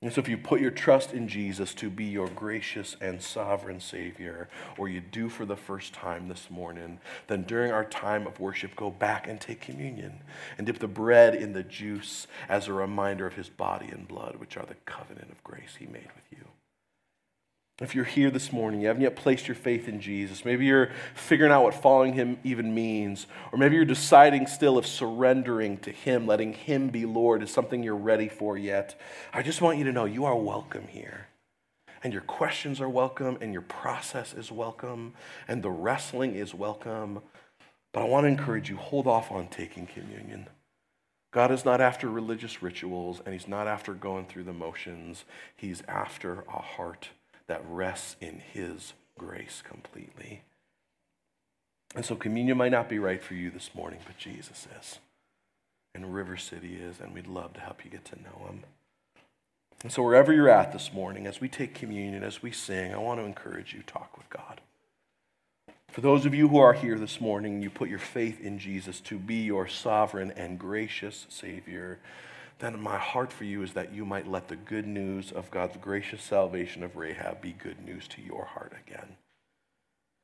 And 0.02 0.12
so, 0.12 0.20
if 0.20 0.28
you 0.28 0.36
put 0.36 0.60
your 0.60 0.72
trust 0.72 1.14
in 1.14 1.28
Jesus 1.28 1.72
to 1.74 1.88
be 1.88 2.04
your 2.04 2.26
gracious 2.28 2.96
and 3.00 3.22
sovereign 3.22 3.78
Savior, 3.78 4.48
or 4.76 4.88
you 4.88 5.00
do 5.00 5.28
for 5.28 5.46
the 5.46 5.56
first 5.56 5.92
time 5.92 6.26
this 6.26 6.50
morning, 6.50 6.98
then 7.28 7.44
during 7.44 7.70
our 7.70 7.84
time 7.84 8.26
of 8.26 8.40
worship, 8.40 8.74
go 8.74 8.90
back 8.90 9.28
and 9.28 9.40
take 9.40 9.60
communion 9.60 10.20
and 10.58 10.66
dip 10.66 10.80
the 10.80 10.88
bread 10.88 11.36
in 11.36 11.52
the 11.52 11.62
juice 11.62 12.26
as 12.48 12.66
a 12.66 12.72
reminder 12.72 13.28
of 13.28 13.34
His 13.34 13.48
body 13.48 13.90
and 13.92 14.08
blood, 14.08 14.36
which 14.36 14.56
are 14.56 14.66
the 14.66 14.74
covenant 14.86 15.30
of 15.30 15.42
grace 15.44 15.76
He 15.78 15.86
made 15.86 16.08
with 16.16 16.24
you. 16.32 16.51
If 17.82 17.96
you're 17.96 18.04
here 18.04 18.30
this 18.30 18.52
morning, 18.52 18.80
you 18.80 18.86
haven't 18.86 19.02
yet 19.02 19.16
placed 19.16 19.48
your 19.48 19.56
faith 19.56 19.88
in 19.88 20.00
Jesus, 20.00 20.44
maybe 20.44 20.66
you're 20.66 20.90
figuring 21.14 21.50
out 21.50 21.64
what 21.64 21.74
following 21.74 22.12
him 22.12 22.38
even 22.44 22.72
means, 22.72 23.26
or 23.50 23.58
maybe 23.58 23.74
you're 23.74 23.84
deciding 23.84 24.46
still 24.46 24.78
if 24.78 24.86
surrendering 24.86 25.78
to 25.78 25.90
him, 25.90 26.24
letting 26.24 26.52
him 26.52 26.90
be 26.90 27.06
Lord, 27.06 27.42
is 27.42 27.50
something 27.50 27.82
you're 27.82 27.96
ready 27.96 28.28
for 28.28 28.56
yet. 28.56 28.98
I 29.32 29.42
just 29.42 29.60
want 29.60 29.78
you 29.78 29.84
to 29.84 29.92
know 29.92 30.04
you 30.04 30.24
are 30.26 30.36
welcome 30.36 30.86
here. 30.86 31.26
And 32.04 32.12
your 32.12 32.22
questions 32.22 32.80
are 32.80 32.88
welcome, 32.88 33.38
and 33.40 33.52
your 33.52 33.62
process 33.62 34.32
is 34.32 34.52
welcome, 34.52 35.14
and 35.48 35.60
the 35.60 35.70
wrestling 35.70 36.36
is 36.36 36.54
welcome. 36.54 37.20
But 37.92 38.02
I 38.02 38.04
want 38.04 38.24
to 38.24 38.28
encourage 38.28 38.70
you 38.70 38.76
hold 38.76 39.08
off 39.08 39.32
on 39.32 39.48
taking 39.48 39.86
communion. 39.86 40.48
God 41.32 41.50
is 41.50 41.64
not 41.64 41.80
after 41.80 42.08
religious 42.08 42.62
rituals, 42.62 43.20
and 43.24 43.32
He's 43.32 43.48
not 43.48 43.66
after 43.66 43.92
going 43.92 44.26
through 44.26 44.44
the 44.44 44.52
motions. 44.52 45.24
He's 45.56 45.82
after 45.88 46.42
a 46.42 46.62
heart 46.62 47.08
that 47.46 47.62
rests 47.68 48.16
in 48.20 48.40
His 48.52 48.92
grace 49.18 49.62
completely. 49.66 50.42
And 51.94 52.04
so 52.04 52.16
communion 52.16 52.56
might 52.56 52.72
not 52.72 52.88
be 52.88 52.98
right 52.98 53.22
for 53.22 53.34
you 53.34 53.50
this 53.50 53.70
morning, 53.74 54.00
but 54.06 54.16
Jesus 54.16 54.66
is. 54.80 54.98
And 55.94 56.14
River 56.14 56.36
City 56.36 56.76
is, 56.76 57.00
and 57.00 57.12
we'd 57.12 57.26
love 57.26 57.52
to 57.54 57.60
help 57.60 57.84
you 57.84 57.90
get 57.90 58.04
to 58.06 58.22
know 58.22 58.46
Him. 58.46 58.62
And 59.82 59.92
so 59.92 60.02
wherever 60.02 60.32
you're 60.32 60.48
at 60.48 60.72
this 60.72 60.92
morning, 60.92 61.26
as 61.26 61.40
we 61.40 61.48
take 61.48 61.74
communion, 61.74 62.22
as 62.22 62.42
we 62.42 62.52
sing, 62.52 62.94
I 62.94 62.98
want 62.98 63.20
to 63.20 63.26
encourage 63.26 63.74
you 63.74 63.82
talk 63.82 64.16
with 64.16 64.30
God. 64.30 64.60
For 65.90 66.00
those 66.00 66.24
of 66.24 66.34
you 66.34 66.48
who 66.48 66.58
are 66.58 66.72
here 66.72 66.98
this 66.98 67.20
morning, 67.20 67.60
you 67.60 67.68
put 67.68 67.90
your 67.90 67.98
faith 67.98 68.40
in 68.40 68.58
Jesus 68.58 69.00
to 69.02 69.18
be 69.18 69.34
your 69.34 69.68
sovereign 69.68 70.32
and 70.36 70.58
gracious 70.58 71.26
Savior 71.28 71.98
then 72.62 72.80
my 72.80 72.96
heart 72.96 73.32
for 73.32 73.42
you 73.42 73.62
is 73.62 73.72
that 73.72 73.92
you 73.92 74.04
might 74.04 74.30
let 74.30 74.46
the 74.46 74.54
good 74.54 74.86
news 74.86 75.32
of 75.32 75.50
God's 75.50 75.76
gracious 75.78 76.22
salvation 76.22 76.84
of 76.84 76.96
Rahab 76.96 77.40
be 77.40 77.52
good 77.52 77.84
news 77.84 78.06
to 78.08 78.22
your 78.22 78.44
heart 78.44 78.72
again. 78.86 79.16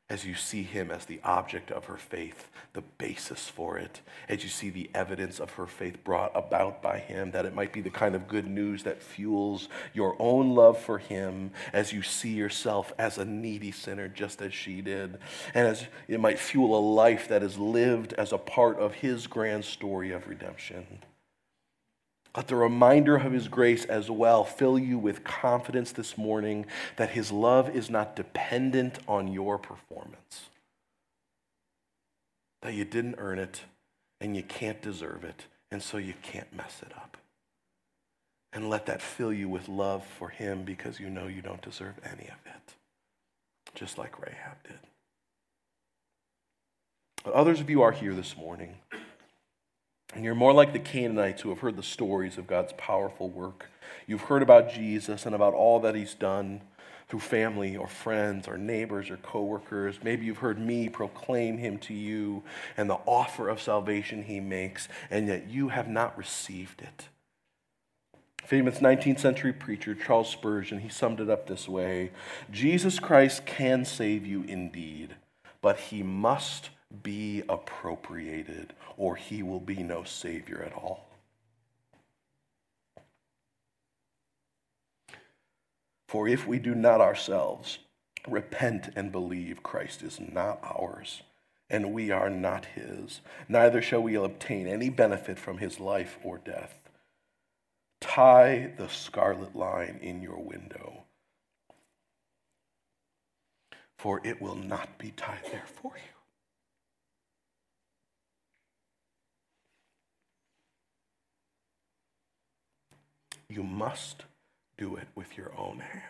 As 0.09 0.25
you 0.25 0.37
see 0.37 0.63
him 0.63 0.91
as 0.91 1.05
the 1.05 1.21
object 1.25 1.71
of 1.73 1.87
her 1.87 1.97
faith, 1.97 2.49
the 2.73 2.81
basis 2.81 3.49
for 3.49 3.77
it, 3.77 4.01
as 4.29 4.45
you 4.45 4.49
see 4.49 4.71
the 4.71 4.89
evidence 4.95 5.41
of 5.41 5.51
her 5.55 5.67
faith 5.67 6.03
brought 6.05 6.31
about 6.35 6.81
by 6.81 6.99
him, 6.99 7.33
that 7.33 7.45
it 7.45 7.57
might 7.57 7.73
be 7.73 7.81
the 7.81 7.91
kind 7.91 8.15
of 8.15 8.29
good 8.29 8.47
news 8.47 8.85
that 8.85 9.03
fuels 9.03 9.69
your 9.93 10.15
own 10.21 10.55
love 10.55 10.79
for 10.79 10.99
him, 10.99 11.51
as 11.73 11.93
you 11.93 12.03
see 12.03 12.33
yourself 12.33 12.93
as 12.99 13.19
a 13.19 13.25
needy 13.25 13.73
sinner, 13.73 14.09
just 14.09 14.41
as 14.41 14.55
she 14.55 14.81
did, 14.81 15.19
and 15.53 15.67
as 15.67 15.87
it 16.07 16.21
might 16.21 16.39
fuel 16.39 16.79
a 16.79 16.81
life 16.81 17.29
that 17.29 17.43
is 17.43 17.59
lived 17.59 18.13
as 18.15 18.33
a 18.33 18.39
part 18.39 18.79
of 18.79 18.95
his 18.95 19.27
grand 19.27 19.65
story 19.65 20.13
of 20.13 20.29
redemption. 20.29 21.01
Let 22.39 22.47
the 22.47 22.55
reminder 22.55 23.17
of 23.17 23.33
his 23.33 23.49
grace 23.49 23.85
as 23.87 24.09
well 24.09 24.45
fill 24.45 24.79
you 24.79 24.97
with 24.97 25.25
confidence 25.25 25.91
this 25.91 26.17
morning 26.17 26.67
that 26.95 27.11
his 27.11 27.33
love 27.33 27.75
is 27.75 27.91
not 27.91 28.15
dependent 28.15 29.01
on 29.09 29.27
your 29.27 29.59
performance, 29.59 30.49
that 32.63 32.75
you 32.75 32.85
didn't 32.85 33.17
earn 33.19 33.41
it 33.41 33.63
and 34.21 34.37
you 34.37 34.45
can't 34.45 34.81
deserve 34.81 35.25
it, 35.25 35.47
and 35.73 35.83
so 35.83 35.97
you 35.97 36.15
can't 36.23 36.55
mess 36.55 36.81
it 36.87 36.93
up. 36.97 37.17
And 38.53 38.71
let 38.71 38.87
that 38.87 39.03
fill 39.03 39.33
you 39.33 39.49
with 39.49 39.69
love 39.69 40.07
for 40.07 40.29
him 40.29 40.63
because 40.63 41.01
you 41.01 41.11
know 41.11 41.27
you 41.27 41.43
don't 41.43 41.61
deserve 41.61 41.95
any 42.05 42.29
of 42.29 42.39
it, 42.47 42.75
just 43.75 43.99
like 43.99 44.17
Rahab 44.21 44.63
did. 44.63 44.79
But 47.25 47.33
others 47.33 47.59
of 47.59 47.69
you 47.69 47.83
are 47.83 47.91
here 47.91 48.15
this 48.15 48.37
morning, 48.37 48.77
and 50.15 50.25
you're 50.25 50.35
more 50.35 50.53
like 50.53 50.73
the 50.73 50.79
Canaanites 50.79 51.43
who 51.43 51.51
have 51.51 51.61
heard 51.61 51.77
the 51.77 51.83
stories 51.83 52.39
of 52.39 52.47
God's 52.47 52.73
powerful 52.77 53.29
work. 53.29 53.67
You've 54.07 54.23
heard 54.23 54.43
about 54.43 54.73
Jesus 54.73 55.27
and 55.27 55.35
about 55.35 55.55
all 55.55 55.81
that 55.81 55.95
he's 55.95 56.15
done 56.15 56.63
through 57.09 57.21
family 57.21 57.77
or 57.77 57.89
friends 57.89 58.49
or 58.49 58.59
neighbors 58.59 59.11
or 59.11 59.17
coworkers. 59.19 59.99
Maybe 60.03 60.27
you've 60.27 60.39
heard 60.39 60.59
me 60.59 60.89
proclaim 60.89 61.59
him 61.59 61.79
to 61.79 61.95
you 61.95 62.43
and 62.77 62.89
the 62.89 62.99
offer 63.07 63.49
of 63.49 63.61
salvation 63.61 64.25
he 64.25 64.41
makes, 64.41 64.89
and 65.11 65.29
yet 65.29 65.49
you 65.49 65.69
have 65.69 65.89
not 65.89 66.17
received 66.17 66.83
it. 66.83 67.09
Famous 68.45 68.79
19th 68.79 69.21
century 69.21 69.53
preacher 69.53 69.95
Charles 69.95 70.31
Spurgeon, 70.31 70.81
he 70.81 70.89
summed 70.89 71.21
it 71.21 71.29
up 71.29 71.47
this 71.47 71.69
way 71.69 72.13
Jesus 72.51 72.99
Christ 72.99 73.45
can 73.45 73.85
save 73.85 74.27
you 74.27 74.43
indeed, 74.45 75.17
but 75.61 75.79
he 75.79 76.03
must 76.03 76.71
be 77.03 77.43
appropriated, 77.49 78.73
or 78.97 79.17
he 79.17 79.43
will 79.43 79.61
be 79.61 79.83
no 79.83 80.05
Savior 80.05 80.63
at 80.65 80.73
all. 80.73 81.09
For 86.09 86.27
if 86.27 86.47
we 86.47 86.59
do 86.59 86.75
not 86.75 87.03
ourselves 87.03 87.79
repent 88.27 88.91
and 88.97 89.13
believe 89.13 89.63
Christ 89.63 90.03
is 90.03 90.19
not 90.19 90.59
ours, 90.63 91.23
and 91.69 91.93
we 91.93 92.11
are 92.11 92.31
not 92.31 92.65
his, 92.65 93.21
neither 93.49 93.83
shall 93.83 94.03
we 94.03 94.15
obtain 94.15 94.67
any 94.67 94.89
benefit 94.89 95.39
from 95.39 95.59
his 95.59 95.79
life 95.79 96.19
or 96.23 96.39
death. 96.39 96.81
Tie 98.01 98.73
the 98.79 98.89
scarlet 98.89 99.55
line 99.55 99.99
in 100.01 100.23
your 100.23 100.39
window, 100.39 101.05
for 103.99 104.21
it 104.25 104.41
will 104.41 104.55
not 104.55 104.97
be 104.99 105.11
tied 105.11 105.45
there 105.51 105.67
for 105.67 105.93
you. 105.95 106.18
You 113.49 113.63
must 113.63 114.25
do 114.77 114.97
it 114.97 115.09
with 115.15 115.37
your 115.37 115.53
own 115.57 115.81
hand. 115.81 116.03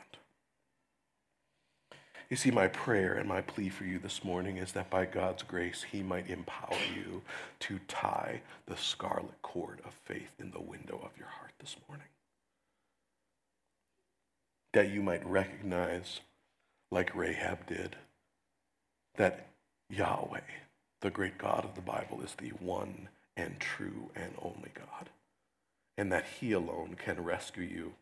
You 2.30 2.36
see, 2.36 2.50
my 2.50 2.68
prayer 2.68 3.14
and 3.14 3.26
my 3.26 3.40
plea 3.40 3.70
for 3.70 3.84
you 3.84 3.98
this 3.98 4.22
morning 4.22 4.58
is 4.58 4.72
that 4.72 4.90
by 4.90 5.06
God's 5.06 5.42
grace, 5.42 5.86
He 5.90 6.02
might 6.02 6.28
empower 6.28 6.76
you 6.94 7.22
to 7.60 7.78
tie 7.88 8.42
the 8.66 8.76
scarlet 8.76 9.40
cord 9.40 9.80
of 9.86 9.94
faith 10.04 10.30
in 10.38 10.50
the 10.50 10.60
window 10.60 11.00
of 11.02 11.16
your 11.18 11.28
heart 11.28 11.52
this 11.58 11.76
morning. 11.88 12.06
That 14.74 14.90
you 14.90 15.00
might 15.00 15.24
recognize, 15.26 16.20
like 16.90 17.16
Rahab 17.16 17.66
did, 17.66 17.96
that 19.16 19.48
Yahweh, 19.88 20.40
the 21.00 21.10
great 21.10 21.38
God 21.38 21.64
of 21.64 21.74
the 21.74 21.80
Bible, 21.80 22.20
is 22.22 22.34
the 22.34 22.50
one 22.50 23.08
and 23.38 23.58
true 23.58 24.10
and 24.14 24.34
only 24.42 24.70
God, 24.74 25.08
and 25.98 26.12
that 26.12 26.24
He 26.40 26.52
alone 26.52 26.96
can 26.96 27.22
rescue 27.22 27.64
you 27.64 27.92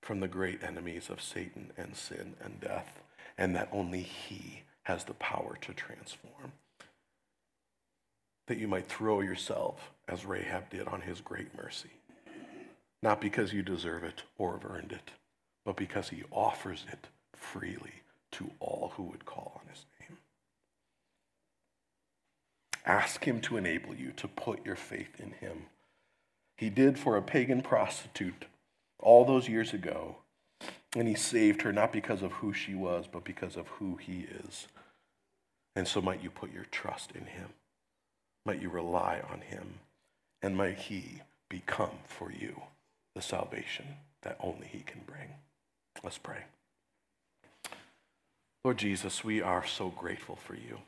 from 0.00 0.20
the 0.20 0.28
great 0.28 0.62
enemies 0.62 1.10
of 1.10 1.20
Satan 1.20 1.72
and 1.76 1.96
sin 1.96 2.34
and 2.40 2.60
death, 2.60 3.02
and 3.36 3.54
that 3.56 3.68
only 3.72 4.02
He 4.02 4.62
has 4.84 5.04
the 5.04 5.14
power 5.14 5.58
to 5.62 5.74
transform. 5.74 6.52
That 8.46 8.58
you 8.58 8.68
might 8.68 8.86
throw 8.86 9.20
yourself, 9.20 9.90
as 10.06 10.24
Rahab 10.24 10.70
did, 10.70 10.86
on 10.86 11.00
His 11.00 11.20
great 11.20 11.48
mercy, 11.56 11.90
not 13.02 13.20
because 13.20 13.52
you 13.52 13.62
deserve 13.62 14.04
it 14.04 14.22
or 14.38 14.52
have 14.52 14.70
earned 14.70 14.92
it, 14.92 15.10
but 15.64 15.76
because 15.76 16.10
He 16.10 16.22
offers 16.30 16.84
it 16.92 17.08
freely 17.34 18.02
to 18.30 18.48
all 18.60 18.92
who 18.96 19.02
would 19.02 19.26
call 19.26 19.60
on 19.60 19.68
His 19.68 19.84
name. 19.98 20.18
Ask 22.84 23.24
Him 23.24 23.40
to 23.40 23.56
enable 23.56 23.96
you 23.96 24.12
to 24.12 24.28
put 24.28 24.64
your 24.64 24.76
faith 24.76 25.18
in 25.18 25.32
Him. 25.32 25.66
He 26.56 26.70
did 26.70 26.98
for 26.98 27.16
a 27.16 27.22
pagan 27.22 27.62
prostitute 27.62 28.46
all 28.98 29.24
those 29.24 29.48
years 29.48 29.72
ago. 29.72 30.16
And 30.94 31.06
he 31.06 31.14
saved 31.14 31.62
her 31.62 31.72
not 31.72 31.92
because 31.92 32.22
of 32.22 32.32
who 32.32 32.54
she 32.54 32.74
was, 32.74 33.06
but 33.10 33.24
because 33.24 33.56
of 33.56 33.68
who 33.68 33.96
he 33.96 34.26
is. 34.46 34.66
And 35.74 35.86
so 35.86 36.00
might 36.00 36.22
you 36.22 36.30
put 36.30 36.54
your 36.54 36.64
trust 36.70 37.12
in 37.12 37.26
him. 37.26 37.50
Might 38.46 38.62
you 38.62 38.70
rely 38.70 39.20
on 39.30 39.42
him. 39.42 39.80
And 40.40 40.56
might 40.56 40.78
he 40.78 41.20
become 41.50 41.98
for 42.06 42.32
you 42.32 42.62
the 43.14 43.20
salvation 43.20 43.86
that 44.22 44.38
only 44.40 44.66
he 44.66 44.80
can 44.80 45.02
bring. 45.06 45.28
Let's 46.02 46.18
pray. 46.18 46.44
Lord 48.64 48.78
Jesus, 48.78 49.22
we 49.22 49.42
are 49.42 49.66
so 49.66 49.90
grateful 49.90 50.36
for 50.36 50.54
you. 50.54 50.78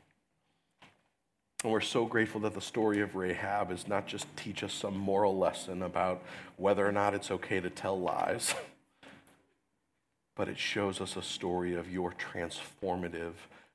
And 1.63 1.73
we're 1.73 1.81
so 1.81 2.05
grateful 2.05 2.39
that 2.41 2.53
the 2.53 2.61
story 2.61 3.01
of 3.01 3.15
Rahab 3.15 3.71
is 3.71 3.87
not 3.87 4.07
just 4.07 4.25
teach 4.37 4.63
us 4.63 4.71
some 4.71 4.97
moral 4.97 5.37
lesson 5.37 5.83
about 5.83 6.23
whether 6.55 6.87
or 6.87 6.91
not 6.93 7.13
it's 7.13 7.31
okay 7.31 7.59
to 7.59 7.69
tell 7.69 7.99
lies, 7.99 8.55
but 10.37 10.47
it 10.47 10.57
shows 10.57 11.01
us 11.01 11.17
a 11.17 11.21
story 11.21 11.75
of 11.75 11.91
your 11.91 12.13
transformative, 12.13 13.33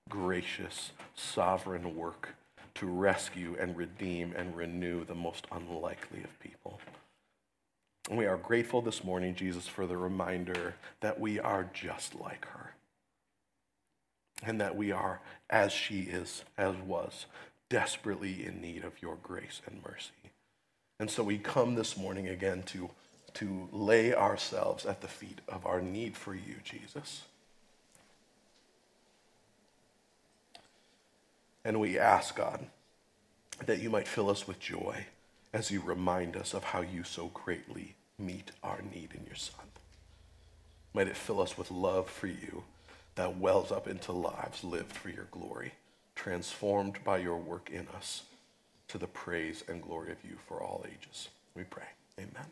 gracious, 0.08 0.92
sovereign 1.14 1.94
work 1.94 2.36
to 2.76 2.86
rescue 2.86 3.54
and 3.60 3.76
redeem 3.76 4.32
and 4.34 4.56
renew 4.56 5.04
the 5.04 5.14
most 5.14 5.46
unlikely 5.52 6.22
of 6.24 6.40
people. 6.40 6.80
And 8.08 8.18
we 8.18 8.26
are 8.26 8.38
grateful 8.38 8.80
this 8.80 9.04
morning, 9.04 9.34
Jesus, 9.34 9.68
for 9.68 9.86
the 9.86 9.96
reminder 9.96 10.74
that 11.00 11.20
we 11.20 11.38
are 11.38 11.68
just 11.74 12.14
like 12.14 12.46
her. 12.46 12.74
And 14.42 14.60
that 14.60 14.74
we 14.74 14.90
are 14.90 15.20
as 15.48 15.72
she 15.72 16.00
is, 16.00 16.44
as 16.58 16.74
was, 16.76 17.26
desperately 17.68 18.44
in 18.44 18.60
need 18.60 18.84
of 18.84 19.00
your 19.00 19.16
grace 19.22 19.60
and 19.66 19.82
mercy. 19.84 20.10
And 20.98 21.10
so 21.10 21.22
we 21.22 21.38
come 21.38 21.74
this 21.74 21.96
morning 21.96 22.28
again 22.28 22.62
to, 22.66 22.90
to 23.34 23.68
lay 23.72 24.14
ourselves 24.14 24.86
at 24.86 25.00
the 25.00 25.08
feet 25.08 25.40
of 25.48 25.66
our 25.66 25.80
need 25.80 26.16
for 26.16 26.34
you, 26.34 26.56
Jesus. 26.62 27.22
And 31.64 31.80
we 31.80 31.98
ask, 31.98 32.36
God, 32.36 32.66
that 33.66 33.80
you 33.80 33.90
might 33.90 34.06
fill 34.06 34.30
us 34.30 34.46
with 34.46 34.60
joy 34.60 35.06
as 35.52 35.70
you 35.70 35.80
remind 35.80 36.36
us 36.36 36.52
of 36.52 36.64
how 36.64 36.82
you 36.82 37.04
so 37.04 37.30
greatly 37.32 37.94
meet 38.18 38.50
our 38.62 38.80
need 38.92 39.10
in 39.14 39.24
your 39.26 39.36
Son. 39.36 39.64
Might 40.92 41.08
it 41.08 41.16
fill 41.16 41.40
us 41.40 41.56
with 41.56 41.70
love 41.70 42.08
for 42.08 42.26
you 42.26 42.64
that 43.14 43.38
wells 43.38 43.72
up 43.72 43.88
into 43.88 44.12
lives 44.12 44.62
lived 44.62 44.92
for 44.92 45.08
your 45.08 45.26
glory 45.30 45.72
transformed 46.14 46.98
by 47.04 47.18
your 47.18 47.38
work 47.38 47.70
in 47.70 47.86
us 47.88 48.22
to 48.88 48.98
the 48.98 49.06
praise 49.06 49.64
and 49.68 49.82
glory 49.82 50.12
of 50.12 50.18
you 50.24 50.36
for 50.46 50.62
all 50.62 50.84
ages. 50.86 51.28
We 51.54 51.64
pray. 51.64 51.84
Amen. 52.18 52.46